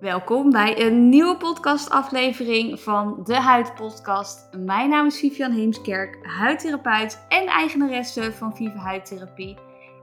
Welkom 0.00 0.50
bij 0.50 0.86
een 0.86 1.08
nieuwe 1.08 1.36
podcastaflevering 1.36 2.80
van 2.80 3.20
de 3.24 3.34
Huidpodcast. 3.34 4.48
Mijn 4.56 4.88
naam 4.90 5.06
is 5.06 5.18
Vivian 5.18 5.52
Heemskerk, 5.52 6.18
huidtherapeut 6.22 7.24
en 7.28 7.46
eigenaresse 7.46 8.32
van 8.32 8.56
Viva 8.56 8.78
Huidtherapie. 8.78 9.56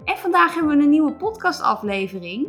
En 0.03 0.17
vandaag 0.17 0.53
hebben 0.53 0.77
we 0.77 0.83
een 0.83 0.89
nieuwe 0.89 1.13
podcastaflevering. 1.13 2.47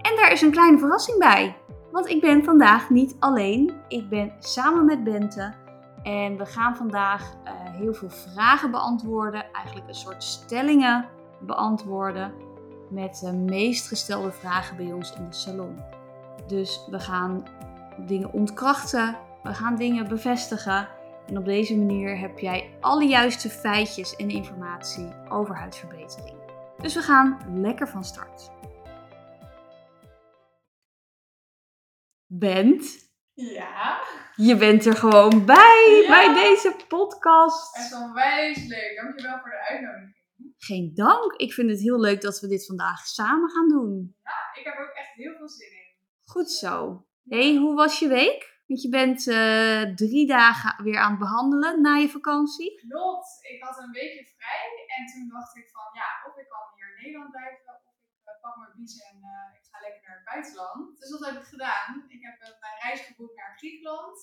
En 0.00 0.16
daar 0.16 0.32
is 0.32 0.40
een 0.40 0.50
kleine 0.50 0.78
verrassing 0.78 1.18
bij. 1.18 1.56
Want 1.92 2.08
ik 2.08 2.20
ben 2.20 2.44
vandaag 2.44 2.90
niet 2.90 3.16
alleen. 3.18 3.72
Ik 3.88 4.08
ben 4.08 4.32
samen 4.38 4.84
met 4.84 5.04
Bente. 5.04 5.54
En 6.02 6.36
we 6.36 6.46
gaan 6.46 6.76
vandaag 6.76 7.34
eh, 7.44 7.52
heel 7.54 7.94
veel 7.94 8.10
vragen 8.10 8.70
beantwoorden. 8.70 9.52
Eigenlijk 9.52 9.88
een 9.88 9.94
soort 9.94 10.22
stellingen 10.22 11.08
beantwoorden. 11.40 12.32
Met 12.90 13.18
de 13.20 13.32
meest 13.32 13.88
gestelde 13.88 14.32
vragen 14.32 14.76
bij 14.76 14.92
ons 14.92 15.14
in 15.16 15.28
de 15.28 15.34
salon. 15.34 15.95
Dus 16.46 16.86
we 16.90 17.00
gaan 17.00 17.44
dingen 18.06 18.32
ontkrachten. 18.32 19.16
We 19.42 19.54
gaan 19.54 19.76
dingen 19.76 20.08
bevestigen. 20.08 20.88
En 21.26 21.38
op 21.38 21.44
deze 21.44 21.76
manier 21.76 22.18
heb 22.18 22.38
jij 22.38 22.76
alle 22.80 23.04
juiste 23.04 23.48
feitjes 23.50 24.16
en 24.16 24.28
informatie 24.28 25.08
over 25.28 25.56
huidverbetering. 25.56 26.36
Dus 26.80 26.94
we 26.94 27.00
gaan 27.00 27.60
lekker 27.60 27.88
van 27.88 28.04
start. 28.04 28.50
Bent, 32.26 33.04
Ja, 33.32 33.98
je 34.36 34.56
bent 34.56 34.86
er 34.86 34.96
gewoon 34.96 35.44
bij, 35.46 36.02
Ja. 36.02 36.08
bij 36.08 36.34
deze 36.34 36.76
podcast. 36.88 37.76
echt 37.76 37.94
onwijs 37.94 38.66
leuk. 38.66 39.00
Dankjewel 39.02 39.38
voor 39.38 39.50
de 39.50 39.66
uitnodiging. 39.68 40.14
Geen 40.58 40.90
dank. 40.94 41.32
Ik 41.32 41.52
vind 41.52 41.70
het 41.70 41.80
heel 41.80 42.00
leuk 42.00 42.20
dat 42.20 42.40
we 42.40 42.46
dit 42.48 42.66
vandaag 42.66 43.06
samen 43.06 43.50
gaan 43.50 43.68
doen. 43.68 44.16
Ik 44.58 44.64
heb 44.64 44.74
ook 44.78 44.94
echt 44.94 45.12
heel 45.14 45.34
veel 45.36 45.48
zin 45.48 45.68
in. 45.70 45.75
Goed 46.32 46.50
zo. 46.50 47.06
hey, 47.34 47.54
hoe 47.62 47.74
was 47.74 47.98
je 47.98 48.08
week? 48.08 48.40
Want 48.66 48.82
je 48.82 48.88
bent 48.88 49.20
eh, 49.28 49.82
drie 50.04 50.26
dagen 50.26 50.84
weer 50.84 50.98
aan 50.98 51.10
het 51.10 51.24
behandelen 51.26 51.80
na 51.80 51.94
je 51.94 52.08
vakantie. 52.08 52.70
Klopt, 52.88 53.38
ik 53.52 53.62
had 53.62 53.78
een 53.78 53.90
weekje 53.90 54.24
vrij 54.36 54.68
en 54.96 55.02
toen 55.06 55.28
dacht 55.28 55.56
ik 55.56 55.68
van 55.72 55.88
ja, 55.92 56.10
of 56.28 56.36
ik 56.42 56.48
kan 56.48 56.64
hier 56.74 56.88
in 56.90 57.02
Nederland 57.02 57.30
blijven 57.30 57.74
of 57.74 57.80
ik 57.92 57.98
eh, 58.24 58.40
pak 58.40 58.56
mijn 58.56 58.72
biezen 58.76 59.04
en 59.10 59.18
eh, 59.32 59.58
ik 59.58 59.64
ga 59.70 59.78
lekker 59.80 60.02
naar 60.06 60.16
het 60.20 60.28
buitenland. 60.32 60.98
Dus 60.98 61.10
dat 61.14 61.24
heb 61.28 61.36
ik 61.42 61.48
gedaan. 61.54 62.04
Ik 62.08 62.22
heb 62.26 62.36
mijn 62.64 62.78
reis 62.82 63.00
geboekt 63.00 63.36
naar 63.36 63.58
Griekenland 63.58 64.16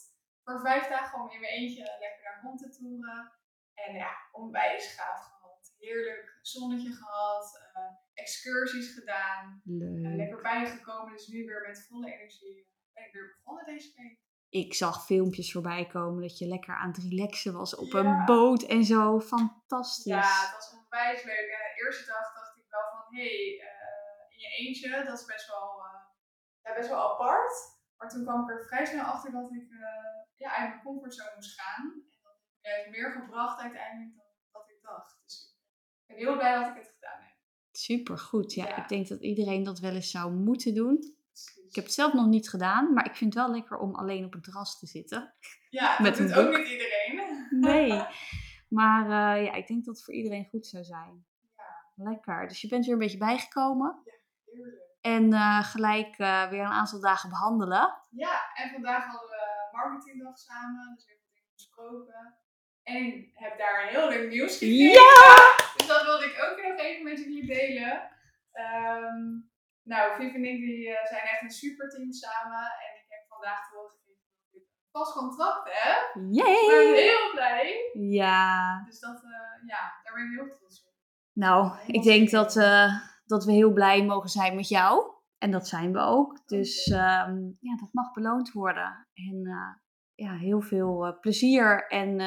voor 0.43 0.59
vijf 0.59 0.87
dagen 0.87 1.21
om 1.21 1.29
in 1.29 1.39
mijn 1.39 1.53
eentje 1.53 1.83
lekker 2.03 2.23
daar 2.23 2.41
rond 2.43 2.59
te 2.59 2.69
toeren. 2.69 3.31
En 3.73 3.95
ja, 3.95 4.11
onwijs 4.31 4.85
gaaf 4.95 5.21
gehad. 5.25 5.73
Heerlijk 5.77 6.39
zonnetje 6.41 6.91
gehad, 6.91 7.45
eh, 7.73 7.93
excursies 8.13 8.93
gedaan. 8.93 9.61
Eh, 9.65 9.71
Leuk. 9.79 10.15
lekker 10.15 10.41
bijgekomen, 10.41 11.11
dus 11.11 11.27
nu 11.27 11.45
weer 11.45 11.61
met 11.67 11.85
volle 11.87 12.13
energie 12.13 12.67
ben 12.93 13.05
ik 13.05 13.13
weer 13.13 13.35
begonnen 13.37 13.65
deze 13.65 13.91
week. 13.95 14.21
Ik 14.49 14.73
zag 14.73 15.05
filmpjes 15.05 15.51
voorbij 15.51 15.85
komen 15.87 16.21
dat 16.21 16.37
je 16.37 16.47
lekker 16.47 16.73
aan 16.75 16.87
het 16.91 16.97
relaxen 17.03 17.53
was 17.53 17.75
op 17.75 17.91
Ja. 17.91 17.99
een 17.99 18.25
boot 18.25 18.63
en 18.63 18.83
zo. 18.83 19.19
Fantastisch. 19.19 20.13
Ja, 20.13 20.41
het 20.45 20.53
was 20.53 20.73
onwijs 20.73 21.23
leuk. 21.23 21.47
En 21.55 21.61
de 21.75 21.83
eerste 21.83 22.05
dag 22.05 22.33
dacht 22.33 22.57
ik 22.57 22.65
wel 22.69 22.81
van, 22.91 23.15
hé, 23.15 23.21
hey, 23.21 23.59
eh, 23.67 24.33
in 24.33 24.39
je 24.39 24.47
eentje, 24.67 25.03
dat 25.05 25.19
is 25.19 25.25
best 25.25 25.47
wel, 25.47 25.85
eh, 25.85 26.01
ja, 26.63 26.73
best 26.73 26.89
wel 26.89 27.11
apart. 27.13 27.53
Maar 27.97 28.09
toen 28.09 28.23
kwam 28.23 28.41
ik 28.43 28.49
er 28.49 28.65
vrij 28.67 28.85
snel 28.85 29.05
achter 29.05 29.31
dat 29.31 29.51
ik 29.53 29.67
ja, 30.35 30.55
uit 30.57 30.69
mijn 30.69 30.81
comfortzone 30.81 31.31
moest 31.35 31.59
gaan. 31.61 31.85
En 31.85 32.71
dat 32.71 32.75
heeft 32.75 32.89
meer 32.89 33.11
gebracht 33.11 33.59
uiteindelijk 33.61 34.15
dan 34.15 34.25
dat 34.51 34.69
ik 34.69 34.81
dacht. 34.81 35.19
Dus 35.23 35.57
ik 36.01 36.07
ben 36.07 36.17
heel 36.17 36.35
blij 36.37 36.53
dat 36.59 36.69
ik 36.69 36.75
het 36.75 36.91
gedaan 36.93 37.21
heb. 37.21 37.22
Super 37.77 38.17
goed. 38.17 38.53
Ja, 38.53 38.67
Ja. 38.67 38.75
ik 38.81 38.87
denk 38.87 39.07
dat 39.07 39.21
iedereen 39.21 39.63
dat 39.63 39.79
wel 39.79 39.91
eens 39.93 40.11
zou 40.11 40.31
moeten 40.33 40.73
doen. 40.75 41.15
Ik 41.69 41.75
heb 41.75 41.83
het 41.83 41.93
zelf 41.93 42.13
nog 42.13 42.27
niet 42.27 42.49
gedaan, 42.49 42.93
maar 42.93 43.05
ik 43.05 43.15
vind 43.15 43.33
het 43.33 43.43
wel 43.43 43.53
lekker 43.53 43.77
om 43.77 43.95
alleen 43.95 44.25
op 44.25 44.33
een 44.33 44.41
terras 44.41 44.79
te 44.79 44.85
zitten. 44.87 45.33
ja, 45.69 46.01
met 46.01 46.17
dat 46.17 46.27
doet 46.27 46.37
ook 46.37 46.57
niet 46.57 46.67
iedereen. 46.67 47.47
Nee. 47.49 48.03
Maar 48.69 49.03
eh, 49.03 49.45
ja, 49.45 49.53
ik 49.53 49.67
denk 49.67 49.85
dat 49.85 49.95
het 49.95 50.03
voor 50.05 50.13
iedereen 50.13 50.45
goed 50.49 50.67
zou 50.67 50.83
zijn. 50.83 51.25
Ja. 51.57 52.03
Lekker. 52.03 52.47
Dus 52.47 52.61
je 52.61 52.67
bent 52.67 52.85
weer 52.85 52.93
een 52.93 52.99
beetje 52.99 53.17
bijgekomen. 53.17 54.03
Heerlijk. 54.45 54.81
En 55.01 55.33
eh, 55.33 55.63
gelijk 55.63 56.17
eh, 56.17 56.49
weer 56.49 56.59
een 56.61 56.71
aantal 56.71 56.99
dagen 56.99 57.29
behandelen. 57.29 57.97
Ja, 58.09 58.41
en 58.53 58.71
vandaag 58.71 59.05
hadden 59.05 59.29
we 59.29 59.69
marketingdag 59.71 60.37
samen, 60.37 60.93
dus 60.95 61.05
heel 61.05 61.17
veel 61.21 61.31
dingen 61.33 61.53
besproken. 61.55 62.35
En 62.83 63.29
heb 63.33 63.57
daar 63.57 63.83
een 63.83 63.89
heel 63.89 64.09
leuk 64.09 64.29
nieuws 64.29 64.57
gekregen. 64.57 64.91
Ja! 64.91 65.35
Dus 65.77 65.87
dat 65.87 66.03
wilde 66.03 66.25
ik 66.25 66.37
ook 66.43 66.61
nog 66.63 66.79
even 66.79 67.03
met 67.03 67.17
jullie 67.17 67.45
delen. 67.45 68.09
Ehm, 68.51 69.21
nou, 69.83 70.15
Viv 70.15 70.33
en 70.33 70.45
ik 70.45 70.57
die, 70.57 70.89
eh, 70.89 71.05
zijn 71.05 71.21
echt 71.21 71.41
een 71.41 71.49
super 71.49 71.89
team 71.89 72.11
samen. 72.11 72.59
En 72.59 72.91
ik 73.01 73.05
heb 73.07 73.25
vandaag 73.27 73.69
te 73.69 73.75
horen 73.75 73.91
gekregen 73.91 74.21
dat 74.51 74.61
ik 74.61 74.67
vast 74.91 75.13
contract 75.13 75.69
heb. 75.71 76.15
Ik 76.15 76.21
ben 76.21 76.33
Yay! 76.33 76.95
heel 76.95 77.31
blij. 77.31 77.89
Ja. 77.93 78.83
Dus 78.85 78.99
dat, 78.99 79.23
eh, 79.23 79.67
ja, 79.67 79.99
daar 80.03 80.13
ben 80.13 80.23
ik 80.23 80.39
heel 80.39 80.57
trots 80.57 80.83
op. 80.85 80.93
Nou, 81.33 81.77
ik 81.87 82.03
denk 82.03 82.29
dat, 82.29 82.55
eh, 82.55 82.99
dat 83.25 83.45
we 83.45 83.51
heel 83.51 83.73
blij 83.73 84.05
mogen 84.05 84.29
zijn 84.29 84.55
met 84.55 84.67
jou. 84.67 85.11
En 85.37 85.51
dat 85.51 85.67
zijn 85.67 85.93
we 85.93 85.99
ook. 85.99 86.47
Dus 86.47 86.87
ehm, 86.87 87.35
ja, 87.59 87.75
dat 87.79 87.89
mag 87.91 88.11
beloond 88.13 88.51
worden. 88.51 89.07
En 89.13 89.41
ja, 90.15 90.35
heel 90.37 90.61
veel 90.61 91.17
plezier. 91.19 91.87
En 91.87 92.19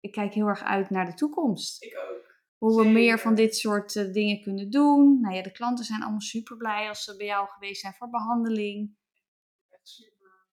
ik 0.00 0.12
kijk 0.12 0.34
heel 0.34 0.46
erg 0.46 0.62
uit 0.62 0.90
naar 0.90 1.06
de 1.06 1.14
toekomst. 1.14 1.82
Ik 1.82 1.98
ook. 2.10 2.18
Hoe 2.58 2.82
we 2.82 2.88
meer 2.88 3.18
van 3.18 3.34
dit 3.34 3.56
soort 3.56 3.96
eh, 3.96 4.12
dingen 4.12 4.42
kunnen 4.42 4.70
doen. 4.70 5.20
Nou 5.20 5.34
ja, 5.34 5.42
de 5.42 5.52
klanten 5.52 5.84
zijn 5.84 6.02
allemaal 6.02 6.20
super 6.20 6.56
blij 6.56 6.88
als 6.88 7.04
ze 7.04 7.16
bij 7.16 7.26
jou 7.26 7.48
geweest 7.48 7.80
zijn 7.80 7.94
voor 7.94 8.10
behandeling. 8.10 8.96
Echt 9.68 9.88
super. 9.88 10.46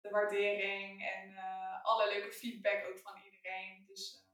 De 0.00 0.10
waardering 0.10 1.00
en 1.02 1.36
eh, 1.36 1.84
alle 1.84 2.08
leuke 2.08 2.32
feedback 2.32 2.84
ook 2.90 2.98
van 2.98 3.12
iedereen. 3.24 3.84
Dus 3.86 4.24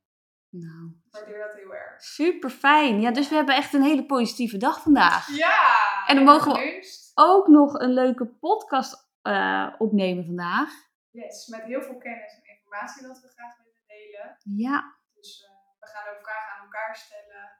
eh, 0.50 0.60
Nou, 0.60 0.90
ik 1.06 1.12
waardeer 1.12 1.38
dat 1.38 1.56
heel 1.56 1.74
erg. 1.74 2.02
super 2.02 2.50
fijn. 2.50 3.00
Ja, 3.00 3.10
dus 3.10 3.28
we 3.28 3.34
hebben 3.34 3.54
echt 3.56 3.72
een 3.72 3.82
hele 3.82 4.06
positieve 4.06 4.56
dag 4.56 4.82
vandaag. 4.82 5.36
Ja! 5.36 6.06
En 6.06 6.16
dan 6.16 6.24
mogen 6.24 6.52
we-. 6.52 7.10
Ook 7.14 7.46
nog 7.46 7.74
een 7.74 7.92
leuke 7.92 8.26
podcast 8.26 9.10
opnemen 9.78 10.24
vandaag. 10.24 10.70
Yes, 11.10 11.46
met 11.46 11.62
heel 11.62 11.82
veel 11.82 11.98
kennis 11.98 12.34
en 12.34 12.41
informatie 12.72 13.06
dat 13.06 13.21
we 13.21 13.28
graag 13.28 13.56
willen 13.56 13.83
delen. 13.87 14.37
Ja, 14.43 14.97
Dus 15.15 15.43
eh, 15.44 15.50
we 15.81 15.87
gaan 15.87 16.15
ook 16.15 16.22
vragen 16.22 16.53
aan 16.56 16.62
elkaar 16.65 16.97
stellen. 16.97 17.50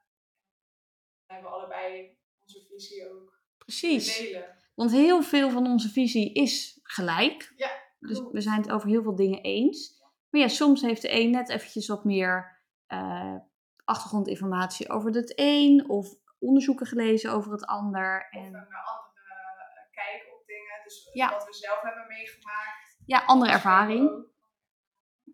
We 1.27 1.33
hebben 1.35 1.51
allebei 1.53 2.19
onze 2.41 2.67
visie 2.69 3.11
ook 3.11 3.41
precies. 3.59 4.19
delen. 4.19 4.57
Want 4.75 4.91
heel 4.91 5.23
veel 5.23 5.51
van 5.51 5.67
onze 5.67 5.89
visie 5.89 6.33
is 6.35 6.81
gelijk. 6.83 7.53
Ja, 7.57 7.71
Dus 7.99 8.21
we 8.33 8.41
zijn 8.41 8.61
het 8.63 8.71
over 8.71 8.89
heel 8.89 9.03
veel 9.03 9.15
dingen 9.17 9.43
eens. 9.43 10.01
Maar 10.31 10.41
ja, 10.41 10.49
soms 10.49 10.83
heeft 10.83 11.03
de 11.03 11.13
een 11.21 11.31
net 11.31 11.49
eventjes 11.49 11.89
wat 11.89 12.05
meer 12.05 12.61
eh, 12.87 13.37
achtergrondinformatie 13.85 14.91
over 14.91 15.11
het 15.15 15.33
een. 15.35 15.89
Of 15.89 16.09
onderzoeken 16.39 16.87
gelezen 16.87 17.33
over 17.33 17.53
het 17.53 17.65
ander. 17.67 18.29
Of 18.31 18.39
een 18.39 18.45
En 18.45 18.55
andere 18.55 19.89
kijk 19.91 20.29
op 20.41 20.47
dingen. 20.47 20.81
Dus 20.85 21.09
Ja. 21.13 21.31
wat 21.31 21.45
we 21.47 21.53
zelf 21.55 21.81
hebben 21.81 22.07
meegemaakt. 22.09 22.97
ja, 23.07 23.25
andere 23.25 23.53
ervaring. 23.53 24.31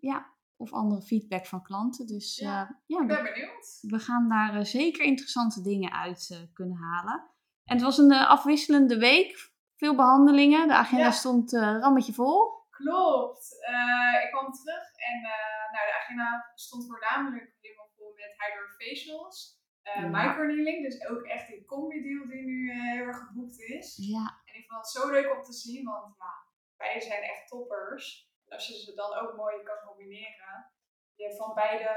Ook. 0.00 0.36
Of 0.56 0.72
andere 0.72 1.02
feedback 1.02 1.46
van 1.46 1.62
klanten. 1.62 2.06
Dus 2.06 2.36
Ja. 2.38 2.48
ja, 2.50 2.80
ja 2.86 3.02
Ik 3.02 3.08
we, 3.08 3.14
ben 3.14 3.32
benieuwd. 3.32 3.78
we 3.80 3.98
gaan 3.98 4.28
daar 4.28 4.54
eh, 4.54 4.64
zeker 4.64 5.02
interessante 5.04 5.62
dingen 5.62 5.92
uit 5.92 6.28
eh, 6.32 6.38
kunnen 6.52 6.76
halen. 6.76 7.30
En 7.64 7.74
het 7.74 7.82
was 7.82 7.98
een 7.98 8.10
eh, 8.12 8.28
afwisselende 8.30 8.98
week. 8.98 9.52
Veel 9.76 9.94
behandelingen. 9.94 10.68
De 10.68 10.74
agenda 10.74 11.04
Ja. 11.04 11.10
stond 11.10 11.54
eh 11.54 11.76
rammetje 11.80 12.12
vol. 12.12 12.56
Klopt. 12.70 13.56
Eh, 13.66 14.24
ik 14.24 14.30
kwam 14.30 14.52
terug 14.52 14.84
en 15.10 15.16
eh, 15.24 15.72
nou, 15.72 15.86
de 15.90 15.96
agenda 16.02 16.52
stond 16.54 16.86
voornamelijk 16.86 17.56
helemaal 17.60 17.90
vol 17.96 18.12
met 18.14 18.34
hydrofacials. 18.42 19.56
eh 19.82 20.02
Ja. 20.02 20.08
microneedling, 20.08 20.84
dus 20.84 21.06
ook 21.08 21.22
echt 21.22 21.46
die 21.48 21.64
combi-deal 21.64 22.26
die 22.28 22.44
nu 22.44 22.70
eh, 22.70 22.82
heel 22.92 23.04
erg 23.06 23.18
geboekt 23.26 23.58
is. 23.60 23.96
Ja, 23.96 24.40
En 24.44 24.54
ik 24.60 24.66
vond 24.68 24.80
het 24.80 24.90
zo 24.90 25.10
leuk 25.10 25.36
om 25.36 25.42
te 25.42 25.52
zien, 25.52 25.84
want 25.84 26.14
ja, 26.18 26.32
beide 26.76 27.00
zijn 27.04 27.22
echt 27.22 27.48
toppers. 27.48 28.27
Als 28.48 28.66
je 28.66 28.74
ze 28.74 28.94
dan 28.94 29.14
ook 29.14 29.36
mooi 29.36 29.62
kan 29.62 29.76
combineren, 29.86 30.70
je 31.14 31.24
hebt 31.24 31.36
van 31.36 31.54
beide 31.54 31.96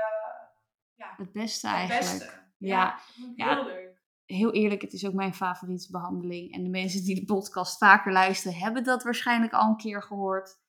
het 1.17 1.31
beste 1.31 1.67
het 1.67 1.75
eigenlijk. 1.75 2.19
beste. 2.19 2.39
Ja, 2.57 2.99
ja. 3.35 3.55
heel 3.55 3.65
leuk. 3.65 4.01
heel 4.25 4.53
eerlijk, 4.53 4.81
het 4.81 4.93
is 4.93 5.07
ook 5.07 5.13
mijn 5.13 5.33
favoriete 5.33 5.91
behandeling. 5.91 6.53
En 6.53 6.63
de 6.63 6.69
mensen 6.69 7.03
die 7.03 7.15
de 7.15 7.25
podcast 7.25 7.77
vaker 7.77 8.11
luisteren, 8.11 8.57
hebben 8.57 8.83
dat 8.83 9.03
waarschijnlijk 9.03 9.53
al 9.53 9.69
een 9.69 9.77
keer 9.77 10.03
gehoord. 10.03 10.59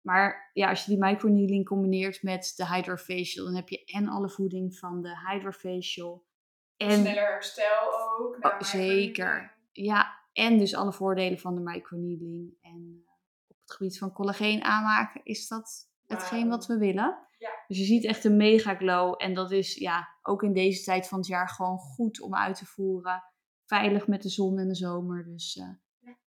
Maar 0.00 0.50
ja, 0.52 0.68
als 0.68 0.84
je 0.84 0.90
die 0.90 1.04
microneedling 1.04 1.66
combineert 1.66 2.22
met 2.22 2.52
de 2.56 2.66
hydrofacial, 2.66 3.44
dan 3.44 3.54
heb 3.54 3.68
je 3.68 3.84
en 3.84 4.08
alle 4.08 4.28
voeding 4.28 4.76
van 4.76 5.02
de 5.02 5.28
hydrofacial. 5.28 6.24
En, 6.76 6.90
Sneller 6.90 7.32
herstel 7.32 8.10
ook. 8.18 8.36
Oh, 8.40 8.60
zeker. 8.60 9.58
ja, 9.72 10.24
en 10.32 10.58
dus 10.58 10.74
alle 10.74 10.92
voordelen 10.92 11.38
van 11.38 11.54
de 11.54 11.60
microneedling. 11.60 12.54
En 12.60 13.05
het 13.66 13.76
gebied 13.76 13.98
van 13.98 14.12
collageen 14.12 14.62
aanmaken 14.62 15.20
is 15.24 15.48
dat 15.48 15.90
hetgeen 16.06 16.48
wat 16.48 16.66
we 16.66 16.78
willen. 16.78 17.18
Ja. 17.38 17.50
Dus 17.66 17.78
je 17.78 17.84
ziet 17.84 18.04
echt 18.04 18.24
een 18.24 18.36
mega 18.36 18.74
glow. 18.74 19.14
En 19.16 19.34
dat 19.34 19.50
is 19.50 19.74
ja, 19.74 20.08
ook 20.22 20.42
in 20.42 20.52
deze 20.52 20.84
tijd 20.84 21.08
van 21.08 21.18
het 21.18 21.26
jaar 21.26 21.48
gewoon 21.48 21.78
goed 21.78 22.20
om 22.20 22.34
uit 22.34 22.56
te 22.56 22.66
voeren. 22.66 23.22
Veilig 23.64 24.06
met 24.06 24.22
de 24.22 24.28
zon 24.28 24.58
en 24.58 24.68
de 24.68 24.74
zomer. 24.74 25.24
Dus 25.24 25.54
Ja. 25.54 25.78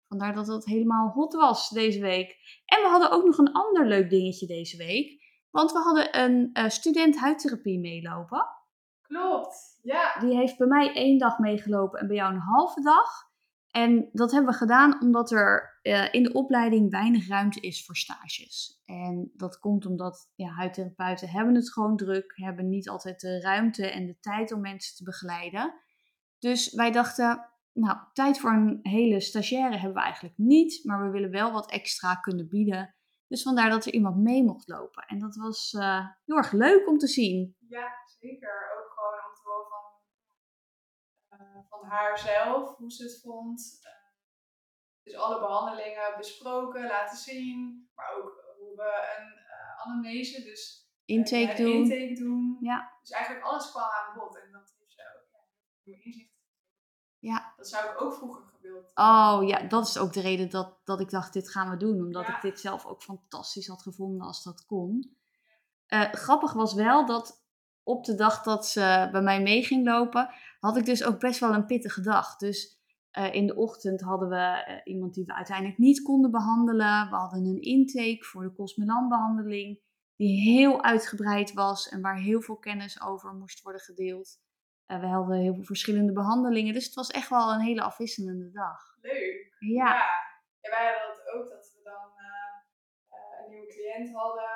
Vandaar 0.07 0.33
dat 0.33 0.47
het 0.47 0.65
helemaal 0.65 1.09
hot 1.09 1.33
was 1.33 1.69
deze 1.69 1.99
week. 1.99 2.27
En 2.65 2.81
we 2.81 2.87
hadden 2.87 3.11
ook 3.11 3.25
nog 3.25 3.37
een 3.37 3.51
ander 3.51 3.87
leuk 3.87 4.09
dingetje 4.09 4.47
deze 4.47 4.77
week. 4.77 5.21
Want 5.49 5.71
we 5.71 5.79
hadden 5.79 6.19
een 6.19 6.49
uh, 6.53 6.69
student 6.69 7.19
huidtherapie 7.19 7.79
meelopen. 7.79 8.47
Klopt, 9.01 9.79
ja. 9.81 10.19
Die 10.19 10.35
heeft 10.35 10.57
bij 10.57 10.67
mij 10.67 10.93
één 10.93 11.17
dag 11.17 11.37
meegelopen 11.37 11.99
en 11.99 12.07
bij 12.07 12.15
jou 12.15 12.33
een 12.33 12.39
halve 12.39 12.81
dag. 12.81 13.28
En 13.71 14.09
dat 14.11 14.31
hebben 14.31 14.51
we 14.51 14.57
gedaan 14.57 15.01
omdat 15.01 15.31
er 15.31 15.79
uh, 15.83 16.13
in 16.13 16.23
de 16.23 16.33
opleiding 16.33 16.89
weinig 16.91 17.27
ruimte 17.27 17.59
is 17.59 17.85
voor 17.85 17.95
stages. 17.95 18.81
En 18.85 19.31
dat 19.35 19.59
komt 19.59 19.85
omdat 19.85 20.31
ja, 20.35 20.49
huidtherapeuten 20.49 21.29
hebben 21.29 21.55
het 21.55 21.73
gewoon 21.73 21.97
druk, 21.97 22.33
hebben 22.35 22.69
niet 22.69 22.89
altijd 22.89 23.19
de 23.19 23.41
ruimte 23.41 23.91
en 23.91 24.05
de 24.05 24.19
tijd 24.19 24.51
om 24.51 24.61
mensen 24.61 24.95
te 24.95 25.03
begeleiden. 25.03 25.73
Dus 26.39 26.73
wij 26.73 26.91
dachten, 26.91 27.49
nou, 27.73 27.97
tijd 28.13 28.39
voor 28.39 28.51
een 28.51 28.79
hele 28.81 29.19
stagiaire 29.19 29.77
hebben 29.77 29.93
we 29.93 30.03
eigenlijk 30.03 30.37
niet, 30.37 30.83
maar 30.83 31.05
we 31.05 31.09
willen 31.09 31.31
wel 31.31 31.51
wat 31.51 31.71
extra 31.71 32.15
kunnen 32.15 32.47
bieden. 32.47 32.95
Dus 33.27 33.41
vandaar 33.41 33.69
dat 33.69 33.85
er 33.85 33.93
iemand 33.93 34.17
mee 34.17 34.43
mocht 34.43 34.67
lopen. 34.67 35.03
En 35.07 35.19
dat 35.19 35.35
was 35.35 35.73
uh, 35.73 36.05
heel 36.25 36.37
erg 36.37 36.51
leuk 36.51 36.87
om 36.87 36.97
te 36.97 37.07
zien. 37.07 37.55
Ja, 37.67 37.87
zeker. 38.19 38.78
Van, 41.79 41.87
uh, 41.87 41.91
haar 41.91 42.17
zelf, 42.17 42.75
hoe 42.77 42.91
ze 42.91 43.03
het 43.03 43.21
vond. 43.21 43.79
Uh, 43.83 43.91
dus 45.03 45.15
alle 45.15 45.39
behandelingen 45.39 46.17
besproken, 46.17 46.87
laten 46.87 47.17
zien. 47.17 47.89
Maar 47.95 48.15
ook 48.17 48.43
hoe 48.57 48.75
we 48.75 49.17
een 49.17 49.39
anamnese, 49.83 50.43
dus 50.43 50.91
intake, 51.05 51.63
doen. 51.63 51.71
intake 51.71 52.13
doen. 52.13 52.57
Ja. 52.61 52.97
Dus 53.01 53.09
eigenlijk 53.09 53.45
alles 53.45 53.71
kwam 53.71 53.83
aan 53.83 54.13
bod. 54.17 54.41
En 54.41 54.51
dat 54.51 54.69
ze 54.69 54.75
ook 54.79 54.91
ja, 55.83 55.93
inzicht 55.93 56.37
ja. 57.19 57.53
Dat 57.57 57.67
zou 57.67 57.89
ik 57.89 58.01
ook 58.01 58.13
vroeger 58.13 58.43
gewild 58.43 58.91
Oh 58.95 59.47
ja, 59.47 59.67
dat 59.67 59.87
is 59.87 59.97
ook 59.97 60.13
de 60.13 60.21
reden 60.21 60.49
dat, 60.49 60.77
dat 60.83 60.99
ik 60.99 61.09
dacht, 61.09 61.33
dit 61.33 61.51
gaan 61.51 61.69
we 61.69 61.77
doen. 61.77 62.01
Omdat 62.01 62.27
ik 62.27 62.41
dit 62.41 62.59
zelf 62.59 62.85
ook 62.85 63.01
fantastisch 63.01 63.67
had 63.67 63.81
gevonden 63.81 64.27
als 64.27 64.43
dat 64.43 64.65
kon. 64.65 65.17
Uh, 65.87 66.11
grappig 66.11 66.53
was 66.53 66.73
wel 66.73 67.05
dat 67.05 67.43
op 67.83 68.05
de 68.05 68.15
dag 68.15 68.43
dat 68.43 68.67
ze 68.67 69.09
bij 69.11 69.21
mij 69.21 69.41
mee 69.41 69.63
ging 69.63 69.85
lopen, 69.85 70.29
had 70.59 70.77
ik 70.77 70.85
dus 70.85 71.03
ook 71.03 71.19
best 71.19 71.39
wel 71.39 71.53
een 71.53 71.65
pittige 71.65 72.01
dag. 72.01 72.35
Dus 72.35 72.79
uh, 73.17 73.33
in 73.33 73.47
de 73.47 73.55
ochtend 73.55 74.01
hadden 74.01 74.29
we 74.29 74.65
uh, 74.67 74.79
iemand 74.83 75.13
die 75.13 75.25
we 75.25 75.33
uiteindelijk 75.33 75.77
niet 75.77 76.01
konden 76.01 76.31
behandelen. 76.31 77.09
We 77.09 77.15
hadden 77.15 77.45
een 77.45 77.61
intake 77.61 78.23
voor 78.23 78.43
de 78.43 78.53
Cosmelan-behandeling, 78.53 79.79
die 80.15 80.41
heel 80.41 80.83
uitgebreid 80.83 81.53
was 81.53 81.89
en 81.89 82.01
waar 82.01 82.17
heel 82.17 82.41
veel 82.41 82.57
kennis 82.57 83.01
over 83.01 83.33
moest 83.33 83.61
worden 83.61 83.81
gedeeld. 83.81 84.39
Uh, 84.87 84.99
we 84.99 85.05
hadden 85.05 85.39
heel 85.39 85.53
veel 85.53 85.63
verschillende 85.63 86.13
behandelingen. 86.13 86.73
Dus 86.73 86.85
het 86.85 86.93
was 86.93 87.11
echt 87.11 87.29
wel 87.29 87.53
een 87.53 87.61
hele 87.61 87.81
afwisselende 87.81 88.51
dag. 88.51 88.97
Leuk. 89.01 89.55
Ja. 89.59 89.85
ja. 89.85 90.09
En 90.61 90.71
wij 90.71 90.93
hadden 90.93 91.33
ook, 91.33 91.49
dat 91.49 91.71
we 91.75 91.83
dan 91.83 92.11
een 93.43 93.49
nieuwe 93.49 93.67
cliënt 93.67 94.13
hadden. 94.13 94.49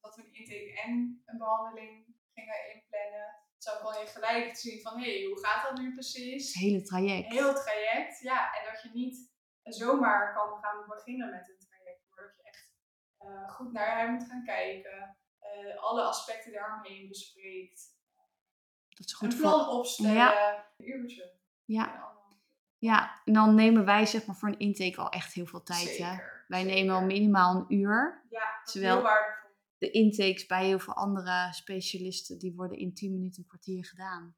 dat 0.00 0.16
we 0.16 0.22
een 0.22 0.34
intake 0.34 0.80
en 0.84 1.22
een 1.26 1.38
behandeling 1.38 2.04
gingen 2.34 2.74
inplannen. 2.74 3.39
Zo 3.64 3.70
kon 3.82 3.92
je 4.00 4.06
gelijk 4.06 4.56
zien 4.56 4.80
van, 4.82 4.98
hé, 4.98 5.12
hey, 5.18 5.24
hoe 5.26 5.44
gaat 5.46 5.62
dat 5.68 5.78
nu 5.78 5.92
precies? 5.94 6.46
Het 6.52 6.62
hele 6.62 6.82
traject. 6.82 7.26
Een 7.26 7.32
heel 7.36 7.54
traject, 7.54 8.20
ja. 8.20 8.54
En 8.54 8.72
dat 8.72 8.82
je 8.82 8.90
niet 8.92 9.30
zomaar 9.62 10.34
kan 10.34 10.58
gaan 10.62 10.84
beginnen 10.88 11.30
met 11.30 11.48
een 11.48 11.66
traject. 11.68 12.00
Maar 12.10 12.24
dat 12.24 12.36
je 12.36 12.42
echt 12.42 12.72
goed 13.52 13.72
naar 13.72 13.88
haar 13.88 14.10
moet 14.12 14.24
gaan 14.28 14.44
kijken. 14.44 15.16
alle 15.80 16.02
aspecten 16.02 16.52
daaromheen 16.52 17.08
bespreekt. 17.08 17.98
Dat 18.88 19.06
is 19.06 19.14
goed 19.14 19.32
een 19.32 19.38
plan 19.38 19.64
voor... 19.64 19.74
opstellen, 19.74 20.14
Ja. 20.14 20.64
een 20.76 20.88
uurtje. 20.88 21.38
Ja. 21.64 22.08
ja, 22.78 23.20
en 23.24 23.32
dan 23.32 23.54
nemen 23.54 23.84
wij 23.84 24.06
zeg 24.06 24.26
maar 24.26 24.36
voor 24.36 24.48
een 24.48 24.58
intake 24.58 25.00
al 25.00 25.08
echt 25.10 25.32
heel 25.32 25.46
veel 25.46 25.62
tijd. 25.62 25.88
Zeker, 25.88 26.06
Hè? 26.06 26.16
Wij 26.46 26.60
zeker. 26.62 26.74
nemen 26.74 26.94
al 26.94 27.02
minimaal 27.04 27.54
een 27.56 27.74
uur. 27.78 28.26
Ja, 28.30 28.38
dat 28.58 28.66
is 28.66 28.72
Terwijl-. 28.72 29.38
De 29.80 29.90
intakes 29.90 30.46
bij 30.46 30.66
heel 30.66 30.78
veel 30.78 30.94
andere 30.94 31.48
specialisten, 31.52 32.38
die 32.38 32.54
worden 32.54 32.78
in 32.78 32.94
10 32.94 33.12
minuten, 33.12 33.42
een 33.42 33.48
kwartier 33.48 33.84
gedaan. 33.84 34.36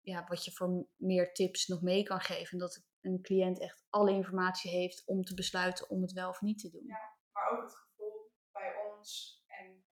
Ja, 0.00 0.24
wat 0.28 0.44
je 0.44 0.52
voor 0.52 0.86
meer 0.96 1.32
tips 1.32 1.66
nog 1.66 1.80
mee 1.82 2.02
kan 2.02 2.20
geven. 2.20 2.58
Dat 2.58 2.84
een 3.00 3.22
cliënt 3.22 3.60
echt 3.60 3.84
alle 3.90 4.10
informatie 4.10 4.70
heeft 4.70 5.02
om 5.06 5.22
te 5.22 5.34
besluiten 5.34 5.90
om 5.90 6.02
het 6.02 6.12
wel 6.12 6.28
of 6.28 6.40
niet 6.40 6.58
te 6.58 6.70
doen. 6.70 6.86
Ja. 6.86 6.98
Maar 7.32 7.50
ook 7.50 7.62
het 7.62 7.74
gevoel 7.74 8.30
bij 8.52 8.74
ons 8.96 9.40
en 9.46 9.84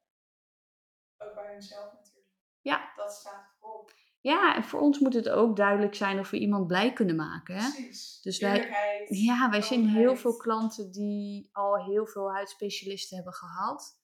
ook 1.19 1.35
bij 1.35 1.53
hunzelf 1.53 1.93
natuurlijk. 1.93 2.29
Ja. 2.61 2.93
Dat 2.97 3.13
staat 3.13 3.55
voorop. 3.61 3.93
Ja, 4.21 4.57
en 4.57 4.65
voor 4.65 4.81
ons 4.81 4.99
moet 4.99 5.15
het 5.15 5.29
ook 5.29 5.57
duidelijk 5.57 5.95
zijn 5.95 6.19
of 6.19 6.31
we 6.31 6.39
iemand 6.39 6.67
blij 6.67 6.93
kunnen 6.93 7.17
maken. 7.17 7.55
Hè? 7.55 7.71
Precies. 7.71 8.21
Dus 8.21 8.39
wij- 8.39 9.07
Ja, 9.09 9.51
wij 9.51 9.63
zien 9.63 9.89
heel 9.89 10.17
veel 10.17 10.37
klanten 10.37 10.91
die 10.93 11.49
al 11.53 11.85
heel 11.85 12.07
veel 12.07 12.33
huidspecialisten 12.33 13.17
hebben 13.17 13.35
gehad. 13.35 14.00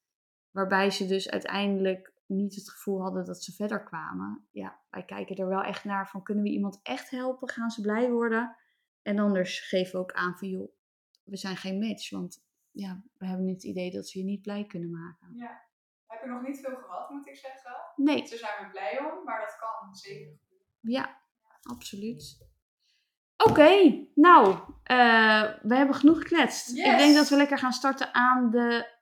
Waarbij 0.56 0.90
ze 0.90 1.06
dus 1.06 1.30
uiteindelijk 1.30 2.12
niet 2.26 2.54
het 2.54 2.70
gevoel 2.70 3.02
hadden 3.02 3.24
dat 3.24 3.42
ze 3.42 3.52
verder 3.52 3.82
kwamen. 3.84 4.46
Ja, 4.50 4.78
wij 4.90 5.04
kijken 5.04 5.36
er 5.36 5.48
wel 5.48 5.62
echt 5.62 5.84
naar 5.84 6.08
van 6.08 6.22
kunnen 6.22 6.44
we 6.44 6.50
iemand 6.50 6.80
echt 6.82 7.10
helpen? 7.10 7.48
Gaan 7.48 7.70
ze 7.70 7.80
blij 7.80 8.10
worden? 8.10 8.56
En 9.02 9.18
anders 9.18 9.60
geven 9.68 9.92
we 9.92 9.98
ook 9.98 10.12
aan 10.12 10.38
van 10.38 10.48
joh, 10.48 10.72
we 11.24 11.36
zijn 11.36 11.56
geen 11.56 11.78
match. 11.78 12.10
Want 12.10 12.44
ja, 12.70 13.02
we 13.18 13.26
hebben 13.26 13.48
het 13.48 13.64
idee 13.64 13.90
dat 13.90 14.08
ze 14.08 14.18
je 14.18 14.24
niet 14.24 14.42
blij 14.42 14.64
kunnen 14.64 14.90
maken. 14.90 15.34
Ja. 15.34 15.62
Heb 16.06 16.22
ik 16.22 16.28
nog 16.28 16.42
niet 16.42 16.60
veel 16.60 16.76
gehad, 16.76 17.10
moet 17.10 17.26
ik 17.26 17.36
zeggen. 17.36 17.72
Nee, 17.96 18.28
Daar 18.28 18.38
zijn 18.38 18.64
we 18.64 18.70
blij 18.70 18.98
om, 18.98 19.24
maar 19.24 19.40
dat 19.40 19.56
kan 19.58 19.94
zeker. 19.94 20.38
ja, 20.80 21.20
absoluut. 21.62 22.38
Oké, 23.36 24.06
nou, 24.14 24.58
eh, 24.82 25.42
we 25.62 25.76
hebben 25.76 25.94
genoeg 25.94 26.18
gekletst. 26.18 26.76
Yes. 26.76 26.92
Ik 26.92 26.98
denk 26.98 27.14
dat 27.14 27.28
we 27.28 27.36
lekker 27.36 27.58
gaan 27.58 27.72
starten 27.72 28.14
aan 28.14 28.50
de 28.50 28.94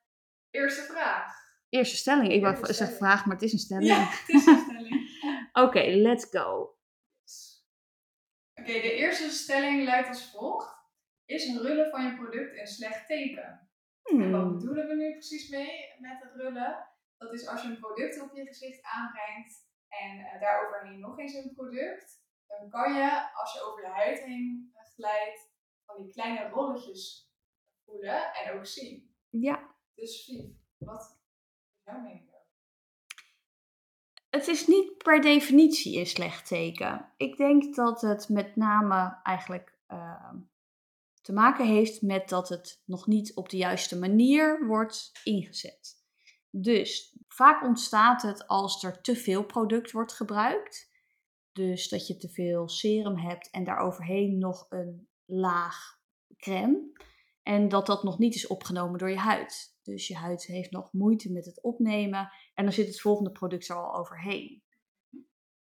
Eerste 0.55 0.83
vraag. 0.83 1.44
Eerste 1.75 1.97
stelling. 1.97 2.33
Ik 2.33 2.43
wou 2.43 2.73
zeggen 2.73 2.97
vraag, 2.97 3.27
maar 3.27 3.35
het 3.35 3.45
is 3.45 3.53
een 3.53 3.59
stelling. 3.59 3.87
Ja, 3.87 4.09
het 4.09 4.29
is 4.29 4.47
een 4.47 4.59
stelling. 4.59 5.23
Oké, 5.65 5.81
let's 5.81 6.27
go. 6.31 6.77
Oké, 8.55 8.73
de 8.73 8.93
eerste 8.93 9.31
stelling 9.31 9.85
luidt 9.85 10.09
als 10.09 10.31
volgt. 10.31 10.73
Is 11.25 11.47
een 11.47 11.59
rullen 11.61 11.91
van 11.91 12.05
je 12.05 12.15
product 12.15 12.59
een 12.59 12.67
slecht 12.67 13.07
teken? 13.07 13.69
En 14.03 14.31
wat 14.31 14.41
Hmm. 14.43 14.53
bedoelen 14.59 14.87
we 14.89 14.95
nu 14.95 15.11
precies 15.13 15.49
mee 15.49 15.95
met 15.99 16.23
het 16.23 16.33
rullen? 16.35 16.89
Dat 17.17 17.33
is 17.33 17.47
als 17.49 17.63
je 17.63 17.69
een 17.69 17.79
product 17.79 18.21
op 18.23 18.35
je 18.35 18.47
gezicht 18.47 18.83
aanbrengt 18.83 19.55
en 19.89 20.19
uh, 20.19 20.41
daar 20.41 20.67
overheen 20.67 21.01
nog 21.01 21.19
eens 21.19 21.35
een 21.35 21.53
product, 21.55 22.23
dan 22.47 22.71
kan 22.71 22.95
je, 22.95 23.31
als 23.35 23.53
je 23.53 23.63
over 23.63 23.83
je 23.83 23.89
huid 23.89 24.19
heen 24.25 24.73
glijdt, 24.95 25.51
van 25.87 25.97
die 26.03 26.13
kleine 26.13 26.49
rolletjes 26.49 27.31
voelen 27.85 28.33
en 28.35 28.53
ook 28.53 28.67
zien. 28.67 29.15
Ja, 29.29 29.75
Dus 29.95 30.25
Vief, 30.25 30.45
wat 30.79 31.23
het 34.35 34.49
is 34.49 34.67
niet 34.67 34.99
per 34.99 35.21
definitie 35.21 35.99
een 35.99 36.07
slecht 36.07 36.47
teken. 36.47 37.13
Ik 37.17 37.37
denk 37.37 37.75
dat 37.75 38.01
het 38.01 38.29
met 38.29 38.57
name 38.57 39.21
eigenlijk 39.23 39.79
ehm, 39.87 40.37
te 41.21 41.33
maken 41.33 41.67
heeft 41.67 42.03
met 42.03 42.29
dat 42.29 42.49
het 42.49 42.83
nog 42.85 43.07
niet 43.07 43.35
op 43.35 43.49
de 43.49 43.57
juiste 43.57 43.99
manier 43.99 44.67
wordt 44.67 45.11
ingezet. 45.23 46.03
Dus 46.51 47.17
vaak 47.29 47.63
ontstaat 47.63 48.23
het 48.23 48.47
als 48.47 48.85
er 48.85 49.01
te 49.01 49.17
veel 49.17 49.45
product 49.45 49.91
wordt 49.91 50.13
gebruikt. 50.13 50.93
Dus 51.53 51.89
dat 51.89 52.07
je 52.07 52.17
te 52.17 52.29
veel 52.29 52.69
serum 52.69 53.17
hebt 53.17 53.51
en 53.51 53.65
daaroverheen 53.65 54.39
nog 54.39 54.67
een 54.69 55.09
laag 55.25 55.99
crème. 56.37 56.93
En 57.43 57.69
dat 57.69 57.87
dat 57.87 58.03
nog 58.03 58.19
niet 58.19 58.35
is 58.35 58.47
opgenomen 58.47 58.99
door 58.99 59.11
je 59.11 59.19
huid. 59.19 59.74
Dus 59.85 60.09
je 60.09 60.17
huid 60.17 60.45
heeft 60.45 60.71
nog 60.71 60.93
moeite 60.93 61.33
met 61.33 61.45
het 61.45 61.63
opnemen. 61.63 62.31
En 62.55 62.65
dan 62.65 62.73
zit 62.73 62.87
het 62.87 63.01
volgende 63.01 63.31
product 63.31 63.69
er 63.69 63.77
al 63.77 63.95
overheen. 63.95 64.63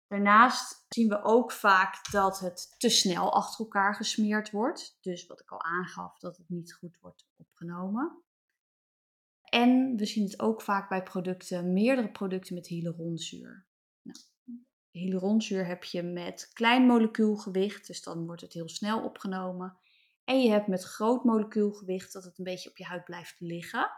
Daarnaast 0.06 0.84
zien 0.88 1.08
we 1.08 1.22
ook 1.22 1.52
vaak 1.52 2.10
dat 2.10 2.40
het 2.40 2.74
te 2.78 2.88
snel 2.88 3.32
achter 3.32 3.64
elkaar 3.64 3.94
gesmeerd 3.94 4.50
wordt. 4.50 4.98
Dus 5.00 5.26
wat 5.26 5.40
ik 5.40 5.50
al 5.50 5.62
aangaf, 5.62 6.18
dat 6.18 6.36
het 6.36 6.48
niet 6.48 6.74
goed 6.74 6.98
wordt 7.00 7.26
opgenomen. 7.36 8.22
En 9.44 9.96
we 9.96 10.04
zien 10.04 10.24
het 10.24 10.40
ook 10.40 10.62
vaak 10.62 10.88
bij 10.88 11.02
producten, 11.02 11.72
meerdere 11.72 12.10
producten 12.10 12.54
met 12.54 12.66
hyaluronzuur. 12.66 13.66
Nou, 14.02 14.18
hyaluronzuur 14.90 15.66
heb 15.66 15.84
je 15.84 16.02
met 16.02 16.50
klein 16.52 16.86
molecuulgewicht, 16.86 17.86
dus 17.86 18.02
dan 18.02 18.26
wordt 18.26 18.42
het 18.42 18.52
heel 18.52 18.68
snel 18.68 19.04
opgenomen. 19.04 19.78
En 20.24 20.40
je 20.42 20.50
hebt 20.50 20.66
met 20.66 20.84
groot 20.84 21.24
molecuulgewicht 21.24 22.12
dat 22.12 22.24
het 22.24 22.38
een 22.38 22.44
beetje 22.44 22.70
op 22.70 22.76
je 22.76 22.84
huid 22.84 23.04
blijft 23.04 23.40
liggen. 23.40 23.90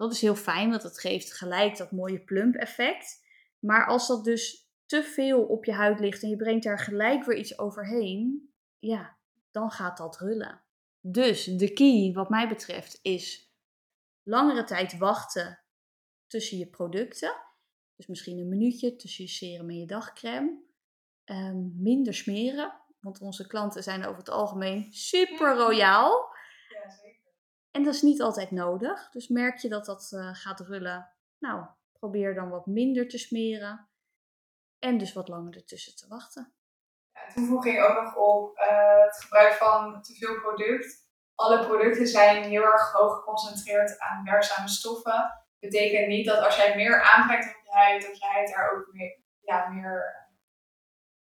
Dat 0.00 0.12
is 0.12 0.20
heel 0.20 0.36
fijn, 0.36 0.70
want 0.70 0.82
het 0.82 1.00
geeft 1.00 1.32
gelijk 1.32 1.76
dat 1.76 1.92
mooie 1.92 2.20
plump 2.20 2.54
effect. 2.54 3.26
Maar 3.58 3.86
als 3.86 4.06
dat 4.08 4.24
dus 4.24 4.70
te 4.86 5.02
veel 5.02 5.42
op 5.42 5.64
je 5.64 5.72
huid 5.72 6.00
ligt 6.00 6.22
en 6.22 6.28
je 6.28 6.36
brengt 6.36 6.64
daar 6.64 6.78
gelijk 6.78 7.24
weer 7.24 7.36
iets 7.36 7.58
overheen, 7.58 8.52
ja, 8.78 9.16
dan 9.50 9.70
gaat 9.70 9.96
dat 9.96 10.18
rullen. 10.18 10.62
Dus 11.00 11.44
de 11.44 11.72
key, 11.72 12.12
wat 12.14 12.28
mij 12.28 12.48
betreft, 12.48 12.98
is 13.02 13.52
langere 14.22 14.64
tijd 14.64 14.98
wachten 14.98 15.60
tussen 16.26 16.58
je 16.58 16.66
producten. 16.66 17.34
Dus 17.96 18.06
misschien 18.06 18.38
een 18.38 18.48
minuutje 18.48 18.96
tussen 18.96 19.24
je 19.24 19.30
serum 19.30 19.70
en 19.70 19.78
je 19.78 19.86
dagcrème. 19.86 20.62
Ehm, 21.24 21.82
minder 21.82 22.14
smeren, 22.14 22.80
want 23.00 23.20
onze 23.20 23.46
klanten 23.46 23.82
zijn 23.82 24.04
over 24.04 24.18
het 24.18 24.30
algemeen 24.30 24.92
super 24.92 25.56
royaal. 25.56 26.29
En 27.70 27.84
dat 27.84 27.94
is 27.94 28.02
niet 28.02 28.22
altijd 28.22 28.50
nodig. 28.50 29.10
Dus 29.10 29.28
merk 29.28 29.58
je 29.58 29.68
dat 29.68 29.84
dat 29.84 30.12
eh, 30.12 30.28
gaat 30.32 30.60
rullen. 30.60 31.12
Nou, 31.38 31.66
probeer 31.92 32.34
dan 32.34 32.50
wat 32.50 32.66
minder 32.66 33.08
te 33.08 33.18
smeren. 33.18 33.88
En 34.78 34.98
dus 34.98 35.12
wat 35.12 35.28
langer 35.28 35.54
ertussen 35.56 35.96
te 35.96 36.08
wachten. 36.08 36.54
Ja, 37.12 37.32
toen 37.34 37.46
voeg 37.46 37.66
ik 37.66 37.82
ook 37.82 38.02
nog 38.02 38.16
op 38.16 38.58
uh, 38.58 39.04
het 39.04 39.16
gebruik 39.22 39.52
van 39.52 40.02
te 40.02 40.14
veel 40.14 40.40
product. 40.40 41.08
Alle 41.34 41.66
producten 41.66 42.06
zijn 42.06 42.44
heel 42.44 42.62
erg 42.62 42.92
hoog 42.92 43.14
geconcentreerd 43.14 43.98
aan 43.98 44.24
werkzame 44.24 44.68
stoffen. 44.68 45.44
Betekent 45.58 46.08
niet 46.08 46.26
dat 46.26 46.44
als 46.44 46.56
jij 46.56 46.76
meer 46.76 47.02
aantrekt 47.02 47.44
op 47.44 47.64
je 47.64 47.70
huid, 47.70 48.02
dat 48.02 48.18
je 48.18 48.24
huid 48.24 48.48
daar 48.48 48.72
ook 48.72 48.92
meer, 48.92 49.18
ja, 49.40 49.68
meer 49.68 50.28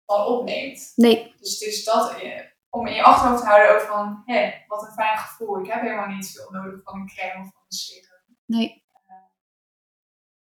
van 0.06 0.26
opneemt. 0.26 0.92
Nee. 0.96 1.36
Dus 1.40 1.60
het 1.60 1.62
is 1.62 1.84
dat 1.84 2.12
eh, 2.12 2.42
om 2.70 2.88
in 2.88 2.94
je 2.94 3.04
achterhoofd 3.04 3.42
te 3.42 3.48
houden 3.48 3.76
ook 3.76 3.88
van, 3.88 4.22
hé, 4.26 4.64
wat 4.68 4.82
een 4.82 4.94
fijn 4.94 5.18
gevoel. 5.18 5.60
Ik 5.60 5.72
heb 5.72 5.82
helemaal 5.82 6.08
niet 6.08 6.32
veel 6.32 6.52
nodig 6.52 6.82
van 6.84 7.00
een 7.00 7.08
crème 7.08 7.44
of 7.44 7.52
van 7.52 7.62
een 7.68 7.78
serum. 7.78 8.38
Nee. 8.46 8.88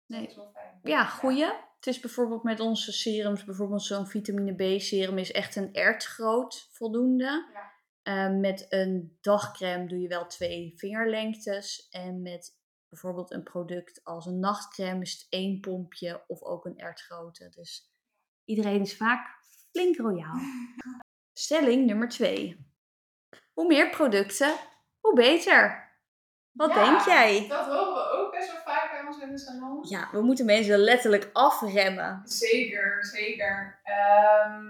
Dat 0.06 0.28
is 0.28 0.36
wel 0.36 0.50
fijn. 0.52 0.78
Ja, 0.82 1.04
goeie. 1.04 1.44
Het 1.76 1.86
is 1.86 2.00
bijvoorbeeld 2.00 2.42
met 2.42 2.60
onze 2.60 2.92
serums, 2.92 3.44
bijvoorbeeld 3.44 3.82
zo'n 3.82 4.06
vitamine 4.06 4.76
B 4.76 4.80
serum 4.80 5.18
is 5.18 5.32
echt 5.32 5.56
een 5.56 5.74
erts 5.74 6.06
groot 6.06 6.68
voldoende. 6.72 7.48
Ja. 7.52 7.70
Eh, 8.02 8.38
met 8.38 8.66
een 8.68 9.18
dagcrème 9.20 9.86
doe 9.86 10.00
je 10.00 10.08
wel 10.08 10.26
twee 10.26 10.72
vingerlengtes. 10.76 11.88
En 11.90 12.22
met 12.22 12.58
bijvoorbeeld 12.88 13.32
een 13.32 13.42
product 13.42 14.04
als 14.04 14.26
een 14.26 14.38
nachtcrème 14.38 15.00
is 15.00 15.12
het 15.12 15.26
één 15.28 15.60
pompje 15.60 16.24
of 16.26 16.42
ook 16.42 16.64
een 16.64 16.78
ertgrootte. 16.78 17.48
Dus 17.48 17.92
iedereen 18.44 18.80
is 18.80 18.96
vaak 18.96 19.28
flink 19.70 19.96
royaal. 19.96 20.38
Stelling 21.40 21.86
nummer 21.86 22.08
twee. 22.08 22.66
Hoe 23.52 23.66
meer 23.66 23.90
producten, 23.90 24.54
hoe 25.00 25.14
beter. 25.14 25.88
Wat 26.50 26.74
Ja, 26.74 26.84
denk 26.84 27.00
jij? 27.00 27.48
Dat 27.48 27.66
horen 27.66 27.94
we 27.94 28.18
ook 28.18 28.30
best 28.30 28.52
wel 28.52 28.60
vaak 28.64 28.90
bij 28.90 29.06
ons 29.06 29.18
in 29.18 29.30
de 29.30 29.38
salon. 29.38 29.84
Ja, 29.88 30.08
we 30.12 30.20
moeten 30.20 30.44
mensen 30.44 30.78
letterlijk 30.78 31.30
afremmen. 31.32 32.20
Zeker, 32.24 33.04
zeker. 33.04 33.80
Ehm, 33.82 34.64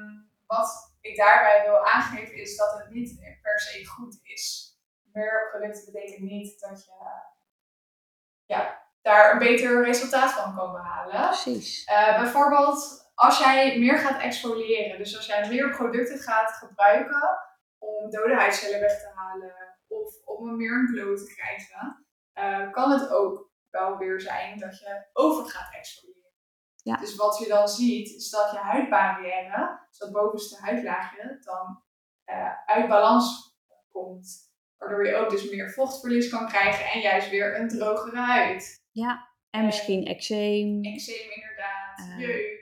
wat 0.46 0.94
ik 1.00 1.16
daarbij 1.16 1.62
wil 1.64 1.86
aangeven 1.86 2.34
is 2.34 2.56
dat 2.56 2.72
het 2.78 2.90
niet 2.90 3.38
per 3.42 3.60
se 3.60 3.86
goed 3.86 4.20
is. 4.22 4.74
Meer 5.12 5.48
producten 5.50 5.92
betekent 5.92 6.20
niet 6.20 6.60
dat 6.60 6.84
je 6.84 6.92
ja, 8.44 8.82
daar 9.02 9.32
een 9.32 9.38
beter 9.38 9.84
resultaat 9.84 10.32
van 10.32 10.56
kan 10.56 10.72
behalen. 10.72 11.26
Precies. 11.26 11.84
Eh, 11.84 12.20
bijvoorbeeld 12.20 13.09
als 13.20 13.38
jij 13.38 13.78
meer 13.78 13.98
gaat 13.98 14.20
exfoliëren, 14.20 14.98
dus 14.98 15.16
als 15.16 15.26
jij 15.26 15.48
meer 15.48 15.70
producten 15.70 16.18
gaat 16.18 16.52
gebruiken 16.52 17.38
om 17.78 18.10
dode 18.10 18.34
huidcellen 18.34 18.80
weg 18.80 19.00
te 19.00 19.10
halen 19.14 19.54
of 19.86 20.14
om 20.24 20.48
een 20.48 20.56
meer 20.56 20.72
een 20.72 20.88
glow 20.88 21.16
te 21.16 21.34
krijgen, 21.34 22.06
eh, 22.32 22.72
kan 22.72 22.90
het 22.90 23.10
ook 23.10 23.50
wel 23.70 23.96
weer 23.96 24.20
zijn 24.20 24.58
dat 24.58 24.78
je 24.78 25.08
over 25.12 25.44
gaat 25.50 25.74
exfoliëren. 25.74 26.18
Ja. 26.76 26.96
Dus 26.96 27.16
wat 27.16 27.38
je 27.38 27.48
dan 27.48 27.68
ziet, 27.68 28.16
is 28.16 28.30
dat 28.30 28.50
je 28.50 28.58
huidbarrière, 28.58 29.78
dus 29.88 29.98
dat 29.98 30.12
bovenste 30.12 30.60
huidlaagje, 30.60 31.38
dan 31.40 31.82
eh, 32.24 32.52
uit 32.66 32.88
balans 32.88 33.56
komt. 33.90 34.48
Waardoor 34.76 35.06
je 35.06 35.16
ook 35.16 35.30
dus 35.30 35.50
meer 35.50 35.70
vochtverlies 35.70 36.28
kan 36.30 36.46
krijgen 36.48 36.84
en 36.84 37.00
juist 37.00 37.30
weer 37.30 37.60
een 37.60 37.68
drogere 37.68 38.16
huid. 38.20 38.82
En 39.50 39.64
misschien 39.64 40.06
eczeem, 40.06 40.84
Eczeem 40.84 41.30
inderdaad, 41.30 41.98
Eh. 41.98 42.18
jeuk, 42.18 42.59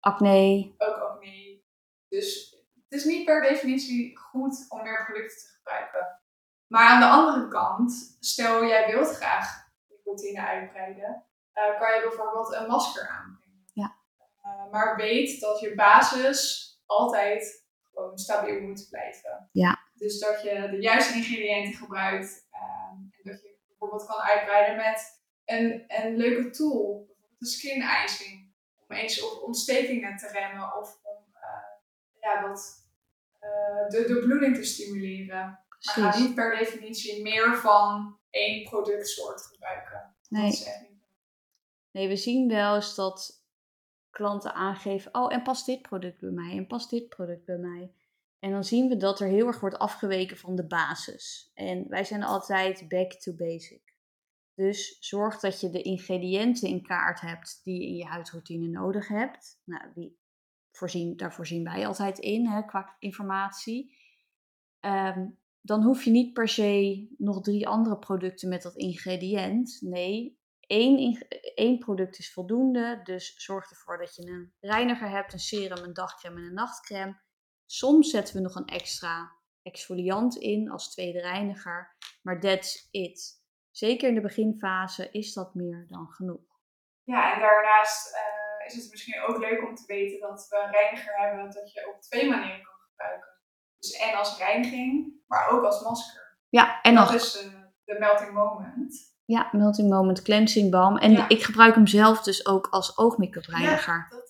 acne. 0.00 0.74
ook 0.78 0.96
acne. 0.96 1.62
Dus 2.08 2.56
het 2.88 2.98
is 2.98 3.04
niet 3.04 3.24
per 3.24 3.42
definitie 3.42 4.18
goed 4.18 4.66
om 4.68 4.82
meer 4.82 5.04
producten 5.04 5.38
te 5.38 5.52
gebruiken. 5.56 6.20
Maar 6.66 6.88
aan 6.88 7.00
de 7.00 7.06
andere 7.06 7.48
kant, 7.48 8.16
stel 8.20 8.64
jij 8.64 8.86
wilt 8.86 9.16
graag 9.16 9.68
je 9.86 10.00
routine 10.04 10.46
uitbreiden, 10.46 11.24
eh, 11.52 11.80
kan 11.80 11.94
je 11.94 12.06
bijvoorbeeld 12.08 12.52
een 12.52 12.66
masker 12.66 13.08
aanbrengen. 13.08 13.64
Ja. 13.72 13.96
Eh, 14.42 14.70
maar 14.70 14.96
weet 14.96 15.40
dat 15.40 15.60
je 15.60 15.74
basis 15.74 16.70
altijd 16.86 17.66
gewoon 17.84 18.18
stabiel 18.18 18.60
moet 18.60 18.86
blijven. 18.90 19.48
Ja. 19.52 19.78
Dus 19.94 20.18
dat 20.18 20.42
je 20.42 20.68
de 20.70 20.80
juiste 20.80 21.14
ingrediënten 21.14 21.74
gebruikt 21.74 22.46
ehm, 22.50 22.92
en 22.92 23.20
dat 23.22 23.42
je 23.42 23.58
bijvoorbeeld 23.68 24.06
kan 24.06 24.20
uitbreiden 24.20 24.76
met 24.76 25.22
een, 25.44 25.84
een 25.88 26.16
leuke 26.16 26.50
tool, 26.50 27.04
bijvoorbeeld 27.06 27.38
de 27.38 27.46
skin 27.46 27.84
icing 28.04 28.49
om 28.90 28.96
eens 28.96 29.22
op 29.22 29.42
ontstekingen 29.42 30.16
te 30.16 30.28
remmen 30.28 30.76
of 30.76 31.00
om 31.02 31.24
eh, 31.32 32.20
ja, 32.20 32.48
wat, 32.48 32.88
eh, 33.38 33.88
de, 33.88 34.04
de 34.06 34.20
bloeding 34.26 34.56
te 34.56 34.64
stimuleren. 34.64 35.36
Maar 35.36 35.94
ga 35.94 36.08
Precies. 36.08 36.26
niet 36.26 36.34
per 36.34 36.58
definitie 36.58 37.22
meer 37.22 37.56
van 37.56 38.18
één 38.30 38.64
productsoort 38.64 39.42
gebruiken. 39.42 40.14
Nee. 40.28 40.42
Niet. 40.42 40.86
nee, 41.90 42.08
we 42.08 42.16
zien 42.16 42.48
wel 42.48 42.74
eens 42.74 42.94
dat 42.94 43.44
klanten 44.10 44.54
aangeven: 44.54 45.14
Oh, 45.14 45.32
en 45.32 45.42
past 45.42 45.66
dit 45.66 45.82
product 45.82 46.20
bij 46.20 46.30
mij? 46.30 46.56
En 46.56 46.66
past 46.66 46.90
dit 46.90 47.08
product 47.08 47.44
bij 47.44 47.58
mij? 47.58 47.92
En 48.38 48.50
dan 48.50 48.64
zien 48.64 48.88
we 48.88 48.96
dat 48.96 49.20
er 49.20 49.28
heel 49.28 49.46
erg 49.46 49.60
wordt 49.60 49.78
afgeweken 49.78 50.36
van 50.36 50.56
de 50.56 50.66
basis. 50.66 51.50
En 51.54 51.88
wij 51.88 52.04
zijn 52.04 52.22
altijd 52.22 52.88
back 52.88 53.12
to 53.12 53.32
basic. 53.32 53.89
Dus 54.60 54.96
zorg 55.00 55.40
dat 55.40 55.60
je 55.60 55.70
de 55.70 55.82
ingrediënten 55.82 56.68
in 56.68 56.82
kaart 56.82 57.20
hebt 57.20 57.60
die 57.64 57.80
je 57.80 57.86
in 57.86 57.96
je 57.96 58.04
huidroutine 58.04 58.68
nodig 58.68 59.08
hebt. 59.08 59.60
Nou, 59.64 59.92
die 59.94 60.18
voorzien, 60.70 61.16
daar 61.16 61.34
voorzien 61.34 61.64
wij 61.64 61.86
altijd 61.86 62.18
in 62.18 62.46
hè, 62.46 62.64
qua 62.64 62.96
informatie. 62.98 63.96
Ehm, 64.80 65.28
dan 65.60 65.82
hoef 65.82 66.04
je 66.04 66.10
niet 66.10 66.32
per 66.32 66.48
se 66.48 67.06
nog 67.18 67.42
drie 67.42 67.68
andere 67.68 67.98
producten 67.98 68.48
met 68.48 68.62
dat 68.62 68.76
ingrediënt. 68.76 69.78
Nee, 69.80 70.40
één, 70.60 71.26
één 71.54 71.78
product 71.78 72.18
is 72.18 72.32
voldoende. 72.32 73.00
Dus 73.04 73.34
zorg 73.36 73.70
ervoor 73.70 73.98
dat 73.98 74.14
je 74.14 74.26
een 74.26 74.52
reiniger 74.60 75.10
hebt, 75.10 75.32
een 75.32 75.38
serum, 75.38 75.84
een 75.84 75.92
dagcrème 75.92 76.40
en 76.40 76.46
een 76.46 76.54
nachtcrème. 76.54 77.20
Soms 77.66 78.10
zetten 78.10 78.34
we 78.34 78.40
nog 78.40 78.54
een 78.54 78.66
extra 78.66 79.32
exfoliant 79.62 80.36
in 80.36 80.70
als 80.70 80.90
tweede 80.90 81.20
reiniger. 81.20 81.96
Maar 82.22 82.40
that's 82.40 82.88
it. 82.90 83.39
Zeker 83.70 84.08
in 84.08 84.14
de 84.14 84.20
beginfase 84.20 85.08
is 85.10 85.32
dat 85.32 85.54
meer 85.54 85.86
dan 85.88 86.06
genoeg. 86.10 86.40
Ja, 87.02 87.34
en 87.34 87.40
daarnaast 87.40 88.14
eh, 88.14 88.66
is 88.66 88.74
het 88.82 88.90
misschien 88.90 89.22
ook 89.22 89.38
leuk 89.38 89.68
om 89.68 89.74
te 89.74 89.84
weten 89.86 90.20
dat 90.20 90.46
we 90.48 90.62
een 90.64 90.70
reiniger 90.70 91.14
hebben 91.16 91.50
dat 91.50 91.72
je 91.72 91.92
op 91.94 92.00
twee 92.02 92.28
manieren 92.28 92.62
kan 92.62 92.74
gebruiken. 92.90 93.28
Dus 93.78 93.92
en 93.92 94.14
als 94.18 94.38
reiniging, 94.38 95.12
maar 95.26 95.48
ook 95.50 95.64
als 95.64 95.82
masker. 95.82 96.38
Ja, 96.48 96.82
en 96.82 96.94
dat 96.94 97.04
nog 97.04 97.14
is 97.14 97.42
eh, 97.44 97.52
de 97.84 97.96
melting 97.98 98.32
moment. 98.32 99.18
ja, 99.24 99.48
Melting 99.52 99.88
Moment 99.90 100.22
Cleansing 100.22 100.70
Balm. 100.70 100.96
En 100.96 101.12
Ja. 101.12 101.28
ik 101.28 101.42
gebruik 101.42 101.74
hem 101.74 101.86
zelf 101.86 102.22
dus 102.22 102.46
ook 102.46 102.66
als 102.66 102.98
oogmake-up 102.98 103.44
reiniger. 103.44 103.94
Ja, 103.94 104.06
dat, 104.16 104.28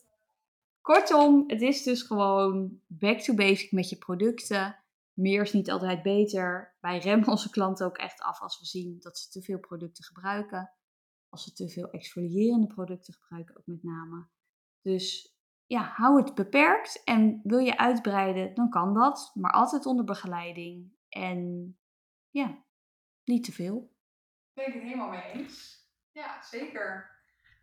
Kortom, 0.81 1.45
het 1.47 1.63
is 1.63 1.83
dus 1.83 2.03
gewoon 2.03 2.81
back 2.87 3.19
to 3.19 3.35
basic 3.35 3.73
met 3.73 3.89
je 3.89 3.97
producten. 3.97 4.77
Meer 5.21 5.43
is 5.43 5.53
niet 5.53 5.71
altijd 5.71 6.03
beter. 6.03 6.77
Wij 6.81 6.99
remmen 7.09 7.29
onze 7.29 7.51
klanten 7.51 7.87
ook 7.87 7.97
echt 7.99 8.21
af 8.21 8.41
als 8.41 8.59
we 8.61 8.67
zien 8.67 8.97
dat 9.01 9.19
ze 9.19 9.29
te 9.31 9.43
veel 9.43 9.59
producten 9.59 10.05
gebruiken. 10.05 10.73
Als 11.29 11.45
ze 11.45 11.53
te 11.53 11.69
veel 11.69 11.91
exfoliërende 11.91 12.67
producten 12.67 13.15
gebruiken, 13.15 13.57
ook 13.57 13.67
met 13.67 13.83
name. 13.83 14.29
Dus 14.83 15.35
ja, 15.67 15.83
hou 15.83 16.23
het 16.23 16.35
beperkt. 16.35 17.03
En 17.05 17.41
wil 17.43 17.59
je 17.59 17.79
uitbreiden, 17.79 18.55
dan 18.55 18.71
kan 18.71 18.95
dat. 18.95 19.31
Maar 19.35 19.53
altijd 19.53 19.87
onder 19.87 20.05
begeleiding. 20.05 20.93
En 21.09 21.79
ja, 22.31 22.65
niet 23.25 23.45
te 23.45 23.53
veel. 23.53 23.93
ben 24.53 24.67
ik 24.67 24.73
het 24.75 24.83
helemaal 24.83 25.09
mee 25.11 25.23
eens. 25.33 25.79
Ja, 26.13 26.43
zeker. 26.43 27.19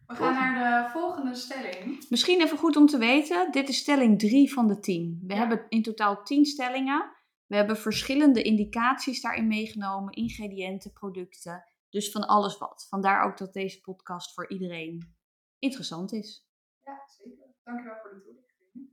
We 0.05 0.15
gaan 0.15 0.33
naar 0.33 0.83
de 0.83 0.89
volgende 0.89 1.35
stelling. 1.35 2.09
Misschien 2.09 2.41
even 2.41 2.57
goed 2.57 2.75
om 2.75 2.85
te 2.85 2.97
weten, 2.97 3.51
dit 3.51 3.69
is 3.69 3.77
stelling 3.77 4.19
3 4.19 4.53
van 4.53 4.67
de 4.67 4.79
10. 4.79 5.19
We 5.27 5.33
Ja. 5.33 5.39
hebben 5.39 5.65
in 5.69 5.81
totaal 5.83 6.23
10 6.23 6.45
stellingen. 6.45 7.11
We 7.47 7.55
hebben 7.55 7.77
verschillende 7.77 8.41
indicaties 8.41 9.21
daarin 9.21 9.47
meegenomen, 9.47 10.13
ingrediënten, 10.13 10.93
producten. 10.93 11.63
Dus 11.89 12.11
van 12.11 12.27
alles 12.27 12.57
wat. 12.57 12.85
Vandaar 12.89 13.23
ook 13.25 13.37
dat 13.37 13.53
deze 13.53 13.81
podcast 13.81 14.33
voor 14.33 14.49
iedereen 14.49 15.15
interessant 15.59 16.13
is. 16.13 16.47
Ja, 16.83 17.03
zeker. 17.07 17.45
Dankjewel 17.63 17.95
voor 18.01 18.09
de 18.13 18.21
toelichting. 18.21 18.89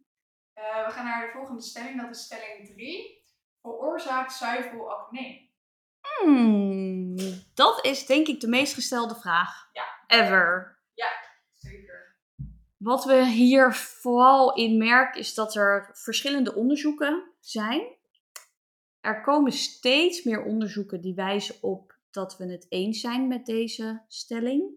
Eh, 0.53 0.87
we 0.87 0.93
gaan 0.93 1.05
naar 1.05 1.27
de 1.27 1.33
volgende 1.33 1.63
stelling. 1.63 2.01
Dat 2.01 2.11
is 2.17 2.23
stelling 2.25 2.67
3. 2.67 3.23
Veroorzaakt 3.63 4.33
zuivel 4.33 4.91
acne? 4.93 5.49
Hmm, 6.23 7.17
dat 7.55 7.85
is 7.85 8.07
denk 8.07 8.27
ik 8.27 8.41
de 8.41 8.49
meest 8.49 8.75
gestelde 8.75 9.15
vraag 9.15 9.69
Ja. 9.73 9.85
ever. 10.07 10.73
Zeker. 11.53 12.17
Wat 12.77 13.05
we 13.05 13.27
hier 13.27 13.75
vooral 13.75 14.55
in 14.55 14.79
merken 14.79 15.21
is 15.21 15.35
dat 15.35 15.55
er 15.55 15.91
verschillende 15.93 16.55
onderzoeken 16.55 17.33
zijn. 17.41 17.97
Er 19.05 19.21
komen 19.21 19.53
steeds 19.53 20.23
meer 20.23 20.45
onderzoeken 20.45 21.01
die 21.01 21.15
wijzen 21.15 21.63
op 21.63 21.99
dat 22.11 22.37
we 22.37 22.51
het 22.51 22.67
eens 22.69 23.01
zijn 23.01 23.29
met 23.29 23.47
deze 23.47 24.05
stelling. 24.09 24.71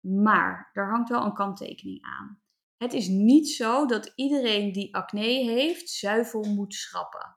Maar 0.00 0.70
er 0.72 0.90
hangt 0.90 1.08
wel 1.08 1.24
een 1.24 1.34
kanttekening 1.34 2.02
aan. 2.02 2.42
Het 2.76 2.92
is 2.92 3.08
niet 3.08 3.48
zo 3.48 3.86
dat 3.86 4.12
iedereen 4.14 4.72
die 4.72 4.94
acne 4.94 5.20
heeft 5.20 5.90
zuivel 5.90 6.42
moet 6.42 6.74
schrappen. 6.74 7.36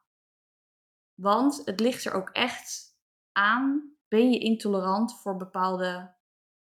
Want 1.13 1.61
het 1.65 1.79
ligt 1.79 2.05
er 2.05 2.13
ook 2.13 2.29
echt 2.29 2.97
aan, 3.31 3.95
ben 4.07 4.31
je 4.31 4.39
intolerant 4.39 5.21
voor 5.21 5.37
bepaalde 5.37 6.15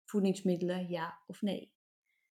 voedingsmiddelen, 0.04 0.88
ja 0.88 1.18
of 1.26 1.42
nee? 1.42 1.74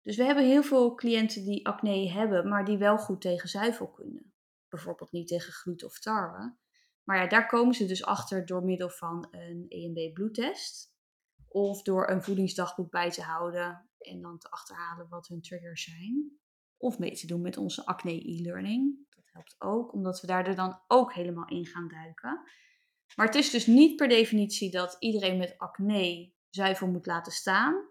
Dus 0.02 0.16
we 0.16 0.24
hebben 0.24 0.44
heel 0.44 0.62
veel 0.62 0.94
cliënten 0.94 1.44
die 1.44 1.66
acne 1.66 2.10
hebben, 2.10 2.48
maar 2.48 2.64
die 2.64 2.78
wel 2.78 2.98
goed 2.98 3.20
tegen 3.20 3.48
zuivel 3.48 3.90
kunnen. 3.90 4.35
Bijvoorbeeld 4.68 5.12
niet 5.12 5.28
tegen 5.28 5.52
gluten 5.52 5.86
of 5.86 5.98
tarwe. 5.98 6.56
Maar 7.04 7.16
ja, 7.22 7.26
daar 7.26 7.46
komen 7.46 7.74
ze 7.74 7.86
dus 7.86 8.04
achter 8.04 8.46
door 8.46 8.64
middel 8.64 8.90
van 8.90 9.28
een 9.30 9.66
EMB 9.68 10.12
bloedtest. 10.14 10.94
Of 11.48 11.82
door 11.82 12.10
een 12.10 12.22
voedingsdagboek 12.22 12.90
bij 12.90 13.10
te 13.10 13.22
houden 13.22 13.90
en 13.98 14.20
dan 14.20 14.38
te 14.38 14.50
achterhalen 14.50 15.08
wat 15.08 15.28
hun 15.28 15.42
triggers 15.42 15.84
zijn. 15.84 16.38
Of 16.76 16.98
mee 16.98 17.12
te 17.12 17.26
doen 17.26 17.40
met 17.40 17.56
onze 17.56 17.86
acne 17.86 18.28
e-learning. 18.28 19.06
Dat 19.08 19.24
helpt 19.32 19.54
ook, 19.58 19.92
omdat 19.92 20.20
we 20.20 20.26
daar 20.26 20.54
dan 20.54 20.80
ook 20.86 21.14
helemaal 21.14 21.48
in 21.48 21.66
gaan 21.66 21.88
duiken. 21.88 22.40
Maar 23.14 23.26
het 23.26 23.34
is 23.34 23.50
dus 23.50 23.66
niet 23.66 23.96
per 23.96 24.08
definitie 24.08 24.70
dat 24.70 24.96
iedereen 24.98 25.38
met 25.38 25.58
acne 25.58 26.32
zuivel 26.50 26.86
moet 26.86 27.06
laten 27.06 27.32
staan. 27.32 27.88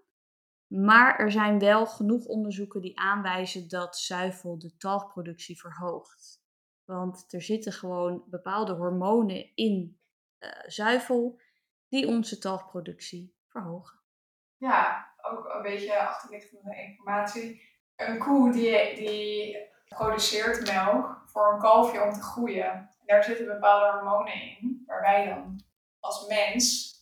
Maar 0.67 1.19
er 1.19 1.31
zijn 1.31 1.59
wel 1.59 1.85
genoeg 1.85 2.25
onderzoeken 2.25 2.81
die 2.81 2.99
aanwijzen 2.99 3.69
dat 3.69 3.97
zuivel 3.97 4.59
de 4.59 4.77
talgproductie 4.77 5.59
verhoogt. 5.59 6.43
Want 6.85 7.33
er 7.33 7.41
zitten 7.41 7.71
gewoon 7.71 8.23
bepaalde 8.27 8.73
hormonen 8.73 9.55
in 9.55 9.99
uh, 10.39 10.49
zuivel 10.65 11.39
die 11.87 12.07
onze 12.07 12.37
talgproductie 12.37 13.35
verhogen. 13.47 13.99
Ja, 14.57 15.13
ook 15.21 15.53
een 15.53 15.61
beetje 15.61 15.99
achterliggende 15.99 16.75
informatie. 16.75 17.61
Een 17.95 18.17
koe 18.17 18.51
die, 18.51 18.95
die 18.95 19.57
produceert 19.85 20.65
melk 20.65 21.23
voor 21.25 21.53
een 21.53 21.59
kalfje 21.59 22.03
om 22.03 22.13
te 22.13 22.21
groeien. 22.21 22.71
En 22.71 23.05
daar 23.05 23.23
zitten 23.23 23.45
bepaalde 23.45 23.97
hormonen 23.97 24.33
in, 24.33 24.83
waar 24.85 25.01
wij 25.01 25.25
dan 25.25 25.63
als 25.99 26.27
mens 26.27 26.93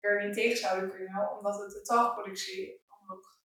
er 0.00 0.26
niet 0.26 0.34
tegen 0.34 0.56
zouden 0.56 0.90
kunnen, 0.90 1.36
omdat 1.36 1.58
het 1.58 1.72
de 1.72 1.82
talgproductie 1.82 2.82
omhoog 3.00 3.38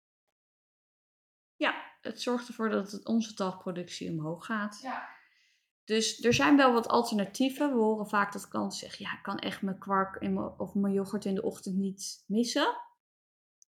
Ja, 1.57 1.97
het 2.01 2.21
zorgt 2.21 2.49
ervoor 2.49 2.69
dat 2.69 2.93
het 2.93 3.07
onze 3.07 3.35
talgproductie 3.35 4.11
omhoog 4.11 4.47
gaat. 4.47 4.81
Ja. 4.83 5.09
Dus 5.85 6.25
er 6.25 6.35
zijn 6.35 6.57
wel 6.57 6.73
wat 6.73 6.89
alternatieven. 6.89 7.73
We 7.73 7.79
horen 7.79 8.09
vaak 8.09 8.33
dat 8.33 8.49
klanten 8.49 8.79
zeggen: 8.79 9.05
ja, 9.05 9.13
ik 9.13 9.23
kan 9.23 9.39
echt 9.39 9.63
mijn 9.63 9.79
kwark 9.79 10.17
in 10.17 10.35
mijn, 10.35 10.59
of 10.59 10.75
mijn 10.75 10.95
yoghurt 10.95 11.25
in 11.25 11.35
de 11.35 11.43
ochtend 11.43 11.77
niet 11.77 12.25
missen. 12.27 12.77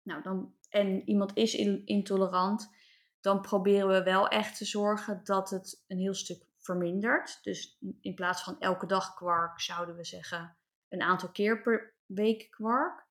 Nou, 0.02 0.22
dan, 0.22 0.56
en 0.70 1.10
iemand 1.10 1.32
is 1.36 1.56
intolerant, 1.86 2.74
dan 3.22 3.42
proberen 3.42 3.88
we 3.88 4.04
wel 4.04 4.28
echt 4.28 4.58
te 4.58 4.66
zorgen 4.66 5.22
dat 5.24 5.50
het 5.50 5.84
een 5.88 5.98
heel 5.98 6.14
stuk 6.14 6.46
vermindert. 6.58 7.40
Dus 7.44 7.78
in 8.02 8.16
plaats 8.16 8.44
van 8.44 8.60
elke 8.60 8.86
dag 8.86 9.14
kwark 9.14 9.62
zouden 9.62 9.96
we 9.96 10.04
zeggen 10.04 10.58
een 10.90 11.02
aantal 11.02 11.30
keer 11.30 11.62
per 11.62 11.94
week 12.06 12.52
kwark. 12.52 13.08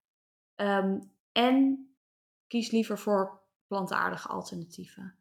Ehm, 0.54 1.00
en 1.32 1.88
kies 2.46 2.70
liever 2.70 2.98
voor 2.98 3.42
plantaardige 3.66 4.28
alternatieven. 4.28 5.18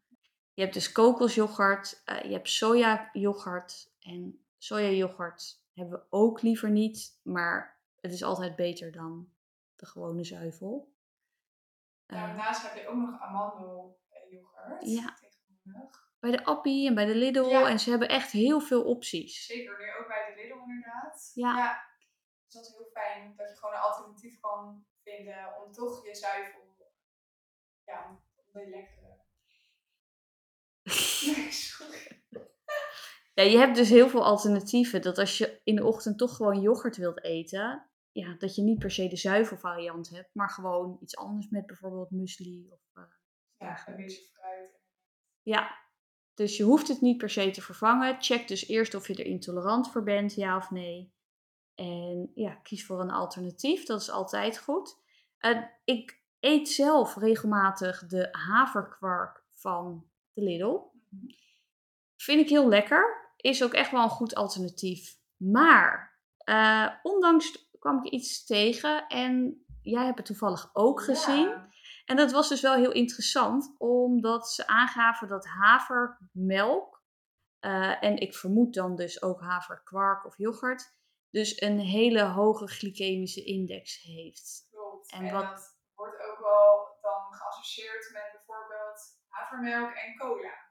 Je 0.54 0.62
hebt 0.62 0.74
dus 0.74 0.92
kokosjoghurt, 0.92 2.02
uh, 2.06 2.22
je 2.22 2.32
hebt 2.32 2.50
sojayoghurt. 2.50 3.92
En 4.00 4.46
sojayoghurt 4.58 5.64
hebben 5.74 6.00
we 6.00 6.06
ook 6.10 6.42
liever 6.42 6.70
niet, 6.70 7.20
maar 7.24 7.80
het 8.00 8.12
is 8.12 8.24
altijd 8.24 8.56
beter 8.56 8.92
dan 8.92 9.32
de 9.76 9.86
gewone 9.86 10.24
zuivel. 10.24 10.94
Ehm, 12.06 12.20
daarnaast 12.20 12.62
heb 12.62 12.76
je 12.76 12.88
ook 12.88 12.96
nog 12.96 13.22
amandelyoghurt 13.22 14.86
ja. 14.86 15.14
tegenwoordig. 15.14 16.12
Bij 16.20 16.32
de 16.32 16.46
Appie 16.46 16.88
en 16.88 16.96
bij 16.96 17.06
de 17.06 17.16
Lidl. 17.16 17.66
En 17.66 17.80
ze 17.80 17.90
hebben 17.90 18.08
echt 18.10 18.32
heel 18.32 18.60
veel 18.60 18.84
opties. 18.84 19.46
Zeker, 19.46 20.00
ook 20.00 20.08
bij 20.08 20.34
de 20.36 20.42
Lidl 20.42 20.60
inderdaad. 20.70 21.32
Ja. 21.34 21.58
ja. 21.58 21.92
Dus 22.46 22.54
dat 22.54 22.66
is 22.66 22.74
heel 22.74 22.90
fijn 22.94 23.36
dat 23.36 23.50
je 23.50 23.56
gewoon 23.56 23.76
een 23.76 23.82
alternatief 23.82 24.40
kan 24.40 24.86
vinden 25.04 25.64
om 25.64 25.72
toch 25.72 26.06
je 26.06 26.16
zuivel, 26.16 26.76
ja, 27.84 28.08
om 28.08 28.22
lekkere 28.54 29.03
sorry. 29.03 29.03
Ja, 33.34 33.44
je 33.44 33.58
hebt 33.58 33.76
dus 33.76 33.90
heel 33.90 34.10
veel 34.10 34.26
alternatieven. 34.26 35.02
Dat 35.02 35.18
als 35.18 35.38
je 35.38 35.62
in 35.64 35.76
de 35.76 35.86
ochtend 35.86 36.18
toch 36.18 36.36
gewoon 36.36 36.62
yoghurt 36.62 36.98
wilt 36.98 37.24
eten, 37.24 37.90
ja, 38.12 38.36
dat 38.38 38.56
je 38.56 38.62
niet 38.62 38.80
per 38.80 38.92
se 38.92 39.08
de 39.08 39.16
zuivelvariant 39.16 40.10
hebt, 40.10 40.30
maar 40.34 40.50
gewoon 40.50 40.98
iets 41.02 41.18
anders 41.18 41.50
met 41.50 41.66
bijvoorbeeld 41.66 42.12
muesli 42.12 42.68
of. 42.72 42.80
Uh, 42.94 43.04
ja, 43.58 43.96
beetje 43.96 44.22
fruit. 44.34 44.80
Ja, 45.42 45.78
dus 46.34 46.58
je 46.58 46.64
hoeft 46.64 46.88
het 46.88 47.02
niet 47.02 47.18
per 47.18 47.30
se 47.30 47.52
te 47.52 47.62
vervangen. 47.62 48.22
Check 48.22 48.48
dus 48.48 48.68
eerst 48.68 48.96
of 48.96 49.08
je 49.08 49.16
er 49.16 49.26
intolerant 49.26 49.92
voor 49.92 50.04
bent, 50.04 50.34
ja 50.34 50.58
of 50.58 50.72
nee. 50.72 51.14
En 51.76 52.32
ja, 52.36 52.54
kies 52.54 52.86
voor 52.86 53.02
een 53.02 53.12
alternatief. 53.12 53.86
Dat 53.86 54.02
is 54.02 54.10
altijd 54.10 54.58
goed. 54.58 55.02
Uh, 55.40 55.64
ik 55.84 56.22
eet 56.40 56.70
zelf 56.70 57.16
regelmatig 57.16 58.06
de 58.08 58.28
haverkwark 58.32 59.44
van 59.52 60.10
de 60.34 60.42
Lidl. 60.42 60.78
Vind 62.16 62.42
ik 62.42 62.50
heel 62.50 62.68
lekker. 62.68 63.32
Is 63.38 63.64
ook 63.64 63.74
echt 63.74 63.92
wel 63.92 64.04
een 64.04 64.10
goed 64.10 64.36
alternatief. 64.36 65.18
Maar 65.36 66.20
uh, 66.50 66.90
ondanks 67.02 67.70
kwam 67.80 68.06
ik 68.06 68.12
iets 68.12 68.46
tegen 68.46 69.08
en 69.08 69.64
jij 69.82 70.06
hebt 70.06 70.18
het 70.18 70.26
toevallig 70.26 70.70
ook 70.74 71.02
gezien. 71.02 71.72
En 72.06 72.16
dat 72.16 72.32
was 72.32 72.50
dus 72.50 72.62
wel 72.62 72.76
heel 72.76 72.92
interessant, 72.92 73.76
omdat 73.78 74.50
ze 74.50 74.68
aangaven 74.68 75.28
dat 75.28 75.46
havermelk, 75.46 77.04
uh, 77.60 78.04
en 78.04 78.18
ik 78.18 78.36
vermoed 78.36 78.74
dan 78.74 78.96
dus 78.96 79.22
ook 79.22 79.42
haverkwark 79.42 80.26
of 80.26 80.38
yoghurt, 80.38 80.96
dus 81.30 81.62
een 81.62 81.80
hele 81.80 82.22
hoge 82.22 82.68
glycemische 82.68 83.44
index 83.44 84.02
heeft. 84.02 84.68
Klopt. 84.72 85.12
En, 85.12 85.26
en 85.26 85.34
wat... 85.34 85.44
dat 85.44 85.78
wordt 85.94 86.22
ook 86.22 86.40
wel 86.40 86.98
dan 87.02 87.34
geassocieerd 87.34 88.10
met 88.14 88.30
bijvoorbeeld 88.32 89.22
havermelk 89.28 89.92
en 89.92 90.18
cola. 90.18 90.63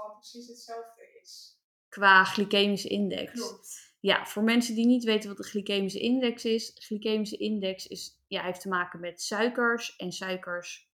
Gewoon 0.00 0.18
precies 0.18 0.46
hetzelfde 0.46 1.18
is. 1.22 1.58
Qua 1.88 2.24
glycemische 2.24 2.88
index. 2.88 3.32
Klopt. 3.32 3.94
Ja, 4.00 4.26
voor 4.26 4.42
mensen 4.42 4.74
die 4.74 4.86
niet 4.86 5.04
weten 5.04 5.28
wat 5.28 5.36
de 5.36 5.42
glycemische 5.42 6.00
index 6.00 6.44
is. 6.44 6.72
Glycemische 6.74 7.36
index 7.36 7.86
is, 7.86 8.22
ja, 8.28 8.42
heeft 8.42 8.60
te 8.60 8.68
maken 8.68 9.00
met 9.00 9.22
suikers. 9.22 9.96
En 9.96 10.12
suikers 10.12 10.90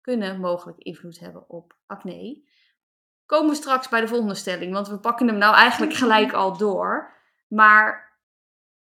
kunnen 0.00 0.40
mogelijk 0.40 0.78
invloed 0.78 1.18
hebben 1.18 1.50
op 1.50 1.76
acne. 1.86 2.44
Komen 3.26 3.50
we 3.50 3.56
straks 3.56 3.88
bij 3.88 4.00
de 4.00 4.08
volgende 4.08 4.34
stelling, 4.34 4.72
want 4.72 4.88
we 4.88 4.98
pakken 4.98 5.26
hem 5.26 5.38
nou 5.38 5.54
eigenlijk 5.54 5.94
gelijk 6.02 6.32
al 6.32 6.56
door. 6.56 7.14
Maar 7.48 8.18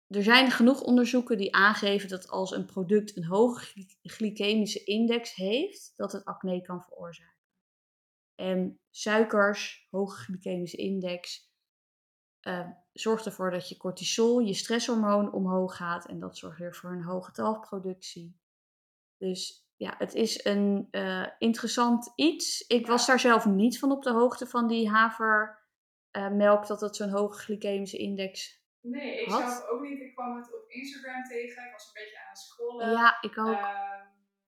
er 0.08 0.22
zijn 0.22 0.50
genoeg 0.50 0.80
onderzoeken 0.80 1.38
die 1.38 1.54
aangeven 1.54 2.08
dat 2.08 2.28
als 2.28 2.50
een 2.50 2.66
product 2.66 3.16
een 3.16 3.24
hoge 3.24 3.86
glycemische 4.02 4.84
index 4.84 5.34
heeft, 5.34 5.92
dat 5.96 6.12
het 6.12 6.24
acne 6.24 6.62
kan 6.62 6.82
veroorzaken. 6.82 7.35
En 8.36 8.80
suikers, 8.90 9.86
hoge 9.90 10.16
glycemische 10.16 10.76
index, 10.76 11.52
uh, 12.42 12.68
zorgt 12.92 13.26
ervoor 13.26 13.50
dat 13.50 13.68
je 13.68 13.76
cortisol, 13.76 14.38
je 14.38 14.54
stresshormoon, 14.54 15.32
omhoog 15.32 15.76
gaat. 15.76 16.06
En 16.08 16.18
dat 16.18 16.36
zorgt 16.36 16.58
weer 16.58 16.74
voor 16.74 16.90
een 16.90 17.04
hoge 17.04 17.32
talgproductie. 17.32 18.40
Dus 19.16 19.68
ja, 19.76 19.94
het 19.98 20.14
is 20.14 20.44
een 20.44 20.88
uh, 20.90 21.26
interessant 21.38 22.12
iets. 22.14 22.66
Ik 22.66 22.86
was 22.86 23.06
daar 23.06 23.20
zelf 23.20 23.46
niet 23.46 23.78
van 23.78 23.90
op 23.90 24.02
de 24.02 24.12
hoogte 24.12 24.46
van 24.46 24.66
die 24.66 24.90
havermelk, 24.90 26.62
uh, 26.62 26.66
dat 26.66 26.80
het 26.80 26.96
zo'n 26.96 27.10
hoge 27.10 27.38
glycemische 27.38 27.96
index 27.96 28.64
Nee, 28.94 29.20
ik 29.20 29.30
zelf 29.30 29.68
ook 29.68 29.82
niet. 29.82 30.00
Ik 30.00 30.14
kwam 30.14 30.36
het 30.36 30.54
op 30.54 30.70
Instagram 30.70 31.24
tegen. 31.24 31.64
Ik 31.66 31.72
was 31.72 31.86
een 31.86 32.02
beetje 32.02 32.18
aan 32.22 32.28
het 32.28 32.38
scrollen. 32.38 32.90
Ja, 32.90 33.18
ik 33.20 33.38
ook. 33.38 33.60
Uh, 33.60 34.00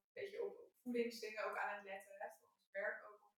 een 0.05 0.15
beetje 0.15 0.45
op 0.45 0.55
voedingsdingen 0.83 1.45
ook 1.45 1.57
aan 1.57 1.75
het 1.77 1.85
letten. 1.85 2.15
Hè, 2.19 2.27
voor 2.39 2.49
ons 2.57 2.71
werk 2.73 2.99
ook 3.09 3.21
om 3.23 3.35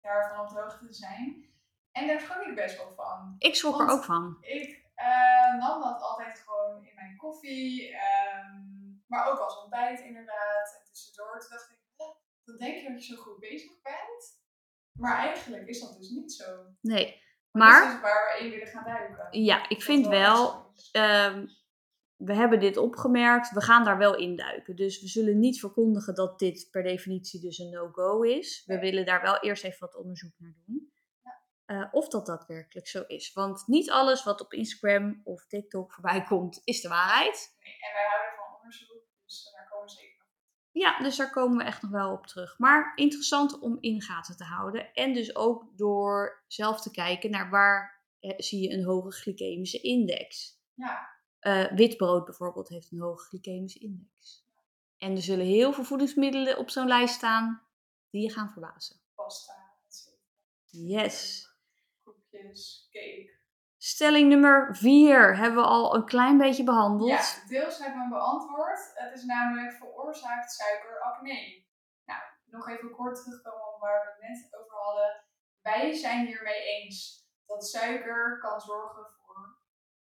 daarvan 0.00 0.40
op 0.40 0.48
de 0.48 0.60
hoogte 0.60 0.86
te 0.86 0.92
zijn. 0.92 1.46
En 1.92 2.06
daar 2.06 2.20
schrok 2.20 2.46
ik 2.46 2.54
best 2.54 2.76
wel 2.76 2.94
van. 2.94 3.34
Ik 3.38 3.54
schrok 3.54 3.80
er 3.80 3.88
ook 3.88 4.04
van. 4.04 4.36
Ik 4.40 4.86
uh, 4.96 5.58
nam 5.58 5.82
dat 5.82 6.02
altijd 6.02 6.44
gewoon 6.46 6.84
in 6.84 6.94
mijn 6.94 7.16
koffie. 7.16 7.94
Um, 7.94 9.04
maar 9.06 9.26
ook 9.30 9.38
als 9.38 9.62
ontbijt 9.62 10.00
inderdaad. 10.00 10.76
En 10.78 10.86
tussendoor. 10.86 11.40
Toen 11.40 11.50
dacht 11.50 11.70
ik, 11.70 11.78
dan 12.44 12.56
denk 12.56 12.76
je 12.76 12.92
dat 12.92 13.06
je 13.06 13.14
zo 13.14 13.22
goed 13.22 13.38
bezig 13.38 13.82
bent. 13.82 14.46
Maar 14.92 15.16
eigenlijk 15.16 15.66
is 15.66 15.80
dat 15.80 15.96
dus 15.98 16.10
niet 16.10 16.32
zo. 16.32 16.66
Nee. 16.80 17.22
Maar, 17.50 17.84
dat 17.84 17.94
is 17.94 18.00
waar 18.00 18.36
we 18.38 18.44
in 18.44 18.50
willen 18.50 18.66
gaan 18.66 18.84
duiken. 18.84 19.42
Ja, 19.42 19.68
ik 19.68 19.82
vind 19.82 20.06
wel, 20.06 20.72
um, 20.92 21.48
we 22.18 22.34
hebben 22.34 22.60
dit 22.60 22.76
opgemerkt, 22.76 23.50
we 23.50 23.60
gaan 23.60 23.84
daar 23.84 23.98
wel 23.98 24.16
in 24.16 24.36
duiken. 24.36 24.76
Dus 24.76 25.00
we 25.00 25.08
zullen 25.08 25.38
niet 25.38 25.60
verkondigen 25.60 26.14
dat 26.14 26.38
dit 26.38 26.68
per 26.70 26.82
definitie 26.82 27.40
dus 27.40 27.58
een 27.58 27.70
no-go 27.70 28.22
is. 28.22 28.62
We 28.66 28.78
willen 28.78 29.06
daar 29.06 29.22
wel 29.22 29.38
eerst 29.40 29.64
even 29.64 29.80
wat 29.80 29.96
onderzoek 29.96 30.32
naar 30.38 30.54
doen. 30.66 30.92
Ja. 31.22 31.40
Uh, 31.66 31.88
of 31.90 32.08
dat 32.08 32.26
daadwerkelijk 32.26 32.88
zo 32.88 33.04
is. 33.06 33.32
Want 33.32 33.66
niet 33.66 33.90
alles 33.90 34.24
wat 34.24 34.40
op 34.40 34.52
Instagram 34.52 35.20
of 35.24 35.46
TikTok 35.46 35.92
voorbij 35.92 36.22
komt, 36.22 36.60
is 36.64 36.80
de 36.80 36.88
waarheid. 36.88 37.56
Nee, 37.62 37.72
en 37.72 37.92
wij 37.92 38.06
houden 38.08 38.36
van 38.36 38.56
onderzoek, 38.56 39.04
dus 39.24 39.50
daar 39.52 39.68
komen 39.68 39.86
we 39.86 39.92
zeker 39.92 40.18
ja, 40.78 40.98
dus 40.98 41.16
daar 41.16 41.30
komen 41.30 41.58
we 41.58 41.64
echt 41.64 41.82
nog 41.82 41.90
wel 41.90 42.12
op 42.12 42.26
terug. 42.26 42.58
Maar 42.58 42.92
interessant 42.94 43.58
om 43.58 43.76
in 43.80 44.02
gaten 44.02 44.36
te 44.36 44.44
houden. 44.44 44.92
En 44.92 45.12
dus 45.12 45.36
ook 45.36 45.76
door 45.76 46.44
zelf 46.46 46.80
te 46.80 46.90
kijken 46.90 47.30
naar 47.30 47.50
waar 47.50 48.04
eh, 48.20 48.34
zie 48.36 48.60
je 48.60 48.76
een 48.76 48.84
hoge 48.84 49.10
glycemische 49.10 49.80
index. 49.80 50.60
Ja. 50.74 51.17
Uh, 51.40 51.72
witbrood 51.72 52.24
bijvoorbeeld 52.24 52.68
heeft 52.68 52.92
een 52.92 53.00
hoge 53.00 53.24
glycemische 53.24 53.78
index. 53.78 54.46
En 54.98 55.12
er 55.12 55.22
zullen 55.22 55.46
heel 55.46 55.72
veel 55.72 55.84
voedingsmiddelen 55.84 56.58
op 56.58 56.70
zo'n 56.70 56.86
lijst 56.86 57.14
staan 57.14 57.62
die 58.10 58.22
je 58.22 58.32
gaan 58.32 58.50
verbazen. 58.50 58.96
Pasta. 59.14 59.52
Yes. 60.70 61.48
Koekjes, 62.02 62.88
cake. 62.90 63.36
Stelling 63.78 64.28
nummer 64.28 64.76
4 64.76 65.36
hebben 65.36 65.62
we 65.62 65.68
al 65.68 65.94
een 65.94 66.04
klein 66.04 66.38
beetje 66.38 66.64
behandeld. 66.64 67.10
Ja, 67.10 67.48
deels 67.48 67.78
hebben 67.78 68.02
we 68.02 68.08
beantwoord. 68.08 68.90
Het 68.94 69.14
is 69.18 69.24
namelijk 69.24 69.72
veroorzaakt 69.72 70.52
suiker 70.52 71.00
acne. 71.00 71.64
Nou, 72.04 72.20
nog 72.44 72.68
even 72.68 72.90
kort 72.90 73.22
terugkomen 73.22 73.74
op 73.74 73.80
waar 73.80 74.04
we 74.04 74.10
het 74.10 74.30
net 74.30 74.60
over 74.60 74.76
hadden. 74.76 75.24
Wij 75.62 75.92
zijn 75.92 76.26
hiermee 76.26 76.62
eens 76.62 77.26
dat 77.46 77.66
suiker 77.66 78.38
kan 78.38 78.60
zorgen 78.60 79.04
voor 79.04 79.17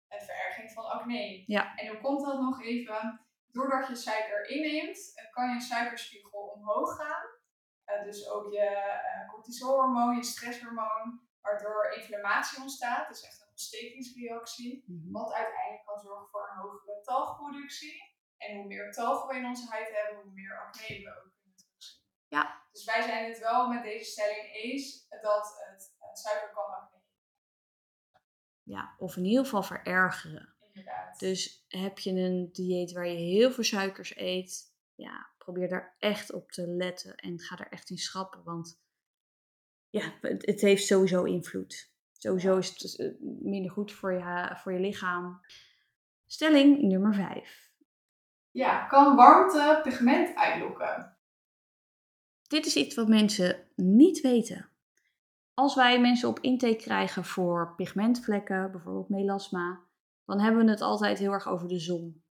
een 0.09 0.21
vererging 0.21 0.73
van 0.73 0.85
acne. 0.85 1.42
Ja. 1.47 1.77
En 1.77 1.88
hoe 1.88 2.01
komt 2.01 2.25
dat 2.25 2.40
nog 2.40 2.62
even? 2.62 3.21
Doordat 3.47 3.88
je 3.88 3.94
suiker 3.94 4.49
inneemt, 4.49 5.12
eh, 5.14 5.31
kan 5.31 5.53
je 5.53 5.61
suikerspiegel 5.61 6.40
omhoog 6.40 6.97
gaan. 6.97 7.27
Uh, 7.87 8.05
dus 8.05 8.29
ook 8.29 8.53
je 8.53 8.71
uh, 9.23 9.29
cortisolhormoon, 9.29 10.16
je 10.16 10.25
stresshormoon, 10.25 11.21
waardoor 11.40 11.92
inflammatie 11.92 12.61
ontstaat. 12.61 13.09
Dus 13.09 13.23
echt 13.23 13.40
een 13.40 13.49
ontstekingsreactie. 13.49 14.85
Mhm. 14.87 15.12
Wat 15.12 15.33
uiteindelijk 15.33 15.85
kan 15.85 16.01
zorgen 16.01 16.29
voor 16.29 16.51
een 16.51 16.61
hogere 16.61 17.01
talgproductie. 17.01 18.16
En 18.37 18.57
hoe 18.57 18.66
meer 18.66 18.92
talg 18.92 19.27
we 19.27 19.37
in 19.37 19.47
onze 19.47 19.71
huid 19.71 19.90
hebben, 19.97 20.23
hoe 20.23 20.33
meer 20.33 20.59
acne 20.59 21.03
we 21.03 21.23
ook 21.25 21.33
kunnen 21.40 21.57
terugzien. 21.57 22.03
Ja. 22.29 22.62
Dus 22.73 22.85
wij 22.85 23.03
zijn 23.03 23.29
het 23.29 23.38
wel 23.38 23.68
met 23.68 23.83
deze 23.83 24.11
stelling 24.11 24.53
eens 24.53 25.09
dat 25.09 25.64
het, 25.66 25.94
het 25.99 26.18
suiker 26.18 26.51
kan 26.53 26.64
acne. 26.64 26.88
Ja, 28.68 28.94
of 28.98 29.16
in 29.16 29.24
ieder 29.24 29.44
geval 29.44 29.62
verergeren. 29.62 30.54
Inderdaad. 30.61 31.18
Dus 31.18 31.64
heb 31.68 31.98
je 31.98 32.11
een 32.11 32.48
dieet 32.52 32.92
waar 32.92 33.07
je 33.07 33.16
heel 33.16 33.50
veel 33.50 33.64
suikers 33.64 34.16
eet, 34.16 34.74
ja, 34.94 35.31
probeer 35.38 35.68
daar 35.68 35.96
echt 35.98 36.33
op 36.33 36.50
te 36.50 36.66
letten 36.66 37.14
en 37.16 37.40
ga 37.40 37.59
er 37.59 37.68
echt 37.68 37.90
in 37.90 37.98
schrappen. 37.98 38.42
Want 38.44 38.81
ja, 39.90 40.12
het, 40.20 40.46
het 40.46 40.61
heeft 40.61 40.87
sowieso 40.87 41.24
invloed. 41.24 41.92
Sowieso 42.12 42.57
is 42.57 42.68
het 42.68 42.96
eh, 42.98 43.11
minder 43.20 43.70
goed 43.70 43.92
voor 43.92 44.12
je, 44.12 44.57
voor 44.57 44.72
je 44.72 44.81
lichaam. 44.81 45.40
Stelling 46.26 46.83
nummer 46.83 47.14
5. 47.14 47.70
Ja, 48.50 48.87
kan 48.87 49.16
warmte 49.16 49.81
pigment 49.83 50.37
uitlokken? 50.37 51.16
Dit 52.42 52.66
is 52.66 52.76
iets 52.76 52.94
wat 52.94 53.09
mensen 53.09 53.68
niet 53.74 54.20
weten. 54.20 54.70
Als 55.59 55.75
wij 55.75 56.01
mensen 56.01 56.29
op 56.29 56.40
intake 56.40 56.77
krijgen 56.77 57.25
voor 57.25 57.75
pigmentvlekken, 57.77 58.71
bijvoorbeeld 58.71 59.09
melasma, 59.09 59.81
dan 60.25 60.40
hebben 60.40 60.64
we 60.64 60.71
het 60.71 60.81
altijd 60.81 61.18
heel 61.18 61.33
erg 61.33 61.49
over 61.49 61.68
de 61.68 61.79
zon. 61.79 62.25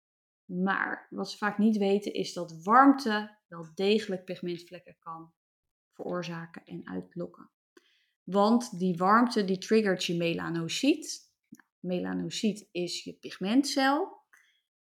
Maar 0.44 1.06
wat 1.10 1.30
ze 1.30 1.36
vaak 1.36 1.58
niet 1.58 1.76
weten 1.76 2.12
is 2.12 2.32
dat 2.32 2.62
warmte 2.62 3.36
wel 3.48 3.66
degelijk 3.74 4.24
pigmentvlekken 4.24 4.96
kan 4.98 5.32
veroorzaken 5.92 6.64
en 6.64 6.88
uitlokken. 6.88 7.50
Want 8.22 8.78
die 8.78 8.96
warmte 8.96 9.44
die 9.44 9.58
triggert 9.58 10.04
je 10.04 10.16
melanocyt. 10.16 11.32
Nou, 11.48 11.64
melanocyt 11.80 12.68
is 12.72 13.04
je 13.04 13.12
pigmentcel. 13.12 14.24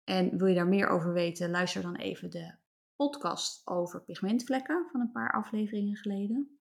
En 0.05 0.39
wil 0.39 0.47
je 0.47 0.55
daar 0.55 0.69
meer 0.69 0.89
over 0.89 1.13
weten, 1.13 1.51
luister 1.51 1.83
dan 1.83 1.97
even 1.97 2.31
de 2.31 2.55
podcast 2.97 3.67
over 3.67 4.05
pigmentvlekken 4.05 4.89
van 4.93 5.01
een 5.01 5.13
paar 5.13 5.33
afleveringen 5.33 5.97
geleden. 5.97 6.58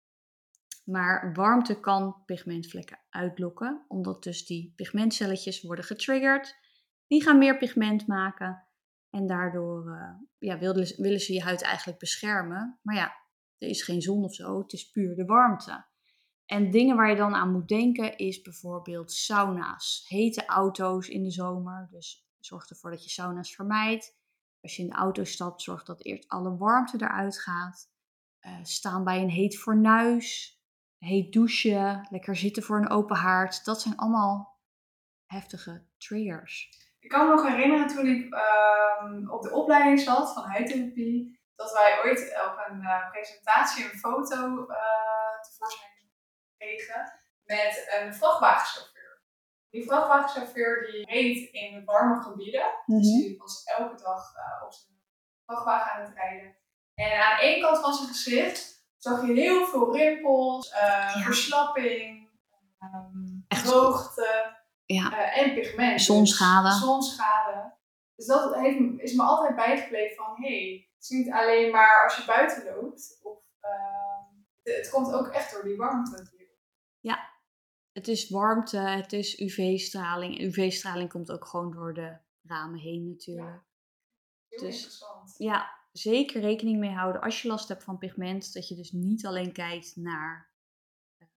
Maar 0.85 1.33
warmte 1.33 1.79
kan 1.79 2.23
pigmentvlekken 2.25 2.99
uitlokken, 3.09 3.85
omdat 3.87 4.23
dus 4.23 4.45
die 4.45 4.73
pigmentcelletjes 4.75 5.61
worden 5.61 5.85
getriggerd. 5.85 6.55
Die 7.07 7.23
gaan 7.23 7.37
meer 7.37 7.57
pigment 7.57 8.07
maken 8.07 8.67
en 9.09 9.27
daardoor 9.27 9.87
uh, 9.87 10.09
ja, 10.37 10.59
willen, 10.59 11.01
willen 11.01 11.19
ze 11.19 11.33
je 11.33 11.41
huid 11.41 11.61
eigenlijk 11.61 11.99
beschermen. 11.99 12.79
Maar 12.81 12.95
ja, 12.95 13.15
er 13.57 13.67
is 13.67 13.83
geen 13.83 14.01
zon 14.01 14.23
of 14.23 14.33
zo, 14.33 14.61
het 14.61 14.73
is 14.73 14.89
puur 14.89 15.15
de 15.15 15.25
warmte. 15.25 15.85
En 16.45 16.71
dingen 16.71 16.95
waar 16.95 17.09
je 17.09 17.15
dan 17.15 17.35
aan 17.35 17.51
moet 17.51 17.67
denken 17.67 18.17
is 18.17 18.41
bijvoorbeeld 18.41 19.11
sauna's, 19.11 20.05
hete 20.07 20.45
auto's 20.45 21.07
in 21.07 21.23
de 21.23 21.31
zomer. 21.31 21.87
Dus 21.91 22.27
zorg 22.39 22.69
ervoor 22.69 22.91
dat 22.91 23.03
je 23.03 23.09
sauna's 23.09 23.55
vermijdt. 23.55 24.17
Als 24.61 24.75
je 24.75 24.81
in 24.81 24.89
de 24.89 24.95
auto 24.95 25.23
stapt, 25.23 25.61
zorg 25.61 25.83
dat 25.83 26.03
eerst 26.03 26.27
alle 26.27 26.57
warmte 26.57 26.97
eruit 26.97 27.41
gaat. 27.41 27.93
Uh, 28.41 28.63
staan 28.63 29.03
bij 29.03 29.21
een 29.21 29.29
heet 29.29 29.57
fornuis, 29.57 30.54
heet 31.05 31.33
douchen, 31.33 32.07
lekker 32.09 32.35
zitten 32.35 32.63
voor 32.63 32.77
een 32.77 32.89
open 32.89 33.15
haard. 33.15 33.65
Dat 33.65 33.81
zijn 33.81 33.97
allemaal 33.97 34.59
heftige 35.25 35.85
triggers. 35.97 36.69
Ik 36.99 37.09
kan 37.09 37.27
me 37.27 37.35
nog 37.35 37.47
herinneren 37.47 37.87
toen 37.87 38.05
ik 38.07 38.33
uh, 38.33 39.31
op 39.31 39.41
de 39.41 39.51
opleiding 39.51 39.99
zat 39.99 40.33
van 40.33 40.43
huidtherapie, 40.43 41.39
dat 41.55 41.71
wij 41.71 42.01
ooit 42.03 42.19
op 42.47 42.65
een 42.67 42.81
uh, 42.81 43.09
presentatie 43.09 43.83
een 43.83 43.99
foto 43.99 44.67
uh, 44.69 45.41
tevoorschijn 45.41 45.91
kregen 46.57 47.19
met 47.43 47.97
een 47.99 48.13
vrachtwagenchauffeur. 48.13 49.23
Die 49.69 49.85
vrachtwagenchauffeur 49.85 50.91
die 50.91 51.05
reed 51.05 51.51
in 51.51 51.85
warme 51.85 52.21
gebieden, 52.21 52.65
Mhm. 52.85 52.97
dus 52.99 53.07
die 53.07 53.37
was 53.37 53.63
elke 53.63 53.95
dag 54.03 54.33
op 54.65 54.73
zijn 54.73 54.97
vrachtwagen 55.45 55.91
aan 55.91 56.01
het 56.05 56.13
rijden. 56.13 56.55
En 56.93 57.23
aan 57.23 57.39
één 57.39 57.61
kant 57.61 57.79
van 57.79 57.93
zijn 57.93 58.07
gezicht 58.07 58.84
zag 59.05 59.25
je 59.27 59.33
heel 59.33 59.65
veel 59.65 59.95
rimpels, 59.95 60.71
uh, 60.71 61.23
verslapping, 61.25 62.29
um, 62.79 63.45
droogte 63.47 64.55
Ja. 64.85 65.11
uh, 65.11 65.37
en 65.37 65.53
pigment. 65.53 66.01
Zonschade. 66.01 66.67
Dus 66.67 66.79
zonschade. 66.79 67.73
Dus 68.15 68.25
dat 68.25 68.55
heeft, 68.55 68.99
is 68.99 69.13
me 69.13 69.23
altijd 69.23 69.55
bijgebleven 69.55 70.15
van, 70.15 70.35
hé, 70.35 70.47
hey, 70.47 70.89
het 70.95 71.03
is 71.03 71.09
niet 71.09 71.31
alleen 71.31 71.71
maar 71.71 72.03
als 72.03 72.17
je 72.17 72.25
buiten 72.25 72.65
loopt. 72.65 73.19
Of, 73.23 73.37
uh, 73.61 74.73
het 74.75 74.89
komt 74.89 75.13
ook 75.13 75.27
echt 75.27 75.51
door 75.51 75.63
die 75.63 75.77
warmte. 75.77 76.33
Ja, 76.99 77.29
het 77.91 78.07
is 78.07 78.29
warmte, 78.29 78.77
het 78.77 79.13
is 79.13 79.39
UV-straling. 79.39 80.39
UV-straling 80.39 81.09
komt 81.09 81.31
ook 81.31 81.45
gewoon 81.45 81.71
door 81.71 81.93
de 81.93 82.17
ramen 82.41 82.79
heen 82.79 83.07
natuurlijk. 83.09 83.47
Ja. 83.47 83.65
Heel 84.47 84.59
Dus- 84.59 84.75
interessant. 84.75 85.35
Ja, 85.37 85.69
zeker 85.97 86.41
rekening 86.41 86.79
mee 86.79 86.91
houden 86.91 87.21
als 87.21 87.41
je 87.41 87.47
last 87.47 87.67
hebt 87.67 87.83
van 87.83 87.97
pigment. 87.97 88.53
Dat 88.53 88.67
je 88.67 88.75
dus 88.75 88.91
niet 88.91 89.25
alleen 89.25 89.51
kijkt 89.51 89.95
naar 89.95 90.51
eh, 91.17 91.27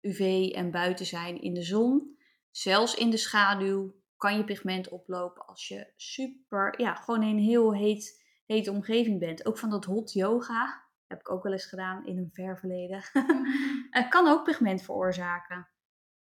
UV 0.00 0.50
en 0.54 0.70
buiten 0.70 1.06
zijn 1.06 1.40
in 1.40 1.54
de 1.54 1.62
zon. 1.62 2.18
Zelfs 2.50 2.94
in 2.94 3.10
de 3.10 3.16
schaduw 3.16 3.94
kan 4.16 4.36
je 4.36 4.44
pigment 4.44 4.88
oplopen 4.88 5.46
als 5.46 5.68
je 5.68 5.92
super, 5.96 6.80
ja, 6.80 6.94
gewoon 6.94 7.22
in 7.22 7.28
een 7.28 7.42
heel 7.42 7.74
heet, 7.74 8.24
hete 8.46 8.70
omgeving 8.70 9.18
bent. 9.18 9.46
Ook 9.46 9.58
van 9.58 9.70
dat 9.70 9.84
hot 9.84 10.12
yoga, 10.12 10.84
heb 11.06 11.20
ik 11.20 11.30
ook 11.30 11.42
wel 11.42 11.52
eens 11.52 11.66
gedaan 11.66 12.06
in 12.06 12.18
een 12.18 12.30
ver 12.32 12.58
verleden. 12.58 13.02
Het 13.90 14.08
kan 14.08 14.28
ook 14.28 14.44
pigment 14.44 14.82
veroorzaken. 14.82 15.68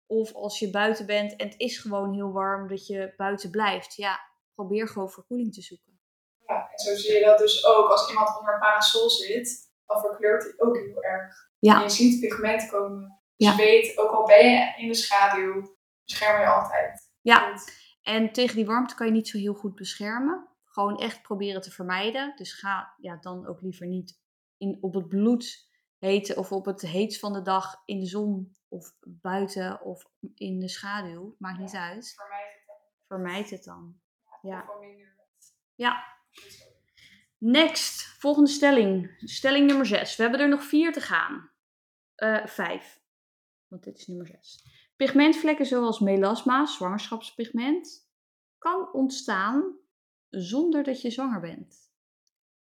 Of 0.07 0.35
als 0.35 0.59
je 0.59 0.71
buiten 0.71 1.07
bent 1.07 1.37
en 1.37 1.47
het 1.47 1.59
is 1.59 1.79
gewoon 1.79 2.15
heel 2.15 2.33
warm 2.33 2.69
dat 2.69 2.87
je 2.87 3.15
buiten 3.17 3.51
blijft. 3.51 3.95
Ja, 3.95 4.21
probeer 4.55 4.89
gewoon 4.89 5.11
verkoeling 5.11 5.55
te 5.55 5.63
zoeken. 5.63 5.90
Ja, 6.85 6.95
zo 6.95 7.01
zie 7.01 7.13
je 7.19 7.25
dat 7.25 7.39
dus 7.39 7.67
ook 7.67 7.89
als 7.89 8.09
iemand 8.09 8.39
onder 8.39 8.55
een 8.55 8.61
parasol 8.61 9.11
zit, 9.11 9.71
dan 9.87 10.01
verkleurt 10.01 10.43
hij 10.43 10.53
ook 10.57 10.77
heel 10.77 11.03
erg. 11.03 11.49
Ja. 11.59 11.75
En 11.77 11.83
je 11.83 11.89
ziet 11.89 12.21
pigment 12.21 12.69
komen. 12.69 13.21
Dus 13.37 13.49
Ja. 13.49 13.51
je 13.51 13.57
weet, 13.57 13.99
ook 13.99 14.11
al 14.11 14.27
ben 14.27 14.51
je 14.51 14.75
in 14.77 14.89
de 14.89 14.95
schaduw, 14.95 15.77
bescherm 16.05 16.41
je 16.41 16.47
altijd. 16.47 17.11
Ja. 17.21 17.55
En 18.03 18.33
tegen 18.33 18.57
die 18.57 18.67
warmte 18.67 18.95
kan 18.95 19.07
je 19.07 19.13
niet 19.13 19.29
zo 19.29 19.39
heel 19.39 19.55
goed 19.55 19.75
beschermen. 19.75 20.49
Gewoon 20.65 20.99
echt 20.99 21.23
proberen 21.23 21.61
te 21.61 21.71
vermijden. 21.71 22.33
Dus 22.37 22.53
ga 22.53 22.95
ja, 22.97 23.17
dan 23.17 23.47
ook 23.47 23.61
liever 23.61 23.87
niet 23.87 24.21
in, 24.57 24.79
op 24.81 24.95
het 24.95 25.09
bloed 25.09 25.69
heten 25.99 26.37
of 26.37 26.53
op 26.53 26.65
het 26.65 26.81
heetst 26.81 27.21
van 27.21 27.33
de 27.33 27.43
dag 27.43 27.83
in 27.85 28.01
de 28.01 28.07
zon 28.07 28.57
of 28.69 28.93
buiten 29.01 29.81
of 29.83 30.05
in 30.35 30.59
de 30.59 30.69
schaduw. 30.69 31.35
Maakt 31.39 31.59
niet 31.59 31.75
uit. 31.75 32.15
Vermijd 32.15 32.51
het 32.51 32.65
dan. 32.67 32.77
Vermijd 33.07 33.51
het 33.51 33.65
dan. 33.65 34.01
Ja. 34.43 34.65
Minder. 34.81 35.17
Ja. 35.75 36.05
Next, 37.43 38.03
volgende 38.03 38.51
stelling. 38.51 39.15
Stelling 39.19 39.67
nummer 39.67 39.87
6. 39.87 40.17
We 40.17 40.23
hebben 40.23 40.41
er 40.41 40.49
nog 40.49 40.65
vier 40.65 40.93
te 40.93 41.01
gaan. 41.01 41.51
Eh 42.15 42.47
vijf. 42.47 43.01
Want 43.69 43.85
dit 43.85 43.99
is 43.99 44.07
nummer 44.07 44.27
6. 44.27 44.65
Pigmentvlekken 44.97 45.67
zoals 45.67 46.01
melasma, 46.01 46.67
zwangerschapspigment, 46.67 48.09
kan 48.59 48.93
ontstaan 48.93 49.77
zonder 50.29 50.83
dat 50.83 51.01
je 51.01 51.11
zwanger 51.11 51.41
bent. 51.41 51.93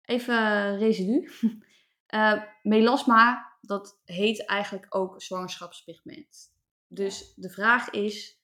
Even 0.03 0.79
residu. 0.79 1.29
Eh, 2.07 2.43
melasma, 2.63 3.53
dat 3.61 4.01
heet 4.05 4.45
eigenlijk 4.45 4.87
ook 4.89 5.23
zwangerschapspigment. 5.23 6.55
Dus 6.87 7.35
de 7.35 7.51
vraag 7.51 7.91
is, 7.91 8.41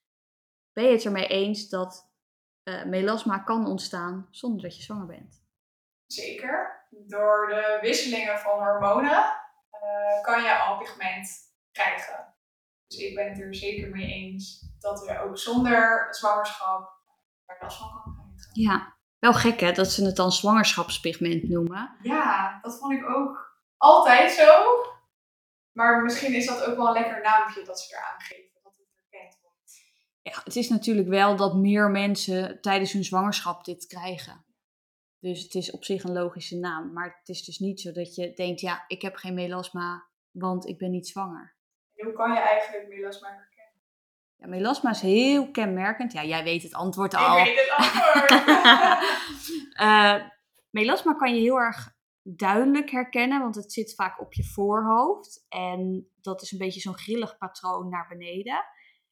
ben 0.72 0.84
je 0.84 0.90
het 0.90 1.04
ermee 1.04 1.26
eens 1.26 1.68
dat 1.68 2.10
eh, 2.62 2.84
melasma 2.84 3.38
kan 3.38 3.66
ontstaan 3.66 4.28
zonder 4.30 4.62
dat 4.62 4.76
je 4.76 4.82
zwanger 4.82 5.06
bent? 5.06 5.39
Zeker. 6.12 6.86
Door 6.90 7.46
de 7.48 7.78
wisselingen 7.80 8.38
van 8.38 8.58
hormonen 8.58 9.40
uh, 9.82 10.22
kan 10.22 10.42
je 10.42 10.58
al 10.58 10.78
pigment 10.78 11.28
krijgen. 11.72 12.34
Dus 12.86 12.98
ik 12.98 13.14
ben 13.14 13.28
het 13.28 13.40
er 13.40 13.54
zeker 13.54 13.90
mee 13.90 14.12
eens 14.12 14.72
dat 14.78 15.04
je 15.06 15.18
ook 15.18 15.38
zonder 15.38 16.06
zwangerschap 16.10 16.90
er 17.46 17.56
last 17.60 17.78
van 17.78 17.88
kan 17.90 18.32
krijgen. 18.36 18.62
Ja, 18.62 18.96
wel 19.18 19.34
gek 19.34 19.60
hè, 19.60 19.72
dat 19.72 19.90
ze 19.90 20.04
het 20.04 20.16
dan 20.16 20.32
zwangerschapspigment 20.32 21.48
noemen. 21.48 21.96
Ja, 22.02 22.58
dat 22.62 22.78
vond 22.78 22.92
ik 22.92 23.08
ook 23.08 23.60
altijd 23.76 24.30
zo. 24.30 24.64
Maar 25.72 26.02
misschien 26.02 26.34
is 26.34 26.46
dat 26.46 26.64
ook 26.64 26.76
wel 26.76 26.86
een 26.86 26.92
lekker 26.92 27.22
naampje 27.22 27.64
dat 27.64 27.80
ze 27.80 27.96
eraan 27.96 28.20
geven, 28.20 28.60
dat 28.62 28.72
het 28.76 28.88
herkend 28.94 29.38
wordt. 29.42 29.72
Ja, 30.22 30.40
het 30.44 30.56
is 30.56 30.68
natuurlijk 30.68 31.08
wel 31.08 31.36
dat 31.36 31.54
meer 31.54 31.90
mensen 31.90 32.60
tijdens 32.60 32.92
hun 32.92 33.04
zwangerschap 33.04 33.64
dit 33.64 33.86
krijgen. 33.86 34.44
Dus 35.20 35.42
het 35.42 35.54
is 35.54 35.70
op 35.70 35.84
zich 35.84 36.04
een 36.04 36.12
logische 36.12 36.56
naam. 36.56 36.92
Maar 36.92 37.16
het 37.18 37.28
is 37.28 37.44
dus 37.44 37.58
niet 37.58 37.80
zo 37.80 37.92
dat 37.92 38.14
je 38.14 38.32
denkt, 38.32 38.60
ja, 38.60 38.84
ik 38.86 39.02
heb 39.02 39.14
geen 39.14 39.34
melasma, 39.34 40.08
want 40.30 40.66
ik 40.66 40.78
ben 40.78 40.90
niet 40.90 41.08
zwanger. 41.08 41.56
En 41.94 42.06
hoe 42.06 42.14
kan 42.14 42.32
je 42.32 42.38
eigenlijk 42.38 42.88
melasma 42.88 43.28
herkennen? 43.28 43.80
Ja, 44.36 44.46
melasma 44.46 44.90
is 44.90 45.00
heel 45.00 45.50
kenmerkend. 45.50 46.12
Ja, 46.12 46.24
jij 46.24 46.44
weet 46.44 46.62
het 46.62 46.74
antwoord 46.74 47.14
al. 47.14 47.38
Ik 47.38 47.44
weet 47.44 47.60
het 47.60 47.74
antwoord. 47.76 48.28
Eh, 49.70 50.14
melasma 50.70 51.14
kan 51.14 51.34
je 51.34 51.40
heel 51.40 51.56
erg 51.56 51.94
duidelijk 52.22 52.90
herkennen, 52.90 53.40
want 53.40 53.54
het 53.54 53.72
zit 53.72 53.94
vaak 53.94 54.20
op 54.20 54.32
je 54.32 54.44
voorhoofd. 54.44 55.46
En 55.48 56.10
dat 56.20 56.42
is 56.42 56.50
een 56.52 56.58
beetje 56.58 56.80
zo'n 56.80 56.98
grillig 56.98 57.38
patroon 57.38 57.88
naar 57.88 58.08
beneden. 58.08 58.64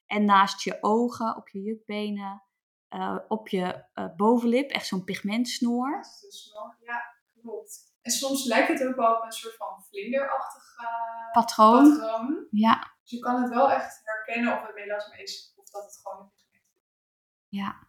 En 0.06 0.24
naast 0.24 0.62
je 0.62 0.78
ogen, 0.80 1.36
op 1.36 1.48
je 1.48 1.60
jukbenen, 1.60 2.42
eh, 2.88 3.18
op 3.28 3.48
je 3.48 3.84
eh, 3.92 4.06
bovenlip, 4.16 4.70
echt 4.70 4.86
zo'n 4.86 5.04
pigmentsnoer. 5.04 5.98
Is 6.00 6.20
dus 6.20 6.52
nog, 6.54 6.76
ja, 6.80 7.02
klopt. 7.42 7.86
En 8.02 8.10
soms 8.12 8.44
lijkt 8.44 8.68
het 8.68 8.86
ook 8.86 8.96
wel 8.96 9.16
op 9.16 9.22
een 9.24 9.32
soort 9.32 9.56
van 9.56 9.84
vlinderachtig 9.88 10.76
eh, 10.78 11.32
Patroon. 11.32 11.98
patroon. 11.98 12.46
Ja, 12.50 12.92
Dus 13.02 13.10
je 13.10 13.18
kan 13.18 13.42
het 13.42 13.50
wel 13.54 13.70
echt 13.70 14.00
herkennen 14.04 14.52
of 14.60 14.66
het 14.66 14.74
melasma 14.74 15.14
is 15.16 15.52
of 15.56 15.70
dat 15.70 15.84
het 15.84 16.00
gewoon 16.02 16.18
een 16.20 16.30
pigment 16.34 16.64
is. 16.74 16.82
ja. 17.48 17.86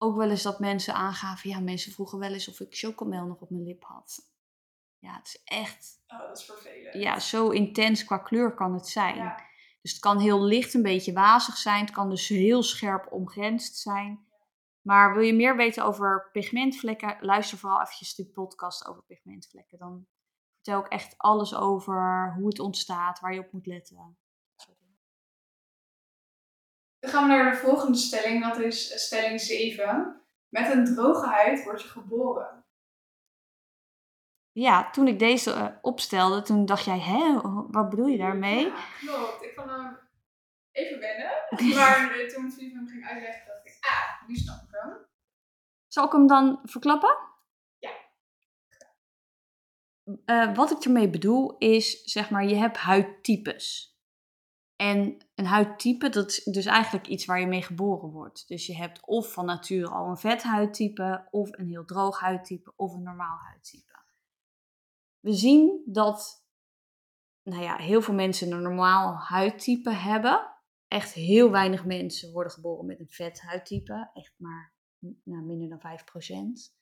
Ook 0.00 0.16
wel 0.16 0.30
eens 0.30 0.42
dat 0.42 0.58
mensen 0.60 0.94
aangaven, 0.94 1.50
ja, 1.50 1.60
mensen 1.60 1.92
vroegen 1.92 2.18
wel 2.18 2.32
eens 2.32 2.48
of 2.48 2.60
ik 2.60 2.74
chocomel 2.76 3.26
nog 3.26 3.40
op 3.40 3.50
mijn 3.50 3.64
lip 3.64 3.84
had. 3.84 4.30
Ja, 4.98 5.14
het 5.16 5.26
is 5.26 5.40
echt, 5.44 6.02
Oh, 6.08 6.18
dat 6.18 6.38
is 6.38 6.44
vervelend. 6.44 6.94
ja, 6.94 7.18
zo 7.18 7.48
intens 7.50 8.04
qua 8.04 8.18
kleur 8.18 8.54
kan 8.54 8.74
het 8.74 8.88
zijn. 8.88 9.16
Ja. 9.16 9.40
Dus 9.88 9.96
het 9.96 10.06
kan 10.06 10.18
heel 10.18 10.42
licht 10.42 10.74
een 10.74 10.82
beetje 10.82 11.12
wazig 11.12 11.56
zijn. 11.56 11.80
Het 11.80 11.90
kan 11.90 12.10
dus 12.10 12.28
heel 12.28 12.62
scherp 12.62 13.12
omgrensd 13.12 13.76
zijn. 13.76 14.26
Maar 14.82 15.14
wil 15.14 15.22
je 15.22 15.34
meer 15.34 15.56
weten 15.56 15.84
over 15.84 16.28
pigmentvlekken? 16.32 17.16
Luister 17.20 17.58
vooral 17.58 17.80
eventjes 17.80 18.14
de 18.14 18.26
podcast 18.26 18.86
over 18.86 19.02
pigmentvlekken. 19.02 19.78
Dan 19.78 20.06
vertel 20.54 20.80
ik 20.80 20.86
echt 20.86 21.14
alles 21.16 21.54
over 21.54 22.32
hoe 22.36 22.46
het 22.46 22.58
ontstaat, 22.58 23.20
waar 23.20 23.34
je 23.34 23.40
op 23.40 23.52
moet 23.52 23.66
letten. 23.66 24.18
Dan 26.98 27.10
gaan 27.10 27.22
we 27.22 27.34
naar 27.34 27.50
de 27.50 27.56
volgende 27.56 27.98
stelling, 27.98 28.42
dat 28.42 28.58
is 28.58 29.04
stelling 29.04 29.40
7. 29.40 30.22
Met 30.48 30.72
een 30.72 30.84
droge 30.84 31.26
huid 31.26 31.64
word 31.64 31.82
je 31.82 31.88
geboren. 31.88 32.57
Ja, 34.58 34.90
toen 34.90 35.08
ik 35.08 35.18
deze 35.18 35.52
eh, 35.52 35.66
opstelde, 35.82 36.42
toen 36.42 36.66
dacht 36.66 36.84
jij, 36.84 36.98
hè, 36.98 37.40
wat 37.70 37.90
bedoel 37.90 38.06
je 38.06 38.18
daarmee? 38.18 38.64
Ja, 38.64 38.74
klopt. 38.98 39.42
Ik 39.42 39.52
vond 39.54 39.70
hem 39.70 39.98
even 40.72 40.98
wennen. 40.98 41.30
Maar 41.76 42.10
eh, 42.10 42.28
toen 42.28 42.50
Vivi 42.50 42.74
hem 42.74 42.88
ging 42.88 43.04
uitleggen, 43.04 43.46
dacht 43.46 43.66
ik, 43.66 43.76
ah, 43.80 44.28
nu 44.28 44.34
snap 44.34 44.62
ik 44.62 44.68
hem. 44.70 44.96
Zal 45.86 46.04
ik 46.04 46.12
hem 46.12 46.26
dan 46.26 46.60
verklappen? 46.62 47.16
Ja. 47.78 47.90
Eh, 50.24 50.54
wat 50.54 50.70
ik 50.70 50.84
ermee 50.84 51.10
bedoel 51.10 51.56
is, 51.58 52.02
zeg 52.02 52.30
maar, 52.30 52.44
je 52.44 52.56
hebt 52.56 52.76
huidtypes. 52.76 53.96
En 54.76 55.26
een 55.34 55.46
huidtype, 55.46 56.08
dat 56.08 56.30
is 56.30 56.44
dus 56.44 56.66
eigenlijk 56.66 57.06
iets 57.06 57.24
waar 57.24 57.40
je 57.40 57.46
mee 57.46 57.62
geboren 57.62 58.10
wordt. 58.10 58.48
Dus 58.48 58.66
je 58.66 58.76
hebt 58.76 59.00
of 59.06 59.32
van 59.32 59.44
nature 59.44 59.88
al 59.88 60.08
een 60.08 60.16
vet 60.16 60.42
huidtype, 60.42 61.28
of 61.30 61.48
een 61.52 61.68
heel 61.68 61.84
droog 61.84 62.20
huidtype, 62.20 62.72
of 62.76 62.92
een 62.92 63.02
normaal 63.02 63.38
huidtype. 63.38 63.97
We 65.20 65.32
zien 65.32 65.82
dat 65.86 66.46
nou 67.42 67.62
ja, 67.62 67.76
heel 67.76 68.02
veel 68.02 68.14
mensen 68.14 68.52
een 68.52 68.62
normaal 68.62 69.14
huidtype 69.14 69.90
hebben. 69.90 70.56
Echt 70.88 71.12
heel 71.12 71.50
weinig 71.50 71.84
mensen 71.84 72.32
worden 72.32 72.52
geboren 72.52 72.86
met 72.86 73.00
een 73.00 73.08
vet 73.08 73.40
huidtype. 73.40 74.10
Echt 74.14 74.34
maar 74.36 74.74
nou, 75.24 75.44
minder 75.44 75.68
dan 75.68 75.80
5%. 75.80 76.76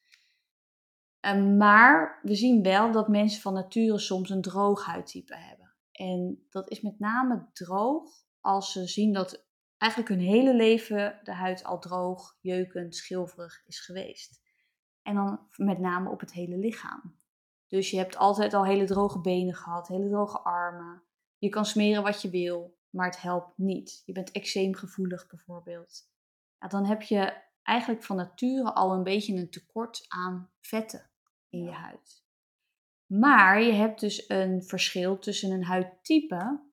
Uh, 1.20 1.56
maar 1.56 2.20
we 2.22 2.34
zien 2.34 2.62
wel 2.62 2.92
dat 2.92 3.08
mensen 3.08 3.40
van 3.40 3.52
nature 3.52 3.98
soms 3.98 4.30
een 4.30 4.42
droog 4.42 4.84
huidtype 4.84 5.36
hebben. 5.36 5.74
En 5.92 6.46
dat 6.50 6.70
is 6.70 6.80
met 6.80 6.98
name 6.98 7.48
droog 7.52 8.24
als 8.40 8.72
ze 8.72 8.86
zien 8.86 9.12
dat 9.12 9.46
eigenlijk 9.76 10.10
hun 10.12 10.28
hele 10.28 10.54
leven 10.54 11.20
de 11.22 11.32
huid 11.32 11.64
al 11.64 11.78
droog, 11.78 12.38
jeukend, 12.40 12.96
schilverig 12.96 13.62
is 13.66 13.80
geweest. 13.80 14.40
En 15.02 15.14
dan 15.14 15.48
met 15.56 15.78
name 15.78 16.10
op 16.10 16.20
het 16.20 16.32
hele 16.32 16.56
lichaam. 16.56 17.15
Dus 17.66 17.90
je 17.90 17.96
hebt 17.96 18.16
altijd 18.16 18.54
al 18.54 18.64
hele 18.64 18.84
droge 18.84 19.20
benen 19.20 19.54
gehad, 19.54 19.88
hele 19.88 20.08
droge 20.08 20.38
armen. 20.38 21.02
Je 21.38 21.48
kan 21.48 21.64
smeren 21.64 22.02
wat 22.02 22.22
je 22.22 22.30
wil, 22.30 22.78
maar 22.90 23.06
het 23.06 23.20
helpt 23.20 23.58
niet. 23.58 24.02
Je 24.04 24.12
bent 24.12 24.30
eczeemgevoelig 24.30 25.26
bijvoorbeeld. 25.26 26.10
Ja, 26.58 26.68
dan 26.68 26.84
heb 26.84 27.02
je 27.02 27.42
eigenlijk 27.62 28.04
van 28.04 28.16
nature 28.16 28.72
al 28.72 28.92
een 28.92 29.02
beetje 29.02 29.34
een 29.34 29.50
tekort 29.50 30.04
aan 30.08 30.50
vetten 30.60 31.10
in 31.48 31.62
je 31.62 31.70
huid. 31.70 32.24
Maar 33.06 33.62
je 33.62 33.72
hebt 33.72 34.00
dus 34.00 34.28
een 34.28 34.62
verschil 34.62 35.18
tussen 35.18 35.50
een 35.50 35.64
huidtype 35.64 36.64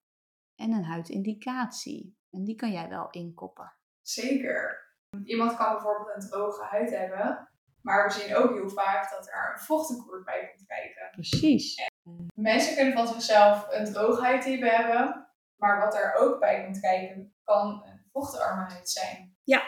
en 0.55 0.71
een 0.71 0.85
huidindicatie. 0.85 2.17
En 2.29 2.43
die 2.43 2.55
kan 2.55 2.71
jij 2.71 2.89
wel 2.89 3.09
inkoppen. 3.09 3.73
Zeker. 4.01 4.91
Iemand 5.23 5.55
kan 5.55 5.73
bijvoorbeeld 5.73 6.15
een 6.15 6.29
droge 6.29 6.63
huid 6.63 6.89
hebben, 6.89 7.49
maar 7.81 8.07
we 8.07 8.13
zien 8.13 8.35
ook 8.35 8.53
heel 8.53 8.69
vaak 8.69 9.09
dat 9.11 9.27
er 9.27 9.51
een 9.53 9.59
vochttekort 9.59 10.25
bij 10.25 10.49
komt 10.49 10.67
kijken. 10.67 10.82
Precies. 11.13 11.91
Mensen 12.33 12.75
kunnen 12.75 12.93
van 12.93 13.07
zichzelf 13.07 13.67
een 13.69 14.15
huidtype 14.21 14.69
hebben, 14.69 15.27
maar 15.55 15.79
wat 15.79 15.95
er 15.95 16.15
ook 16.15 16.39
bij 16.39 16.63
komt 16.63 16.79
kijken 16.79 17.35
kan 17.43 17.83
een 17.85 18.05
vochtarme 18.11 18.61
huid 18.61 18.89
zijn. 18.89 19.37
Ja. 19.43 19.61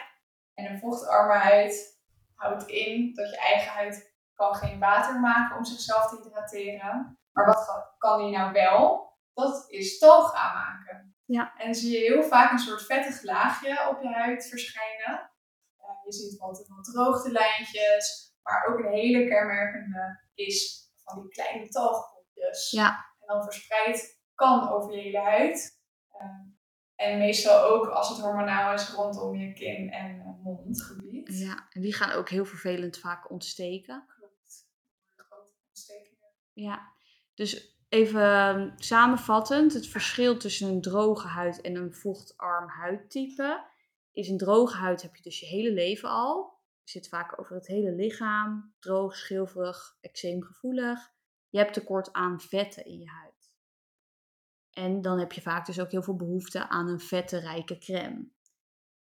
En 0.54 0.66
een 0.66 0.80
vochtarme 0.80 1.34
huid 1.34 2.00
houdt 2.36 2.68
in 2.68 3.14
dat 3.14 3.30
je 3.30 3.38
eigen 3.38 3.72
huid 3.72 4.14
kan 4.34 4.56
geen 4.56 4.80
water 4.80 5.20
maken 5.20 5.58
om 5.58 5.66
zichzelf 5.66 6.10
te 6.10 6.16
hydrateren. 6.16 7.20
Maar 7.32 7.46
wat 7.46 7.94
kan 7.98 8.22
die 8.22 8.38
nou 8.38 8.52
wel? 8.52 9.14
Dat 9.34 9.66
is 9.72 9.98
talg 9.98 10.34
aanmaken. 10.34 11.16
Ja. 11.26 11.54
En 11.58 11.66
dan 11.66 11.76
zie 11.76 11.92
je 11.92 12.12
heel 12.12 12.24
vaak 12.24 12.52
een 12.52 12.60
soort 12.60 12.86
vettig 12.86 13.24
laagje 13.24 13.90
op 13.90 14.02
je 14.02 14.08
huid 14.08 14.48
verschijnen. 14.48 15.32
Uh, 15.80 16.06
je 16.06 16.14
ziet 16.14 16.40
wat, 16.40 16.68
wat 16.68 16.84
droogtelijntjes, 16.84 18.36
maar 18.44 18.66
ook 18.70 18.80
een 18.80 18.92
hele 18.92 19.28
kenmerkende 19.28 20.20
is 20.34 20.85
van 21.06 21.22
die 21.22 21.30
kleine 21.30 21.68
talgkopjes. 21.68 22.72
Ja. 22.72 23.06
En 23.20 23.28
dan 23.28 23.44
verspreid 23.44 24.24
kan 24.36 24.70
over 24.70 24.96
je 24.96 25.02
hele 25.02 25.20
huid. 25.20 25.84
Uh, 26.22 26.54
en 26.96 27.18
meestal 27.18 27.64
ook 27.64 27.88
als 27.88 28.10
het 28.10 28.18
hormonaal 28.18 28.74
is 28.74 28.90
rondom 28.90 29.36
je 29.36 29.54
kin 29.54 29.92
en 29.92 30.16
uh, 30.16 30.44
mondgebied. 30.44 31.38
Ja, 31.38 31.68
en 31.70 31.82
die 31.82 31.94
gaan 31.94 32.12
ook 32.12 32.30
heel 32.30 32.46
vervelend 32.46 32.98
vaak 32.98 33.32
ontsteken. 33.32 34.06
Klopt. 34.18 34.68
Grote 35.16 35.52
ontstekingen. 35.68 36.32
Ja, 36.54 36.94
dus 37.34 37.78
even 37.90 38.74
samenvattend, 38.78 39.74
het 39.74 39.88
verschil 39.88 40.38
tussen 40.38 40.70
een 40.70 40.82
droge 40.82 41.28
huid 41.28 41.62
en 41.62 41.76
een 41.76 41.94
vochtarm 41.94 42.70
huidtype 42.70 43.74
is 44.12 44.30
een 44.30 44.38
droge 44.38 44.78
huid 44.78 45.02
heb 45.02 45.16
je 45.16 45.24
dus 45.24 45.40
je 45.40 45.46
hele 45.46 45.72
leven 45.72 46.10
al. 46.10 46.55
Zit 46.90 47.08
vaak 47.08 47.40
over 47.40 47.56
het 47.56 47.68
hele 47.68 47.92
lichaam, 47.92 48.74
droog, 48.80 49.16
schilverig, 49.16 49.98
eczeemgevoelig. 50.02 51.14
Je 51.50 51.58
hebt 51.58 51.74
tekort 51.74 52.14
aan 52.14 52.42
vetten 52.42 52.86
in 52.86 53.00
je 53.00 53.10
huid. 53.10 53.54
En 54.72 55.02
dan 55.02 55.20
heb 55.20 55.32
je 55.32 55.42
vaak 55.42 55.66
dus 55.66 55.80
ook 55.80 55.92
heel 55.92 56.04
veel 56.04 56.16
behoefte 56.16 56.70
aan 56.70 56.88
een 56.88 57.00
vettenrijke 57.00 57.78
crème. 57.78 58.30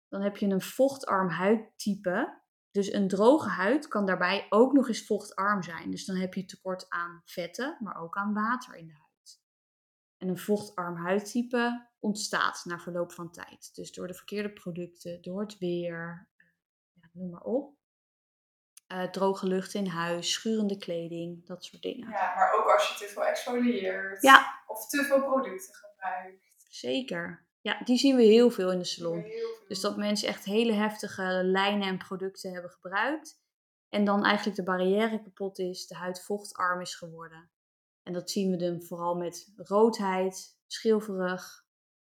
Dan 0.08 0.22
heb 0.22 0.36
je 0.36 0.46
een 0.46 0.60
vochtarm 0.60 1.28
huidtype. 1.28 2.40
Dus 2.70 2.92
een 2.92 3.08
droge 3.08 3.48
huid 3.48 3.88
kan 3.88 4.06
daarbij 4.06 4.46
ook 4.48 4.72
nog 4.72 4.88
eens 4.88 5.06
vochtarm 5.06 5.62
zijn. 5.62 5.90
Dus 5.90 6.04
dan 6.04 6.16
heb 6.16 6.34
je 6.34 6.44
tekort 6.44 6.86
aan 6.88 7.22
vetten, 7.24 7.76
maar 7.80 7.96
ook 7.96 8.16
aan 8.16 8.34
water 8.34 8.74
in 8.74 8.86
de 8.86 8.92
huid. 8.92 9.42
En 10.16 10.28
een 10.28 10.38
vochtarm 10.38 10.96
huidtype 10.96 11.90
ontstaat 11.98 12.64
na 12.64 12.78
verloop 12.78 13.12
van 13.12 13.30
tijd. 13.30 13.74
Dus 13.74 13.92
door 13.92 14.06
de 14.06 14.14
verkeerde 14.14 14.52
producten, 14.52 15.22
door 15.22 15.40
het 15.40 15.58
weer, 15.58 16.30
noem 17.12 17.30
maar 17.30 17.42
op. 17.42 17.74
Uh, 18.92 19.04
droge 19.04 19.46
lucht 19.46 19.74
in 19.74 19.86
huis, 19.86 20.32
schurende 20.32 20.78
kleding, 20.78 21.46
dat 21.46 21.64
soort 21.64 21.82
dingen. 21.82 22.08
Ja, 22.08 22.34
maar 22.34 22.54
ook 22.54 22.72
als 22.72 22.88
je 22.88 23.04
te 23.04 23.12
veel 23.12 23.24
exfolieert. 23.24 24.22
Ja. 24.22 24.62
Of 24.66 24.88
te 24.88 25.04
veel 25.04 25.22
producten 25.22 25.74
gebruikt. 25.74 26.56
Zeker. 26.68 27.46
Ja, 27.60 27.80
die 27.84 27.98
zien 27.98 28.16
we 28.16 28.22
heel 28.22 28.50
veel 28.50 28.72
in 28.72 28.78
de 28.78 28.84
salon. 28.84 29.26
Dus 29.68 29.80
dat 29.80 29.96
mensen 29.96 30.28
echt 30.28 30.44
hele 30.44 30.72
heftige 30.72 31.40
lijnen 31.44 31.88
en 31.88 31.98
producten 31.98 32.52
hebben 32.52 32.70
gebruikt. 32.70 33.40
En 33.88 34.04
dan 34.04 34.24
eigenlijk 34.24 34.56
de 34.56 34.62
barrière 34.62 35.22
kapot 35.22 35.58
is, 35.58 35.86
de 35.86 35.94
huid 35.94 36.24
vochtarm 36.24 36.80
is 36.80 36.94
geworden. 36.94 37.50
En 38.02 38.12
dat 38.12 38.30
zien 38.30 38.50
we 38.50 38.56
dan 38.56 38.82
vooral 38.82 39.14
met 39.14 39.52
roodheid, 39.56 40.58
schilverig, 40.66 41.64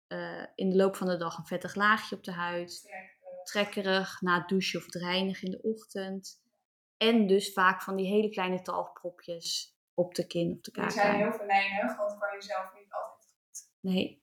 eh, 0.07 0.45
in 0.55 0.69
de 0.69 0.75
loop 0.75 0.95
van 0.95 1.07
de 1.07 1.17
dag 1.17 1.37
een 1.37 1.45
vettig 1.45 1.75
laagje 1.75 2.15
op 2.15 2.23
de 2.23 2.31
huid. 2.31 2.89
Trek, 3.51 3.71
Trekkerig 3.71 4.21
na 4.21 4.37
het 4.39 4.47
douchen 4.49 4.79
of 4.79 4.85
het 4.85 4.95
reinigen 4.95 5.45
in 5.45 5.51
de 5.51 5.61
ochtend. 5.61 6.41
En 6.97 7.27
dus 7.27 7.53
vaak 7.53 7.81
van 7.81 7.95
die 7.95 8.07
hele 8.07 8.29
kleine 8.29 8.61
talgpropjes 8.61 9.77
op 9.93 10.15
de 10.15 10.27
kin 10.27 10.51
of 10.51 10.61
de 10.61 10.71
Die 10.81 10.89
zijn 10.89 11.15
heel 11.15 11.31
venijnig, 11.33 11.97
want 11.97 12.17
kan 12.17 12.33
je 12.35 12.41
zelf 12.41 12.73
niet 12.73 12.93
altijd. 12.93 13.69
Nee. 13.79 14.23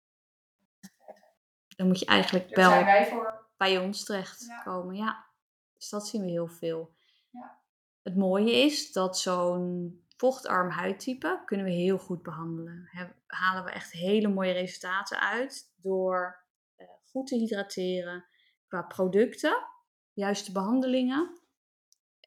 Dan 1.76 1.86
moet 1.86 1.98
je 1.98 2.06
eigenlijk 2.06 2.54
Daar 2.54 2.64
zijn 2.70 2.84
wel 2.84 2.94
wij 2.94 3.06
voor. 3.06 3.48
bij 3.56 3.78
ons 3.78 4.04
terecht 4.04 4.44
Ja. 4.46 4.62
komen. 4.62 4.94
Ja. 4.96 5.26
Dus 5.74 5.88
dat 5.88 6.06
zien 6.08 6.24
we 6.24 6.30
heel 6.30 6.48
veel. 6.48 6.94
Ja. 7.30 7.60
Het 8.02 8.16
mooie 8.16 8.52
is 8.52 8.92
dat 8.92 9.18
zo'n 9.18 10.00
vochtarm 10.16 10.70
huidtype 10.70 11.42
kunnen 11.44 11.66
we 11.66 11.72
heel 11.72 11.98
goed 11.98 12.22
behandelen. 12.22 12.88
He- 12.90 13.12
halen 13.26 13.64
we 13.64 13.70
echt 13.70 13.92
hele 13.92 14.28
mooie 14.28 14.52
resultaten 14.52 15.20
uit 15.20 15.72
door 15.76 16.44
eh, 16.76 16.86
goed 17.10 17.26
te 17.26 17.36
hydrateren 17.36 18.24
qua 18.72 18.82
producten, 18.82 19.66
juiste 20.12 20.52
behandelingen. 20.52 21.40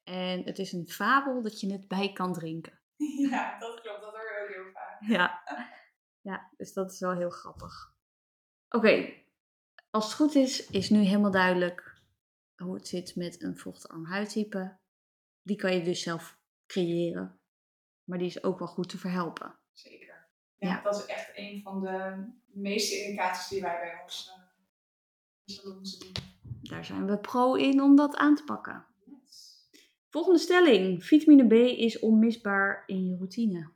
En 0.04 0.44
het 0.44 0.60
is 0.60 0.72
een 0.72 0.88
fabel 0.88 1.42
dat 1.42 1.60
je 1.60 1.72
het 1.72 1.88
bij 1.88 2.14
kan 2.14 2.34
drinken. 2.34 2.80
Ja, 3.30 3.60
dat 3.60 3.82
klopt. 3.82 4.02
Dat 4.02 4.12
hoor 4.14 4.22
je 4.22 4.44
ook 4.44 4.54
heel 4.54 4.72
vaak. 4.74 5.02
Ja, 5.02 5.44
ja 6.22 6.52
dus 6.58 6.74
dat 6.74 6.92
is 6.92 7.00
wel 7.00 7.12
heel 7.16 7.30
grappig. 7.30 7.94
Oké, 8.70 9.14
als 9.90 10.06
het 10.06 10.14
goed 10.14 10.36
is, 10.36 10.68
is 10.68 10.90
nu 10.90 11.00
helemaal 11.00 11.32
duidelijk 11.32 12.02
hoe 12.56 12.74
het 12.76 12.88
zit 12.88 13.16
met 13.16 13.44
een 13.44 13.58
vochtarm 13.58 14.06
huidtype. 14.06 14.78
Die 15.42 15.56
kan 15.58 15.74
je 15.76 15.84
dus 15.84 16.02
zelf 16.02 16.40
creëren, 16.68 17.40
maar 18.04 18.18
die 18.18 18.28
is 18.28 18.44
ook 18.44 18.60
wel 18.60 18.68
goed 18.68 18.90
te 18.90 18.98
verhelpen. 18.98 19.60
Zeker. 19.72 20.28
Ja, 20.56 20.68
Ja. 20.70 20.82
dat 20.82 20.96
is 20.96 21.06
echt 21.06 21.32
een 21.36 21.62
van 21.62 21.82
de 21.82 22.26
meeste 22.46 22.96
indicaties 23.04 23.48
die 23.48 23.62
wij 23.62 23.80
bij 23.80 24.02
ons 24.04 24.30
eh, 24.30 24.44
in 25.46 25.54
salon 25.54 25.86
zien. 25.86 26.12
Daar 26.70 26.86
zijn 26.86 27.06
we 27.08 27.18
pro 27.18 27.54
in 27.54 27.82
om 27.82 27.96
dat 27.96 28.16
aan 28.16 28.36
te 28.36 28.44
pakken. 28.44 28.86
Volgende 30.10 30.40
stelling: 30.40 31.04
vitamine 31.06 31.48
B 31.48 31.52
is 31.78 32.00
onmisbaar 32.00 32.84
in 32.86 33.06
je 33.06 33.16
routine. 33.16 33.70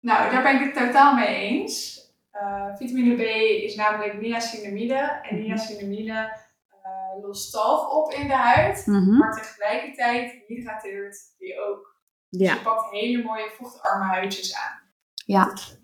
Nou, 0.00 0.30
daar 0.30 0.42
ben 0.42 0.54
ik 0.54 0.74
het 0.74 0.86
totaal 0.86 1.14
mee 1.14 1.34
eens. 1.36 2.06
Eh, 2.30 2.76
vitamine 2.76 3.14
B 3.14 3.20
is 3.64 3.74
namelijk 3.76 4.20
niacinamide. 4.20 4.94
En 5.22 5.34
Mhm. 5.36 5.44
niacinamide 5.44 6.46
eh 6.82 7.22
lost 7.22 7.52
talg 7.52 7.90
op 7.92 8.12
in 8.12 8.26
de 8.26 8.34
huid. 8.34 8.86
Maar 8.86 9.32
tegelijkertijd 9.42 10.42
hydrateert 10.46 11.34
die 11.38 11.60
ook. 11.60 11.96
Dus 12.28 12.48
Ja, 12.48 12.54
je 12.54 12.60
pakt 12.60 12.90
hele 12.90 13.22
mooie 13.22 13.50
vochtarme 13.50 14.04
huidjes 14.04 14.56
aan. 14.56 14.80
Ja. 15.26 15.44
Dat 15.44 15.78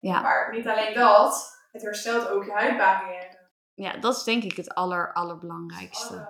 Ja. 0.00 0.20
Maar 0.20 0.54
niet 0.56 0.68
alleen 0.68 0.94
dat, 0.94 1.58
het 1.72 1.82
herstelt 1.82 2.28
ook 2.28 2.44
je 2.44 2.50
huidbarrière. 2.52 3.39
Ja, 3.82 3.96
dat 3.96 4.16
is 4.16 4.22
denk 4.22 4.42
ik 4.42 4.56
het 4.56 4.74
aller, 4.74 5.12
allerbelangrijkste. 5.12 6.28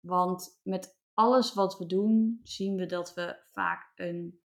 Want 0.00 0.60
met 0.62 0.98
alles 1.14 1.54
wat 1.54 1.78
we 1.78 1.86
doen, 1.86 2.40
zien 2.42 2.76
we 2.76 2.86
dat 2.86 3.14
we 3.14 3.36
vaak 3.52 3.92
een 3.94 4.40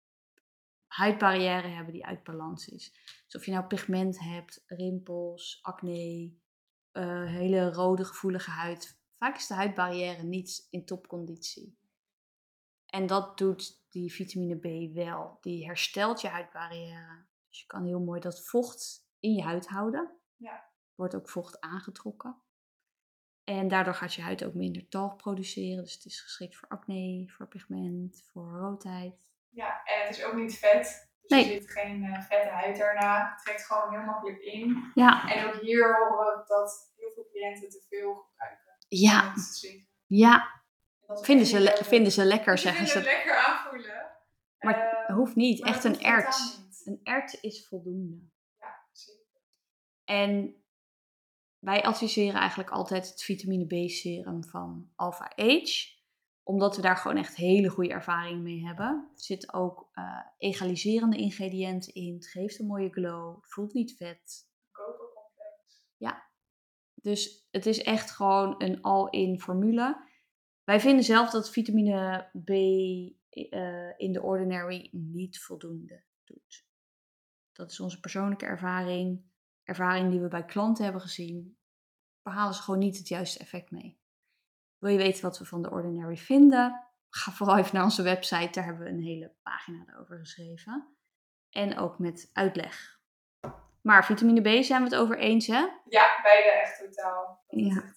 huidbarrière 0.87 1.67
hebben 1.67 1.93
die 1.93 2.05
uit 2.05 2.23
balans 2.23 2.67
is. 2.67 2.91
Dus 3.25 3.35
of 3.35 3.45
je 3.45 3.51
nou 3.51 3.65
pigment 3.65 4.19
hebt, 4.19 4.63
rimpels, 4.65 5.59
acne, 5.61 6.33
eh, 6.91 7.25
hele 7.25 7.71
rode 7.71 8.05
gevoelige 8.05 8.51
huid. 8.51 8.99
Vaak 9.17 9.35
is 9.35 9.47
de 9.47 9.53
huidbarrière 9.53 10.23
niet 10.23 10.67
in 10.69 10.85
topconditie. 10.85 11.77
En 12.85 13.07
dat 13.07 13.37
doet 13.37 13.85
die 13.89 14.13
vitamine 14.13 14.55
B 14.55 14.93
wel. 14.93 15.37
Die 15.41 15.65
herstelt 15.65 16.21
je 16.21 16.27
huidbarrière. 16.27 17.25
Dus 17.47 17.59
je 17.59 17.65
kan 17.65 17.85
heel 17.85 17.99
mooi 17.99 18.19
dat 18.19 18.45
vocht 18.45 19.09
in 19.19 19.33
je 19.33 19.43
huid 19.43 19.67
houden. 19.67 20.11
Ja. 20.35 20.64
Wordt 20.95 21.15
ook 21.15 21.29
vocht 21.29 21.59
aangetrokken. 21.61 22.41
En 23.43 23.67
daardoor 23.67 23.93
gaat 23.93 24.13
je 24.13 24.21
huid 24.21 24.43
ook 24.45 24.53
minder 24.53 24.87
talg 24.87 25.15
produceren. 25.15 25.83
Dus 25.83 25.93
het 25.93 26.05
is 26.05 26.21
geschikt 26.21 26.55
voor 26.55 26.67
acne, 26.67 27.29
voor 27.37 27.47
pigment, 27.47 28.29
voor 28.31 28.57
roodheid. 28.57 29.33
Ja, 29.49 29.83
en 29.83 30.07
het 30.07 30.17
is 30.17 30.23
ook 30.23 30.33
niet 30.33 30.57
vet. 30.57 31.09
Dus 31.21 31.29
Nee. 31.29 31.45
er 31.55 31.61
zit 31.61 31.71
geen 31.71 32.03
eh, 32.03 32.21
vette 32.21 32.47
huid 32.49 32.77
daarna. 32.77 33.29
Het 33.35 33.45
trekt 33.45 33.65
gewoon 33.65 33.93
heel 33.93 34.05
makkelijk 34.05 34.39
in. 34.41 34.91
Ja, 34.95 35.29
En 35.35 35.45
ook 35.47 35.61
hier 35.61 35.97
horen 36.09 36.37
we 36.37 36.43
dat 36.47 36.93
heel 36.95 37.11
veel 37.11 37.25
cliënten 37.31 37.69
te 37.69 37.85
veel 37.89 38.13
gebruiken. 38.15 38.75
ja, 38.87 39.33
ja. 40.07 40.53
Vinden 41.07 41.45
ze, 41.45 41.59
le- 41.59 41.83
vinden 41.83 42.11
ze 42.11 42.25
lekker, 42.25 42.57
Ze 42.57 42.63
zeggen 42.67 42.85
vinden 42.87 43.03
ze. 43.03 43.09
lekker 43.15 43.35
aanvoelen. 43.45 44.11
Maar 44.59 45.05
Eh, 45.07 45.15
hoeft 45.15 45.35
niet. 45.35 45.63
Echt 45.63 45.83
een 45.83 45.89
hoeft 45.91 46.03
totaal 46.03 46.17
ert. 46.17 46.57
niet. 46.57 46.81
Een 46.85 46.99
ert 47.03 47.37
is 47.43 47.67
voldoende. 47.67 48.29
Ja, 48.59 48.85
zeker. 48.91 49.41
En 50.03 50.63
wij 51.65 51.83
adviseren 51.83 52.39
eigenlijk 52.39 52.69
altijd 52.69 53.09
het 53.09 53.23
vitamine 53.23 53.65
B 53.65 53.89
serum 53.89 54.43
van 54.43 54.89
Alpha 54.95 55.31
Age. 55.35 55.93
Omdat 56.43 56.75
we 56.75 56.81
daar 56.81 56.97
gewoon 56.97 57.17
echt 57.17 57.35
hele 57.35 57.69
goede 57.69 57.89
ervaring 57.89 58.41
mee 58.41 58.65
hebben. 58.65 59.09
Er 59.15 59.21
zitten 59.21 59.53
ook 59.53 59.89
eh, 59.93 60.19
egaliserende 60.37 61.17
ingrediënten 61.17 61.93
in. 61.93 62.13
Het 62.13 62.27
geeft 62.27 62.59
een 62.59 62.65
mooie 62.65 62.89
glow. 62.89 63.35
Het 63.35 63.49
voelt 63.49 63.73
niet 63.73 63.95
vet. 63.97 64.49
Kopercomplex. 64.71 65.83
Dus 66.93 67.47
het 67.51 67.65
is 67.65 67.83
echt 67.83 68.11
gewoon 68.11 68.55
een 68.57 68.81
all-in 68.81 69.39
formule. 69.39 70.09
Wij 70.63 70.79
vinden 70.79 71.03
zelf 71.03 71.29
dat 71.29 71.51
vitamine 71.51 72.29
B 72.43 72.49
eh, 72.49 73.99
in 73.99 74.11
de 74.11 74.21
ordinary 74.21 74.89
niet 74.91 75.39
voldoende 75.39 76.03
doet. 76.23 76.65
Dat 77.51 77.71
is 77.71 77.79
onze 77.79 77.99
persoonlijke 77.99 78.45
ervaring. 78.45 79.23
Ervaring 79.63 80.11
die 80.11 80.19
we 80.19 80.27
bij 80.27 80.45
klanten 80.45 80.83
hebben 80.83 81.01
gezien. 81.01 81.54
Behalen 82.25 82.53
ze 82.53 82.61
gewoon 82.61 82.79
niet 82.79 82.97
het 82.97 83.07
juiste 83.07 83.39
effect 83.39 83.71
mee. 83.71 83.99
Wil 84.77 84.91
je 84.91 84.97
weten 84.97 85.23
wat 85.23 85.37
we 85.37 85.45
van 85.45 85.61
de 85.61 85.69
ordinary 85.71 86.17
vinden? 86.17 86.87
Ga 87.09 87.31
vooral 87.31 87.57
even 87.57 87.75
naar 87.75 87.83
onze 87.83 88.01
website. 88.01 88.49
Daar 88.51 88.63
hebben 88.65 88.83
we 88.83 88.89
een 88.89 89.01
hele 89.03 89.33
pagina 89.43 89.97
over 89.99 90.19
geschreven. 90.19 90.95
En 91.49 91.77
ook 91.77 91.99
met 91.99 92.29
uitleg. 92.33 92.99
Maar 93.81 94.05
vitamine 94.05 94.59
B 94.59 94.63
zijn 94.63 94.83
we 94.83 94.89
het 94.89 94.95
over 94.97 95.17
eens, 95.17 95.47
hè? 95.47 95.67
Ja, 95.89 96.19
beide 96.23 96.49
echt 96.49 96.79
totaal. 96.79 97.43
Ja. 97.47 97.93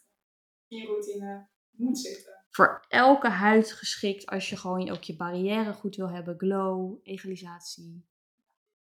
je 0.67 0.87
routine 0.87 1.49
moet 1.71 1.99
zitten. 1.99 2.45
voor 2.51 2.85
elke 2.89 3.29
huid 3.29 3.73
geschikt 3.73 4.27
als 4.27 4.49
je 4.49 4.57
gewoon 4.57 4.91
ook 4.91 5.03
je 5.03 5.17
barrière 5.17 5.73
goed 5.73 5.97
wil 5.97 6.09
hebben. 6.11 6.39
Glow, 6.39 6.99
egalisatie, 7.03 8.07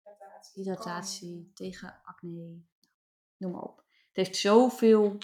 Hydratatie. 0.04 0.64
hydratatie, 0.64 1.52
tegen 1.54 2.02
acne, 2.04 2.62
noem 3.38 3.52
maar 3.52 3.62
op. 3.62 3.78
Het 3.78 4.26
heeft 4.26 4.36
zoveel 4.36 5.18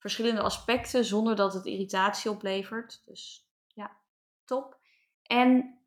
verschillende 0.00 0.40
aspecten 0.40 1.04
zonder 1.04 1.36
dat 1.36 1.54
het 1.54 1.66
irritatie 1.66 2.30
oplevert. 2.30 3.02
Dus 3.04 3.48
ja, 3.66 3.96
top. 4.44 4.78
En 5.22 5.78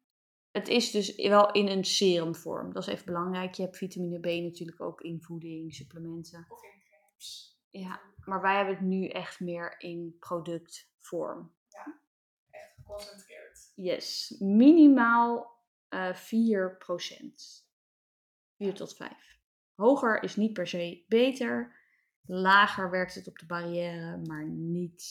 het 0.52 0.68
is 0.68 0.92
dus 0.92 1.16
wel 1.16 1.52
in 1.52 1.68
een 1.68 1.84
serumvorm. 1.84 2.74
Dat 2.74 2.88
is 2.88 2.94
even 2.94 3.06
belangrijk. 3.06 3.54
Je 3.54 3.64
hebt 3.64 3.78
vitamine 3.78 4.20
B 4.20 4.26
natuurlijk 4.26 4.82
ook 4.82 5.02
in 5.02 5.22
voeding, 5.22 5.74
supplementen. 5.74 6.46
Of 6.50 6.64
in. 6.64 6.82
Ja, 7.82 8.02
maar 8.26 8.42
wij 8.42 8.56
hebben 8.56 8.76
het 8.76 8.84
nu 8.84 9.08
echt 9.08 9.40
meer 9.40 9.80
in 9.80 10.16
productvorm. 10.20 11.54
Echt 12.50 12.74
geconcentreerd. 12.76 13.72
Yes, 13.76 14.36
minimaal 14.40 15.52
eh 15.90 16.16
4%. 16.16 16.16
4 18.58 18.74
tot 18.74 18.96
5. 18.96 19.40
Hoger 19.76 20.24
is 20.24 20.36
niet 20.36 20.54
per 20.54 20.68
se 20.68 21.04
beter. 21.08 21.82
Lager 22.26 22.90
werkt 22.90 23.16
het 23.16 23.28
op 23.28 23.40
de 23.40 23.46
barrière, 23.46 24.18
maar 24.18 24.46
niet 24.46 25.04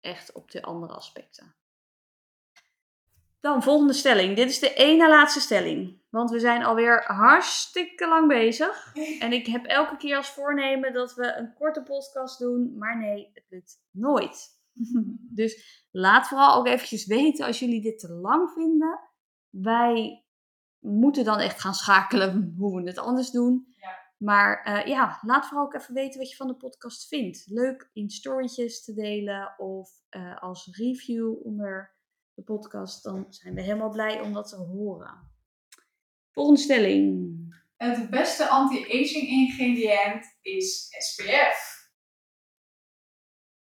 echt 0.00 0.32
op 0.32 0.50
de 0.50 0.62
andere 0.62 0.92
aspecten. 0.92 1.54
Dan 3.40 3.62
volgende 3.62 3.92
stelling. 3.92 4.36
Dit 4.36 4.48
is 4.50 4.58
de 4.58 4.74
ene 4.74 5.08
laatste 5.08 5.40
stelling. 5.40 6.02
Want 6.10 6.30
we 6.30 6.38
zijn 6.38 6.64
alweer 6.64 7.04
hartstikke 7.06 8.08
lang 8.08 8.28
bezig. 8.28 8.94
En 9.18 9.32
ik 9.32 9.46
heb 9.46 9.64
elke 9.64 9.96
keer 9.96 10.16
als 10.16 10.30
voornemen 10.30 10.92
dat 10.92 11.14
we 11.14 11.34
een 11.36 11.54
korte 11.54 11.82
podcast 11.82 12.38
doen. 12.38 12.78
Maar 12.78 12.98
nee, 12.98 13.30
het 13.34 13.44
lukt 13.48 13.80
nooit. 13.90 14.52
Dus 15.40 15.86
laat 15.90 16.28
vooral 16.28 16.56
ook 16.56 16.66
eventjes 16.66 17.06
weten 17.06 17.46
als 17.46 17.58
jullie 17.58 17.82
dit 17.82 17.98
te 17.98 18.12
lang 18.12 18.50
vinden. 18.50 19.00
Wij 19.50 20.24
moeten 20.78 21.24
dan 21.24 21.38
echt 21.38 21.60
gaan 21.60 21.74
schakelen 21.74 22.54
hoe 22.58 22.82
we 22.82 22.88
het 22.88 22.98
anders 22.98 23.30
doen. 23.30 23.74
Ja. 23.80 24.03
Maar 24.24 24.62
eh, 24.62 24.86
ja, 24.86 25.18
laat 25.22 25.46
vooral 25.46 25.64
ook 25.64 25.74
even 25.74 25.94
weten 25.94 26.18
wat 26.20 26.30
je 26.30 26.36
van 26.36 26.46
de 26.46 26.56
podcast 26.56 27.08
vindt. 27.08 27.44
Leuk 27.46 27.90
in 27.92 28.10
storytjes 28.10 28.84
te 28.84 28.94
delen 28.94 29.54
of 29.58 29.90
eh, 30.08 30.42
als 30.42 30.76
review 30.76 31.46
onder 31.46 31.94
de 32.34 32.42
podcast. 32.42 33.02
Dan 33.02 33.26
zijn 33.28 33.54
we 33.54 33.62
helemaal 33.62 33.90
blij 33.90 34.20
om 34.20 34.32
dat 34.32 34.48
te 34.48 34.56
horen. 34.56 35.30
Volgende 36.30 36.60
stelling. 36.60 37.32
Het 37.76 38.10
beste 38.10 38.48
anti-aging 38.48 39.28
ingrediënt 39.28 40.38
is 40.40 40.86
SPF. 40.98 41.88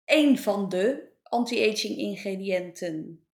Eén 0.05 0.37
van 0.37 0.69
de 0.69 1.13
anti-aging 1.23 1.97
ingrediënten. 1.97 3.27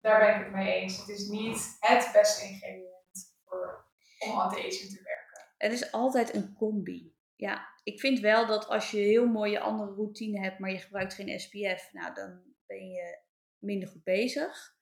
Daar 0.00 0.20
ben 0.20 0.34
ik 0.34 0.44
het 0.44 0.54
mee 0.54 0.74
eens. 0.74 0.98
Het 0.98 1.08
is 1.08 1.28
niet 1.28 1.76
het 1.80 2.10
beste 2.12 2.48
ingrediënt 2.48 3.34
voor, 3.44 3.86
om 4.18 4.30
anti-aging 4.30 4.90
te 4.90 5.02
werken. 5.02 5.21
Het 5.62 5.72
is 5.72 5.92
altijd 5.92 6.34
een 6.34 6.54
combi. 6.54 7.14
Ja, 7.36 7.68
ik 7.82 8.00
vind 8.00 8.20
wel 8.20 8.46
dat 8.46 8.66
als 8.66 8.90
je 8.90 8.98
heel 8.98 9.26
mooie 9.26 9.60
andere 9.60 9.92
routine 9.92 10.40
hebt, 10.40 10.58
maar 10.58 10.70
je 10.70 10.78
gebruikt 10.78 11.14
geen 11.14 11.40
SPF, 11.40 11.92
nou 11.92 12.14
dan 12.14 12.42
ben 12.66 12.90
je 12.90 13.18
minder 13.58 13.88
goed 13.88 14.04
bezig. 14.04 14.76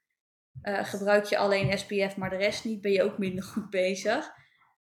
Uh, 0.63 0.85
gebruik 0.85 1.25
je 1.25 1.39
alleen 1.39 1.79
SPF, 1.79 2.17
maar 2.17 2.31
de 2.31 2.37
rest 2.37 2.65
niet, 2.65 2.81
ben 2.81 2.93
je 2.93 3.03
ook 3.03 3.19
minder 3.19 3.45
goed 3.45 3.71
bezig. 3.71 4.31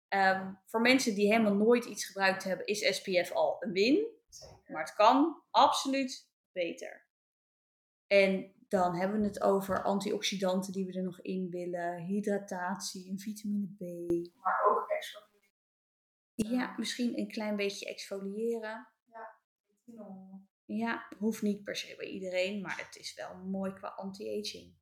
Um, 0.10 0.60
voor 0.66 0.82
mensen 0.82 1.16
die 1.16 1.32
helemaal 1.32 1.56
nooit 1.56 1.86
iets 1.86 2.06
gebruikt 2.06 2.44
hebben, 2.44 2.66
is 2.66 2.96
SPF 2.96 3.32
al 3.32 3.56
een 3.60 3.72
win. 3.72 4.08
Maar 4.68 4.82
het 4.82 4.94
kan 4.94 5.44
absoluut 5.52 6.30
beter. 6.52 7.08
En 8.08 8.54
dan 8.68 8.96
hebben 8.96 9.20
we 9.20 9.28
het 9.28 9.42
over 9.42 9.84
antioxidanten 9.84 10.74
die 10.74 10.86
we 10.86 10.94
er 10.94 11.04
nog 11.04 11.22
in 11.22 11.50
willen, 11.50 11.98
hydratatie, 11.98 13.10
en 13.10 13.20
vitamine 13.20 13.68
B. 13.68 13.80
Maar 14.44 14.66
ook 14.70 14.90
exfoliëren. 14.90 15.29
Ja, 16.48 16.74
misschien 16.78 17.18
een 17.18 17.28
klein 17.28 17.56
beetje 17.56 17.90
exfoliëren. 17.90 18.88
Ja, 19.06 19.40
ja, 20.66 21.08
hoeft 21.18 21.42
niet 21.42 21.64
per 21.64 21.76
se 21.76 21.96
bij 21.98 22.08
iedereen, 22.08 22.62
maar 22.62 22.78
het 22.78 22.96
is 22.96 23.14
wel 23.14 23.36
mooi 23.36 23.74
qua 23.74 23.88
anti-aging. 23.88 24.78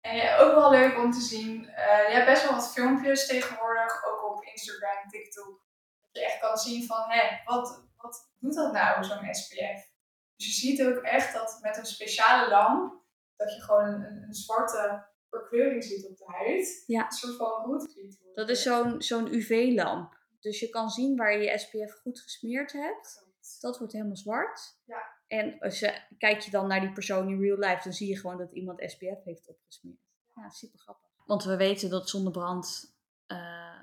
En 0.00 0.16
ja, 0.16 0.38
ook 0.38 0.54
wel 0.54 0.70
leuk 0.70 0.98
om 0.98 1.10
te 1.10 1.20
zien, 1.20 1.62
uh, 1.62 2.08
je 2.08 2.14
hebt 2.14 2.26
best 2.26 2.42
wel 2.42 2.52
wat 2.52 2.72
filmpjes 2.72 3.26
tegenwoordig, 3.26 4.04
ook 4.06 4.30
op 4.30 4.44
Instagram, 4.44 5.08
TikTok. 5.08 5.64
Dat 6.00 6.22
je 6.22 6.24
echt 6.24 6.40
kan 6.40 6.56
zien 6.56 6.86
van, 6.86 7.10
hé, 7.10 7.40
wat, 7.44 7.88
wat 7.96 8.32
doet 8.38 8.54
dat 8.54 8.72
nou, 8.72 9.04
zo'n 9.04 9.34
SPF? 9.34 9.90
Dus 10.36 10.46
je 10.46 10.52
ziet 10.52 10.82
ook 10.82 11.02
echt 11.02 11.34
dat 11.34 11.58
met 11.62 11.76
een 11.76 11.86
speciale 11.86 12.48
lamp, 12.48 13.02
dat 13.36 13.54
je 13.54 13.60
gewoon 13.60 13.84
een, 13.84 14.22
een 14.22 14.34
zwarte 14.34 15.08
verkleuring 15.28 15.84
ziet 15.84 16.06
op 16.06 16.16
de 16.16 16.24
huid. 16.26 16.82
Ja. 16.86 17.04
Een 17.04 17.10
soort 17.10 17.36
van 17.36 17.64
roetgriet. 17.64 18.20
Dat 18.34 18.48
is 18.48 18.62
zo'n 18.62 19.02
zo'n 19.02 19.34
UV-lamp. 19.34 20.19
Dus 20.40 20.60
je 20.60 20.68
kan 20.68 20.90
zien 20.90 21.16
waar 21.16 21.32
je 21.32 21.44
je 21.44 21.58
SPF 21.58 22.00
goed 22.00 22.20
gesmeerd 22.20 22.72
hebt. 22.72 23.28
Dat 23.60 23.78
wordt 23.78 23.92
helemaal 23.92 24.16
zwart. 24.16 24.80
Ja. 24.84 25.18
En 25.26 25.58
als 25.58 25.78
je, 25.78 26.02
kijk 26.18 26.40
je 26.40 26.50
dan 26.50 26.66
naar 26.66 26.80
die 26.80 26.92
persoon 26.92 27.28
in 27.28 27.40
real 27.40 27.58
life, 27.58 27.80
dan 27.82 27.92
zie 27.92 28.08
je 28.08 28.18
gewoon 28.18 28.38
dat 28.38 28.52
iemand 28.52 28.82
SPF 28.90 29.24
heeft 29.24 29.48
opgesmeerd. 29.48 29.98
Ja, 30.34 30.48
super 30.48 30.78
grappig. 30.78 31.08
Want 31.26 31.44
we 31.44 31.56
weten 31.56 31.90
dat 31.90 32.08
zonnebrand 32.08 32.96
uh, 33.26 33.80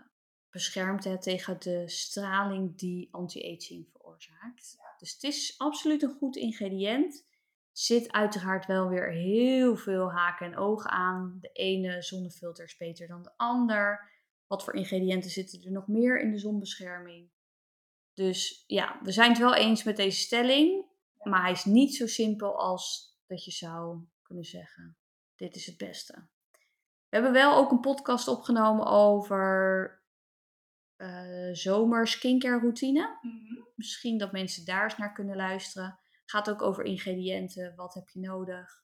beschermt 0.49 1.03
hè, 1.03 1.19
tegen 1.19 1.59
de 1.59 1.89
straling 1.89 2.77
die 2.77 3.07
anti-aging 3.11 3.87
veroorzaakt. 3.91 4.77
Dus 4.97 5.13
het 5.13 5.23
is 5.23 5.55
absoluut 5.57 6.03
een 6.03 6.17
goed 6.17 6.35
ingrediënt. 6.35 7.25
Zit 7.71 8.11
uiteraard 8.11 8.65
wel 8.65 8.87
weer 8.87 9.11
heel 9.11 9.75
veel 9.75 10.11
haken 10.11 10.45
en 10.45 10.57
ogen 10.57 10.89
aan. 10.89 11.37
De 11.41 11.49
ene 11.51 12.01
zonnefilter 12.01 12.65
is 12.65 12.77
beter 12.77 13.07
dan 13.07 13.23
de 13.23 13.31
ander. 13.35 14.11
Wat 14.47 14.63
voor 14.63 14.75
ingrediënten 14.75 15.29
zitten 15.29 15.63
er 15.63 15.71
nog 15.71 15.87
meer 15.87 16.19
in 16.19 16.31
de 16.31 16.37
zonbescherming? 16.37 17.29
Dus 18.13 18.63
ja, 18.67 18.99
we 19.03 19.11
zijn 19.11 19.29
het 19.29 19.39
wel 19.39 19.55
eens 19.55 19.83
met 19.83 19.95
deze 19.95 20.19
stelling. 20.19 20.85
Maar 21.21 21.41
hij 21.41 21.51
is 21.51 21.65
niet 21.65 21.95
zo 21.95 22.07
simpel 22.07 22.59
als 22.59 23.15
dat 23.25 23.43
je 23.45 23.51
zou 23.51 23.99
kunnen 24.21 24.43
zeggen: 24.43 24.97
dit 25.35 25.55
is 25.55 25.65
het 25.65 25.77
beste. 25.77 26.27
We 27.09 27.15
hebben 27.15 27.31
wel 27.31 27.55
ook 27.55 27.71
een 27.71 27.79
podcast 27.79 28.27
opgenomen 28.27 28.85
over 28.85 30.01
uh, 30.97 31.53
zomer 31.53 32.07
skincare 32.07 32.59
routine. 32.59 33.17
Mhm. 33.21 33.63
Misschien 33.75 34.17
dat 34.17 34.31
mensen 34.31 34.65
daar 34.65 34.83
eens 34.83 34.97
naar 34.97 35.13
kunnen 35.13 35.35
luisteren. 35.35 35.99
Gaat 36.25 36.49
ook 36.49 36.61
over 36.61 36.83
ingrediënten. 36.83 37.75
Wat 37.75 37.93
heb 37.93 38.09
je 38.09 38.19
nodig? 38.19 38.83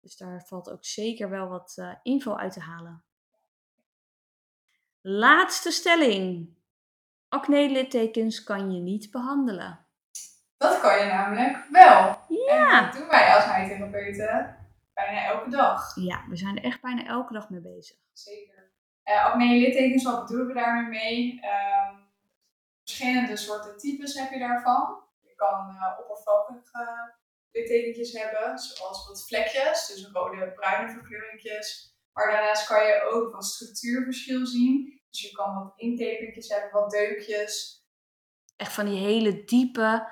Dus 0.00 0.16
daar 0.16 0.46
valt 0.46 0.70
ook 0.70 0.84
zeker 0.84 1.30
wel 1.30 1.48
wat 1.48 1.76
uh, 1.78 1.94
info 2.02 2.34
uit 2.34 2.52
te 2.52 2.60
halen. 2.60 3.04
Laatste 5.00 5.70
stelling. 5.70 6.56
Acne-littekens 7.28 8.44
kan 8.44 8.72
je 8.72 8.80
niet 8.80 9.10
behandelen. 9.10 9.86
Dat 10.56 10.80
kan 10.80 10.98
je 10.98 11.04
namelijk 11.04 11.66
wel. 11.70 12.24
Ja. 12.28 12.78
En 12.78 12.84
dat 12.84 12.92
doen 12.92 13.08
wij 13.08 13.34
als 13.34 13.44
huidtherapeuten 13.44 14.56
bijna 14.94 15.24
elke 15.24 15.50
dag. 15.50 15.94
Ja, 15.94 16.24
we 16.28 16.36
zijn 16.36 16.56
er 16.56 16.64
echt 16.64 16.80
bijna 16.80 17.06
elke 17.06 17.32
dag 17.32 17.50
mee 17.50 17.60
bezig. 17.60 17.96
Zeker. 18.12 18.72
Uh, 19.04 19.24
acne-littekens, 19.24 20.04
wat 20.04 20.20
bedoelen 20.22 20.46
we 20.46 20.54
daar 20.54 20.82
nu 20.82 20.88
mee? 20.88 21.32
Um, 21.32 22.06
verschillende 22.84 23.36
soorten 23.36 23.78
types 23.78 24.14
heb 24.14 24.30
je 24.30 24.38
daarvan. 24.38 25.02
Je 25.20 25.34
kan 25.34 25.70
uh, 25.70 25.98
oppervlakkige 25.98 27.14
littekentjes 27.50 28.12
hebben, 28.12 28.58
zoals 28.58 29.08
wat 29.08 29.26
vlekjes, 29.26 29.86
dus 29.86 30.10
rode, 30.12 30.52
bruine 30.52 30.90
verkleuringjes. 30.90 31.97
Maar 32.12 32.30
daarnaast 32.30 32.66
kan 32.66 32.86
je 32.86 33.02
ook 33.12 33.30
van 33.30 33.42
structuurverschil 33.42 34.46
zien. 34.46 35.02
Dus 35.10 35.20
je 35.20 35.32
kan 35.32 35.54
wat 35.54 35.72
intekenkjes 35.76 36.48
hebben, 36.48 36.80
wat 36.80 36.90
deukjes. 36.90 37.86
Echt 38.56 38.72
van 38.72 38.84
die 38.84 38.98
hele 38.98 39.44
diepe 39.44 40.08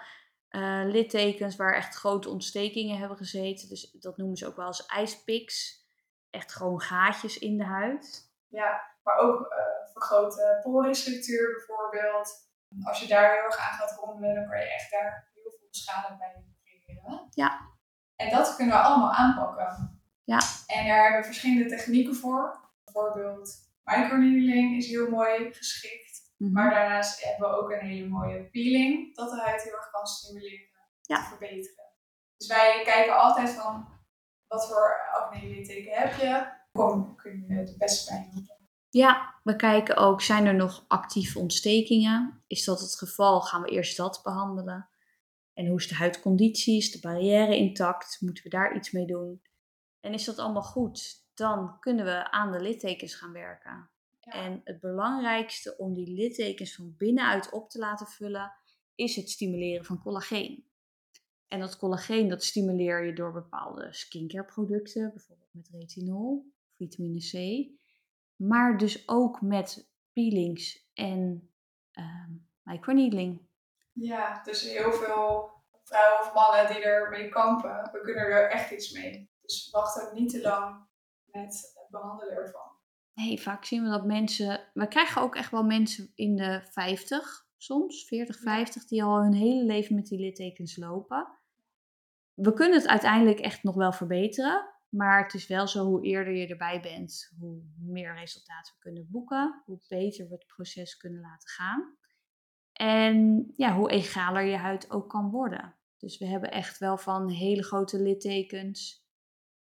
uh, 0.50 0.82
littekens 0.84 1.56
waar 1.56 1.74
echt 1.74 1.94
grote 1.94 2.28
ontstekingen 2.28 2.98
hebben 2.98 3.16
gezeten. 3.16 3.68
Dus 3.68 3.90
dat 3.90 4.16
noemen 4.16 4.36
ze 4.36 4.46
ook 4.46 4.56
wel 4.56 4.66
als 4.66 4.86
ijspiks. 4.86 5.84
Echt 6.30 6.52
gewoon 6.52 6.80
gaatjes 6.80 7.38
in 7.38 7.56
de 7.56 7.64
huid. 7.64 8.32
Ja, 8.48 8.80
maar 9.02 9.16
ook 9.16 9.40
uh, 9.40 9.92
vergrote 9.92 10.60
poriënstructuur 10.62 11.52
bijvoorbeeld. 11.52 12.44
Als 12.84 13.00
je 13.00 13.06
daar 13.06 13.32
heel 13.32 13.44
erg 13.44 13.56
aan 13.56 13.78
gaat 13.78 13.98
rommelen, 13.98 14.34
dan 14.34 14.48
kan 14.48 14.58
je 14.58 14.72
echt 14.72 14.90
daar 14.90 15.30
heel 15.34 15.50
veel 15.50 15.68
schade 15.70 16.16
bij 16.16 16.44
creëren. 16.64 17.26
Ja. 17.30 17.74
En 18.16 18.30
dat 18.30 18.56
kunnen 18.56 18.74
we 18.74 18.82
allemaal 18.82 19.12
aanpakken. 19.12 19.95
Ja. 20.26 20.40
En 20.66 20.86
daar 20.86 21.02
hebben 21.02 21.20
we 21.20 21.26
verschillende 21.26 21.68
technieken 21.76 22.14
voor. 22.14 22.70
Bijvoorbeeld 22.84 23.54
microneedling 23.84 24.76
is 24.76 24.88
heel 24.88 25.10
mooi 25.10 25.52
geschikt. 25.52 26.32
Mhm. 26.36 26.52
Maar 26.52 26.70
daarnaast 26.70 27.24
hebben 27.24 27.48
we 27.50 27.56
ook 27.56 27.70
een 27.70 27.86
hele 27.86 28.08
mooie 28.08 28.44
peeling, 28.50 29.14
dat 29.16 29.30
de 29.30 29.40
huid 29.40 29.62
heel 29.62 29.72
erg 29.72 29.90
kan 29.90 30.06
stimuleren 30.06 30.68
Ja. 31.02 31.16
en 31.16 31.24
verbeteren. 31.24 31.84
Dus 32.36 32.46
wij 32.48 32.82
kijken 32.84 33.18
altijd 33.18 33.50
van 33.50 33.88
wat 34.46 34.68
voor 34.68 34.96
acne-litteken 35.12 35.92
heb 35.92 36.14
je, 36.20 36.46
hoe 36.72 37.14
kun 37.14 37.44
je 37.48 37.54
het 37.54 37.74
beste 37.78 38.12
bij 38.12 38.28
doen. 38.34 38.48
Ja, 38.90 39.34
we 39.42 39.56
kijken 39.56 39.96
ook, 39.96 40.22
zijn 40.22 40.46
er 40.46 40.54
nog 40.54 40.84
actieve 40.88 41.38
ontstekingen? 41.38 42.42
Is 42.46 42.64
dat 42.64 42.80
het 42.80 42.94
geval? 42.98 43.40
Gaan 43.40 43.62
we 43.62 43.68
eerst 43.68 43.96
dat 43.96 44.20
behandelen? 44.22 44.88
En 45.54 45.66
hoe 45.66 45.78
is 45.78 45.88
de 45.88 45.94
huidconditie? 45.94 46.76
Is 46.76 46.90
de 46.90 47.00
barrière 47.00 47.56
intact? 47.56 48.16
Moeten 48.20 48.44
we 48.44 48.50
daar 48.50 48.74
iets 48.76 48.90
mee 48.90 49.06
doen? 49.06 49.42
En 50.06 50.12
is 50.12 50.24
dat 50.24 50.38
allemaal 50.38 50.62
goed? 50.62 51.24
Dan 51.34 51.78
kunnen 51.80 52.04
we 52.04 52.30
aan 52.30 52.52
de 52.52 52.60
littekens 52.60 53.14
gaan 53.14 53.32
werken. 53.32 53.90
Ja. 54.20 54.32
En 54.32 54.60
het 54.64 54.80
belangrijkste 54.80 55.76
om 55.76 55.94
die 55.94 56.14
littekens 56.14 56.74
van 56.74 56.94
binnenuit 56.96 57.50
op 57.50 57.70
te 57.70 57.78
laten 57.78 58.06
vullen, 58.06 58.52
is 58.94 59.16
het 59.16 59.30
stimuleren 59.30 59.84
van 59.84 59.98
collageen. 59.98 60.64
En 61.48 61.60
dat 61.60 61.76
collageen 61.76 62.28
dat 62.28 62.44
stimuleer 62.44 63.04
je 63.04 63.12
door 63.12 63.32
bepaalde 63.32 63.92
skincare 63.92 64.44
producten, 64.44 65.10
bijvoorbeeld 65.14 65.54
met 65.54 65.68
retinol, 65.68 66.52
vitamine 66.76 67.20
C. 67.20 67.66
Maar 68.36 68.78
dus 68.78 69.08
ook 69.08 69.40
met 69.40 69.90
peelings 70.12 70.90
en 70.94 71.50
ehm 71.90 72.32
microneedling. 72.62 73.48
Ja, 73.92 74.42
dus 74.42 74.62
heel 74.62 74.92
veel 74.92 75.50
vrouwen 75.82 76.20
of 76.20 76.34
mannen 76.34 76.66
die 76.66 76.84
ermee 76.84 77.28
kampen, 77.28 77.88
we 77.92 78.00
kunnen 78.00 78.24
er 78.24 78.50
echt 78.50 78.70
iets 78.70 78.92
mee. 78.92 79.34
Dus 79.46 79.70
wacht 79.70 80.02
ook 80.02 80.12
niet 80.12 80.30
te 80.30 80.40
lang 80.40 80.86
met 81.24 81.72
het 81.74 81.90
behandelen 81.90 82.34
ervan. 82.34 82.70
Nee, 83.14 83.40
vaak 83.40 83.64
zien 83.64 83.82
we 83.82 83.88
dat 83.88 84.04
mensen. 84.04 84.70
We 84.72 84.88
krijgen 84.88 85.22
ook 85.22 85.36
echt 85.36 85.50
wel 85.50 85.64
mensen 85.64 86.12
in 86.14 86.36
de 86.36 86.66
50, 86.70 87.46
soms 87.56 88.04
40, 88.04 88.38
50, 88.38 88.86
die 88.86 89.02
al 89.02 89.22
hun 89.22 89.34
hele 89.34 89.64
leven 89.64 89.94
met 89.94 90.06
die 90.06 90.18
littekens 90.18 90.76
lopen. 90.76 91.28
We 92.34 92.52
kunnen 92.52 92.78
het 92.78 92.88
uiteindelijk 92.88 93.38
echt 93.38 93.62
nog 93.62 93.74
wel 93.74 93.92
verbeteren. 93.92 94.74
Maar 94.88 95.22
het 95.22 95.34
is 95.34 95.46
wel 95.46 95.68
zo, 95.68 95.84
hoe 95.84 96.04
eerder 96.04 96.34
je 96.34 96.46
erbij 96.46 96.80
bent, 96.80 97.34
hoe 97.38 97.62
meer 97.78 98.14
resultaten 98.14 98.74
we 98.74 98.80
kunnen 98.80 99.08
boeken. 99.10 99.62
Hoe 99.64 99.78
beter 99.88 100.28
we 100.28 100.34
het 100.34 100.46
proces 100.46 100.96
kunnen 100.96 101.20
laten 101.20 101.48
gaan. 101.48 101.96
En 102.72 103.46
ja, 103.54 103.76
hoe 103.76 103.90
egaler 103.90 104.44
je 104.44 104.56
huid 104.56 104.90
ook 104.90 105.08
kan 105.10 105.30
worden. 105.30 105.76
Dus 105.98 106.18
we 106.18 106.26
hebben 106.26 106.50
echt 106.50 106.78
wel 106.78 106.98
van 106.98 107.30
hele 107.30 107.62
grote 107.62 108.02
littekens 108.02 109.05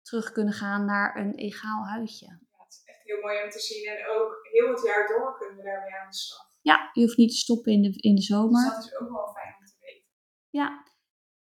terug 0.02 0.32
kunnen 0.32 0.54
gaan 0.54 0.84
naar 0.84 1.16
een 1.16 1.34
egaal 1.34 1.84
huidje. 1.84 2.26
Ja, 2.26 2.64
het 2.64 2.72
is 2.72 2.82
echt 2.84 3.02
heel 3.02 3.20
mooi 3.20 3.44
om 3.44 3.50
te 3.50 3.60
zien 3.60 3.88
en 3.88 4.08
ook 4.08 4.38
heel 4.42 4.68
het 4.68 4.82
jaar 4.82 5.08
door 5.08 5.38
kunnen 5.38 5.56
we 5.56 5.62
daarmee 5.62 5.94
aan 5.94 6.10
de 6.10 6.16
slag. 6.16 6.48
Ja, 6.60 6.90
je 6.92 7.00
hoeft 7.00 7.16
niet 7.16 7.30
te 7.30 7.36
stoppen 7.36 7.72
in 7.72 7.82
de, 7.82 7.92
in 7.96 8.14
de 8.14 8.22
zomer. 8.22 8.64
Dus 8.64 8.74
dat 8.74 8.84
is 8.84 8.98
ook 8.98 9.10
wel 9.10 9.32
fijn 9.32 9.54
om 9.58 9.66
te 9.66 9.76
weten. 9.80 10.08
Ja, 10.50 10.84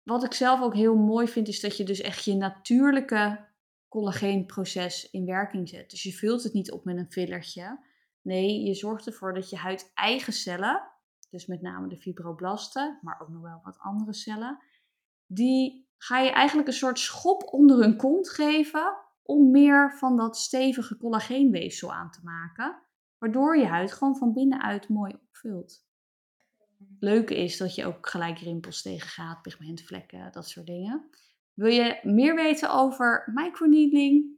wat 0.03 0.23
ik 0.23 0.33
zelf 0.33 0.61
ook 0.61 0.73
heel 0.73 0.95
mooi 0.95 1.27
vind, 1.27 1.47
is 1.47 1.59
dat 1.59 1.77
je 1.77 1.83
dus 1.83 2.01
echt 2.01 2.23
je 2.23 2.35
natuurlijke 2.35 3.47
collageenproces 3.87 5.09
in 5.09 5.25
werking 5.25 5.69
zet. 5.69 5.89
Dus 5.89 6.03
je 6.03 6.13
vult 6.13 6.43
het 6.43 6.53
niet 6.53 6.71
op 6.71 6.85
met 6.85 6.97
een 6.97 7.11
fillertje. 7.11 7.85
Nee, 8.21 8.63
je 8.63 8.73
zorgt 8.73 9.07
ervoor 9.07 9.33
dat 9.33 9.49
je 9.49 9.55
huid 9.55 9.91
eigen 9.93 10.33
cellen, 10.33 10.91
dus 11.29 11.45
met 11.45 11.61
name 11.61 11.87
de 11.87 11.97
fibroblasten, 11.97 12.99
maar 13.01 13.21
ook 13.21 13.29
nog 13.29 13.41
wel 13.41 13.59
wat 13.63 13.79
andere 13.79 14.13
cellen, 14.13 14.63
die 15.25 15.86
ga 15.97 16.19
je 16.19 16.31
eigenlijk 16.31 16.67
een 16.67 16.73
soort 16.73 16.99
schop 16.99 17.53
onder 17.53 17.77
hun 17.77 17.97
kont 17.97 18.29
geven 18.29 18.97
om 19.23 19.51
meer 19.51 19.97
van 19.97 20.17
dat 20.17 20.37
stevige 20.37 20.97
collageenweefsel 20.97 21.93
aan 21.93 22.11
te 22.11 22.19
maken, 22.23 22.81
waardoor 23.17 23.57
je 23.57 23.65
huid 23.65 23.93
gewoon 23.93 24.17
van 24.17 24.33
binnenuit 24.33 24.89
mooi 24.89 25.13
opvult. 25.27 25.85
leuke 26.99 27.43
is 27.43 27.57
dat 27.57 27.75
je 27.75 27.85
ook 27.85 28.07
gelijk 28.07 28.39
rimpels 28.39 28.81
tegengaat, 28.81 29.41
pigmentvlekken, 29.41 30.31
dat 30.31 30.49
soort 30.49 30.65
dingen. 30.65 31.09
Wil 31.53 31.71
je 31.71 31.99
meer 32.03 32.35
weten 32.35 32.71
over 32.71 33.31
microneedling? 33.33 34.37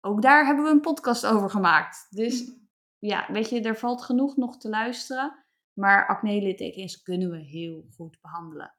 Ook 0.00 0.22
daar 0.22 0.46
hebben 0.46 0.64
we 0.64 0.70
een 0.70 0.80
podcast 0.80 1.26
over 1.26 1.50
gemaakt. 1.50 2.06
Dus 2.10 2.52
ja, 2.98 3.32
weet 3.32 3.48
je, 3.48 3.60
er 3.60 3.76
valt 3.76 4.02
genoeg 4.02 4.36
nog 4.36 4.58
te 4.58 4.68
luisteren. 4.68 5.44
Maar 5.72 6.06
acne-littekens 6.06 7.02
kunnen 7.02 7.30
we 7.30 7.38
heel 7.38 7.84
goed 7.96 8.20
behandelen. 8.20 8.74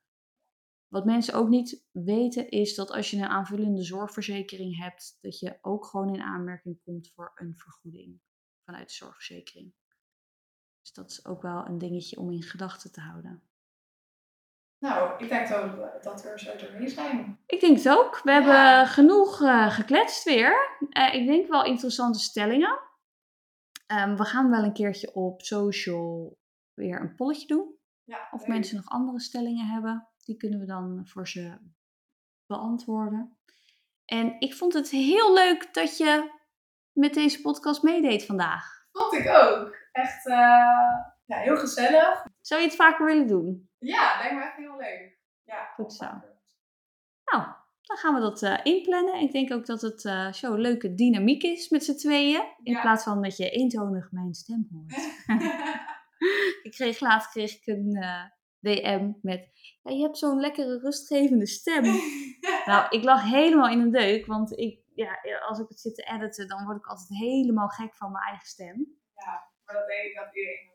Wat 0.94 1.06
mensen 1.06 1.34
ook 1.34 1.48
niet 1.50 1.86
weten 1.92 2.50
is 2.50 2.76
dat 2.76 2.92
als 2.92 3.12
je 3.12 3.18
een 3.18 3.26
aanvullende 3.28 3.84
zorgverzekering 3.84 4.78
hebt, 4.78 5.18
dat 5.22 5.40
je 5.40 5.58
ook 5.62 5.86
gewoon 5.86 6.14
in 6.14 6.22
aanmerking 6.22 6.82
komt 6.84 7.12
voor 7.16 7.32
een 7.36 7.56
vergoeding 7.56 8.22
vanuit 8.66 8.88
de 8.88 8.94
zorgverzekering. 8.94 9.74
Dus 10.82 10.94
dat 10.94 11.10
is 11.12 11.26
ook 11.26 11.42
wel 11.42 11.66
een 11.66 11.78
dingetje 11.78 12.20
om 12.20 12.32
in 12.32 12.42
gedachten 12.42 12.92
te 12.92 13.02
houden. 13.02 13.44
Nou, 14.80 15.24
ik 15.24 15.30
denk 15.30 15.52
ook 15.52 16.04
dat 16.04 16.22
we 16.24 16.30
er 16.30 16.40
zo 16.40 16.56
doorheen 16.56 16.90
zijn. 16.90 17.40
Ik 17.46 17.60
denk 17.60 17.78
het 17.78 17.90
ook. 17.90 18.22
We 18.24 18.32
Ja. 18.32 18.42
hebben 18.42 18.88
genoeg 18.92 19.42
eh, 19.42 19.74
gekletst 19.74 20.24
weer. 20.24 20.78
Eh, 20.90 21.14
ik 21.14 21.28
denk 21.28 21.48
wel 21.48 21.66
interessante 21.66 22.20
stellingen. 22.20 22.80
Ehm, 23.86 24.16
we 24.16 24.26
gaan 24.26 24.50
wel 24.50 24.64
een 24.64 24.74
keertje 24.74 25.14
op 25.14 25.42
social 25.42 26.38
weer 26.74 27.02
een 27.02 27.16
polletje 27.16 27.48
doen. 27.48 27.78
Ja, 28.04 28.28
Of 28.32 28.48
mensen 28.48 28.76
nog 28.76 28.88
andere 28.90 29.20
stellingen 29.20 29.66
hebben. 29.68 30.08
Die 30.26 30.38
kunnen 30.38 30.60
we 30.60 30.66
dan 30.66 31.02
voor 31.08 31.28
ze 31.28 31.58
beantwoorden. 32.46 33.38
En 34.06 34.36
ik 34.40 34.54
vond 34.54 34.74
het 34.74 34.90
heel 34.90 35.34
leuk 35.34 35.74
dat 35.74 35.98
je 35.98 36.32
met 36.92 37.14
deze 37.14 37.42
podcast 37.42 37.84
meedeed 37.84 38.26
vandaag. 38.26 38.86
Vond 38.92 39.14
ik 39.14 39.28
ook. 39.28 39.76
Echt 39.92 40.26
eh, 40.28 40.36
ja, 41.26 41.38
heel 41.38 41.58
gezellig. 41.58 42.26
Zou 42.42 42.62
je 42.62 42.68
het 42.68 42.76
vaker 42.76 43.06
willen 43.06 43.28
doen? 43.28 43.70
Ja, 43.80 44.18
lijkt 44.18 44.36
me 44.36 44.42
echt 44.42 44.56
heel 44.58 44.78
leuk. 44.78 45.20
Ja, 45.44 45.66
Goed 45.66 45.94
zo. 45.94 46.06
Nou, 47.26 47.46
dan 47.82 47.98
gaan 47.98 48.14
we 48.14 48.20
dat 48.20 48.42
eh, 48.44 48.60
inplannen. 48.64 49.22
Ik 49.22 49.32
denk 49.32 49.52
ook 49.54 49.66
dat 49.66 49.82
het 49.82 50.06
eh, 50.06 50.34
zo 50.34 50.54
een 50.54 50.60
leuke 50.60 50.94
dynamiek 50.94 51.44
is 51.44 51.70
met 51.70 51.84
z'n 51.84 51.96
tweeën. 51.98 52.42
In 52.64 52.74
Ja. 52.74 52.82
plaats 52.82 53.04
van 53.04 53.22
dat 53.22 53.38
je 53.38 53.50
eentonig 53.50 54.12
mijn 54.12 54.34
stem 54.34 54.68
hoort. 54.72 54.96
ik 56.68 56.72
kreeg 56.72 57.00
laatst 57.00 57.30
kreeg 57.32 57.56
ik 57.56 57.66
een 57.68 57.94
eh, 58.02 58.24
DM 58.64 59.12
met... 59.22 59.50
Ja, 59.82 59.92
je 59.92 60.02
hebt 60.02 60.18
zo'n 60.18 60.40
lekkere 60.40 60.80
rustgevende 60.80 61.48
stem. 61.48 61.84
nou, 62.66 62.88
ik 62.90 63.04
lag 63.04 63.24
helemaal 63.24 63.70
in 63.70 63.80
een 63.80 63.92
deuk. 63.92 64.26
Want 64.26 64.58
ik, 64.58 64.80
ja, 64.96 65.20
als 65.48 65.60
ik 65.60 65.68
het 65.68 65.80
zit 65.80 65.96
te 65.96 66.04
editen, 66.04 66.48
dan 66.48 66.66
word 66.66 66.78
ik 66.78 66.86
altijd 66.86 67.10
helemaal 67.10 67.68
gek 67.68 67.96
van 67.96 68.12
mijn 68.12 68.24
eigen 68.24 68.48
stem. 68.48 68.98
maar 69.66 69.76
dat 69.76 69.88
denk 69.88 70.04
ik 70.04 70.16
dat 70.16 70.36
iedereen 70.36 70.72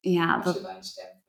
Ja, 0.00 0.38
dat, 0.38 0.54
je 0.54 0.76
stem. 0.82 1.22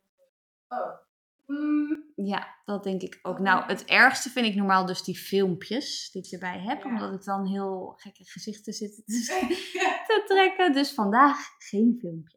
Oh. 0.68 1.06
Mm, 1.46 2.12
Ja, 2.16 2.56
dat 2.66 2.84
denk 2.84 3.02
ik 3.02 3.20
ook. 3.22 3.40
Nou, 3.40 3.66
het 3.66 3.86
ergste 3.86 4.30
vind 4.30 4.46
ik 4.46 4.56
normaal 4.56 4.86
dus 4.86 5.04
die 5.04 5.18
filmpjes 5.18 6.10
die 6.12 6.26
ik 6.26 6.32
erbij 6.32 6.60
heb. 6.60 6.84
Ja. 6.84 6.90
Omdat 6.90 7.14
ik 7.14 7.24
dan 7.24 7.48
heel 7.48 7.94
gekke 7.98 8.24
gezichten 8.26 8.74
zit 8.74 8.96
te, 8.96 9.04
te 10.08 10.24
trekken. 10.28 10.74
Dus 10.74 10.94
vandaag 10.94 11.38
geen 11.58 11.98
filmpje. 12.00 12.37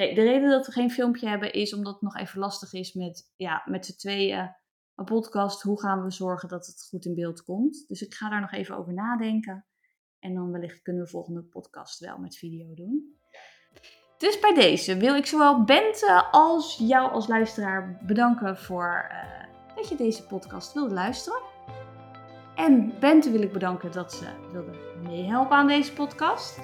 De 0.00 0.22
reden 0.22 0.50
dat 0.50 0.66
we 0.66 0.72
geen 0.72 0.90
filmpje 0.90 1.28
hebben 1.28 1.52
is 1.52 1.74
omdat 1.74 1.92
het 1.92 2.02
nog 2.02 2.16
even 2.16 2.38
lastig 2.38 2.72
is 2.72 2.92
met, 2.92 3.32
ja, 3.36 3.62
met 3.64 3.86
z'n 3.86 3.96
tweeën 3.96 4.56
een 4.94 5.04
podcast. 5.04 5.62
Hoe 5.62 5.80
gaan 5.80 6.04
we 6.04 6.10
zorgen 6.10 6.48
dat 6.48 6.66
het 6.66 6.86
goed 6.88 7.04
in 7.04 7.14
beeld 7.14 7.42
komt? 7.42 7.84
Dus 7.88 8.02
ik 8.02 8.14
ga 8.14 8.28
daar 8.28 8.40
nog 8.40 8.52
even 8.52 8.76
over 8.76 8.92
nadenken. 8.92 9.66
En 10.18 10.34
dan 10.34 10.52
wellicht 10.52 10.82
kunnen 10.82 11.02
we 11.02 11.08
volgende 11.08 11.42
podcast 11.42 11.98
wel 11.98 12.18
met 12.18 12.36
video 12.36 12.74
doen. 12.74 13.18
Dus 14.18 14.40
bij 14.40 14.54
deze 14.54 14.96
wil 14.96 15.14
ik 15.14 15.26
zowel 15.26 15.64
Bente 15.64 16.28
als 16.30 16.76
jou 16.76 17.10
als 17.12 17.28
luisteraar 17.28 18.00
bedanken 18.06 18.58
voor 18.58 19.06
eh, 19.10 19.76
dat 19.76 19.88
je 19.88 19.96
deze 19.96 20.26
podcast 20.26 20.72
wilde 20.72 20.94
luisteren. 20.94 21.40
En 22.54 22.92
Bente 23.00 23.30
wil 23.30 23.42
ik 23.42 23.52
bedanken 23.52 23.92
dat 23.92 24.12
ze 24.12 24.48
wilde 24.52 24.78
meehelpen 25.02 25.56
aan 25.56 25.66
deze 25.66 25.92
podcast. 25.92 26.60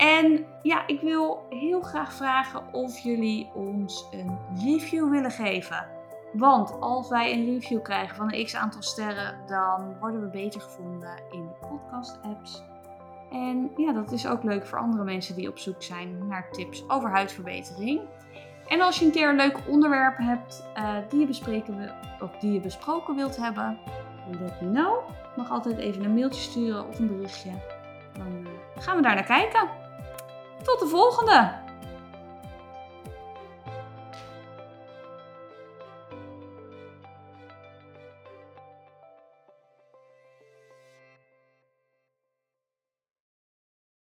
En 0.00 0.46
ja, 0.62 0.86
ik 0.86 1.00
wil 1.00 1.46
heel 1.48 1.80
graag 1.80 2.12
vragen 2.12 2.74
of 2.74 2.98
jullie 2.98 3.50
ons 3.54 4.08
een 4.10 4.38
review 4.64 5.10
willen 5.10 5.30
geven. 5.30 5.86
Want 6.32 6.80
als 6.80 7.08
wij 7.08 7.32
een 7.32 7.44
review 7.44 7.82
krijgen 7.82 8.16
van 8.16 8.32
een 8.32 8.44
x 8.44 8.56
aantal 8.56 8.82
sterren, 8.82 9.38
dan 9.46 9.96
worden 10.00 10.20
we 10.20 10.26
beter 10.26 10.60
gevonden 10.60 11.22
in 11.30 11.46
de 11.46 11.66
podcast-apps. 11.68 12.62
En 13.30 13.70
ja, 13.76 13.92
dat 13.92 14.12
is 14.12 14.26
ook 14.26 14.42
leuk 14.42 14.66
voor 14.66 14.78
andere 14.78 15.04
mensen 15.04 15.34
die 15.36 15.48
op 15.48 15.58
zoek 15.58 15.82
zijn 15.82 16.26
naar 16.28 16.50
tips 16.50 16.88
over 16.88 17.10
huidverbetering. 17.10 18.00
En 18.66 18.80
als 18.80 18.98
je 18.98 19.04
een 19.04 19.12
keer 19.12 19.28
een 19.28 19.36
leuk 19.36 19.58
onderwerp 19.68 20.16
hebt 20.16 20.66
eh, 20.74 20.96
die, 21.08 21.20
je 21.20 21.26
bespreken 21.26 21.76
wil, 21.76 21.92
of 22.20 22.36
die 22.38 22.52
je 22.52 22.60
besproken 22.60 23.16
wilt 23.16 23.36
hebben, 23.36 23.78
let 24.40 24.60
me 24.60 24.70
know. 24.70 24.98
Mag 25.36 25.50
altijd 25.50 25.78
even 25.78 26.04
een 26.04 26.14
mailtje 26.14 26.40
sturen 26.40 26.88
of 26.88 26.98
een 26.98 27.16
berichtje. 27.16 27.50
Dan 28.12 28.46
eh, 28.46 28.82
gaan 28.82 28.96
we 28.96 29.02
daar 29.02 29.14
naar 29.14 29.24
kijken. 29.24 29.88
Tot 30.64 30.78
de 30.80 30.86
volgende! 30.86 31.59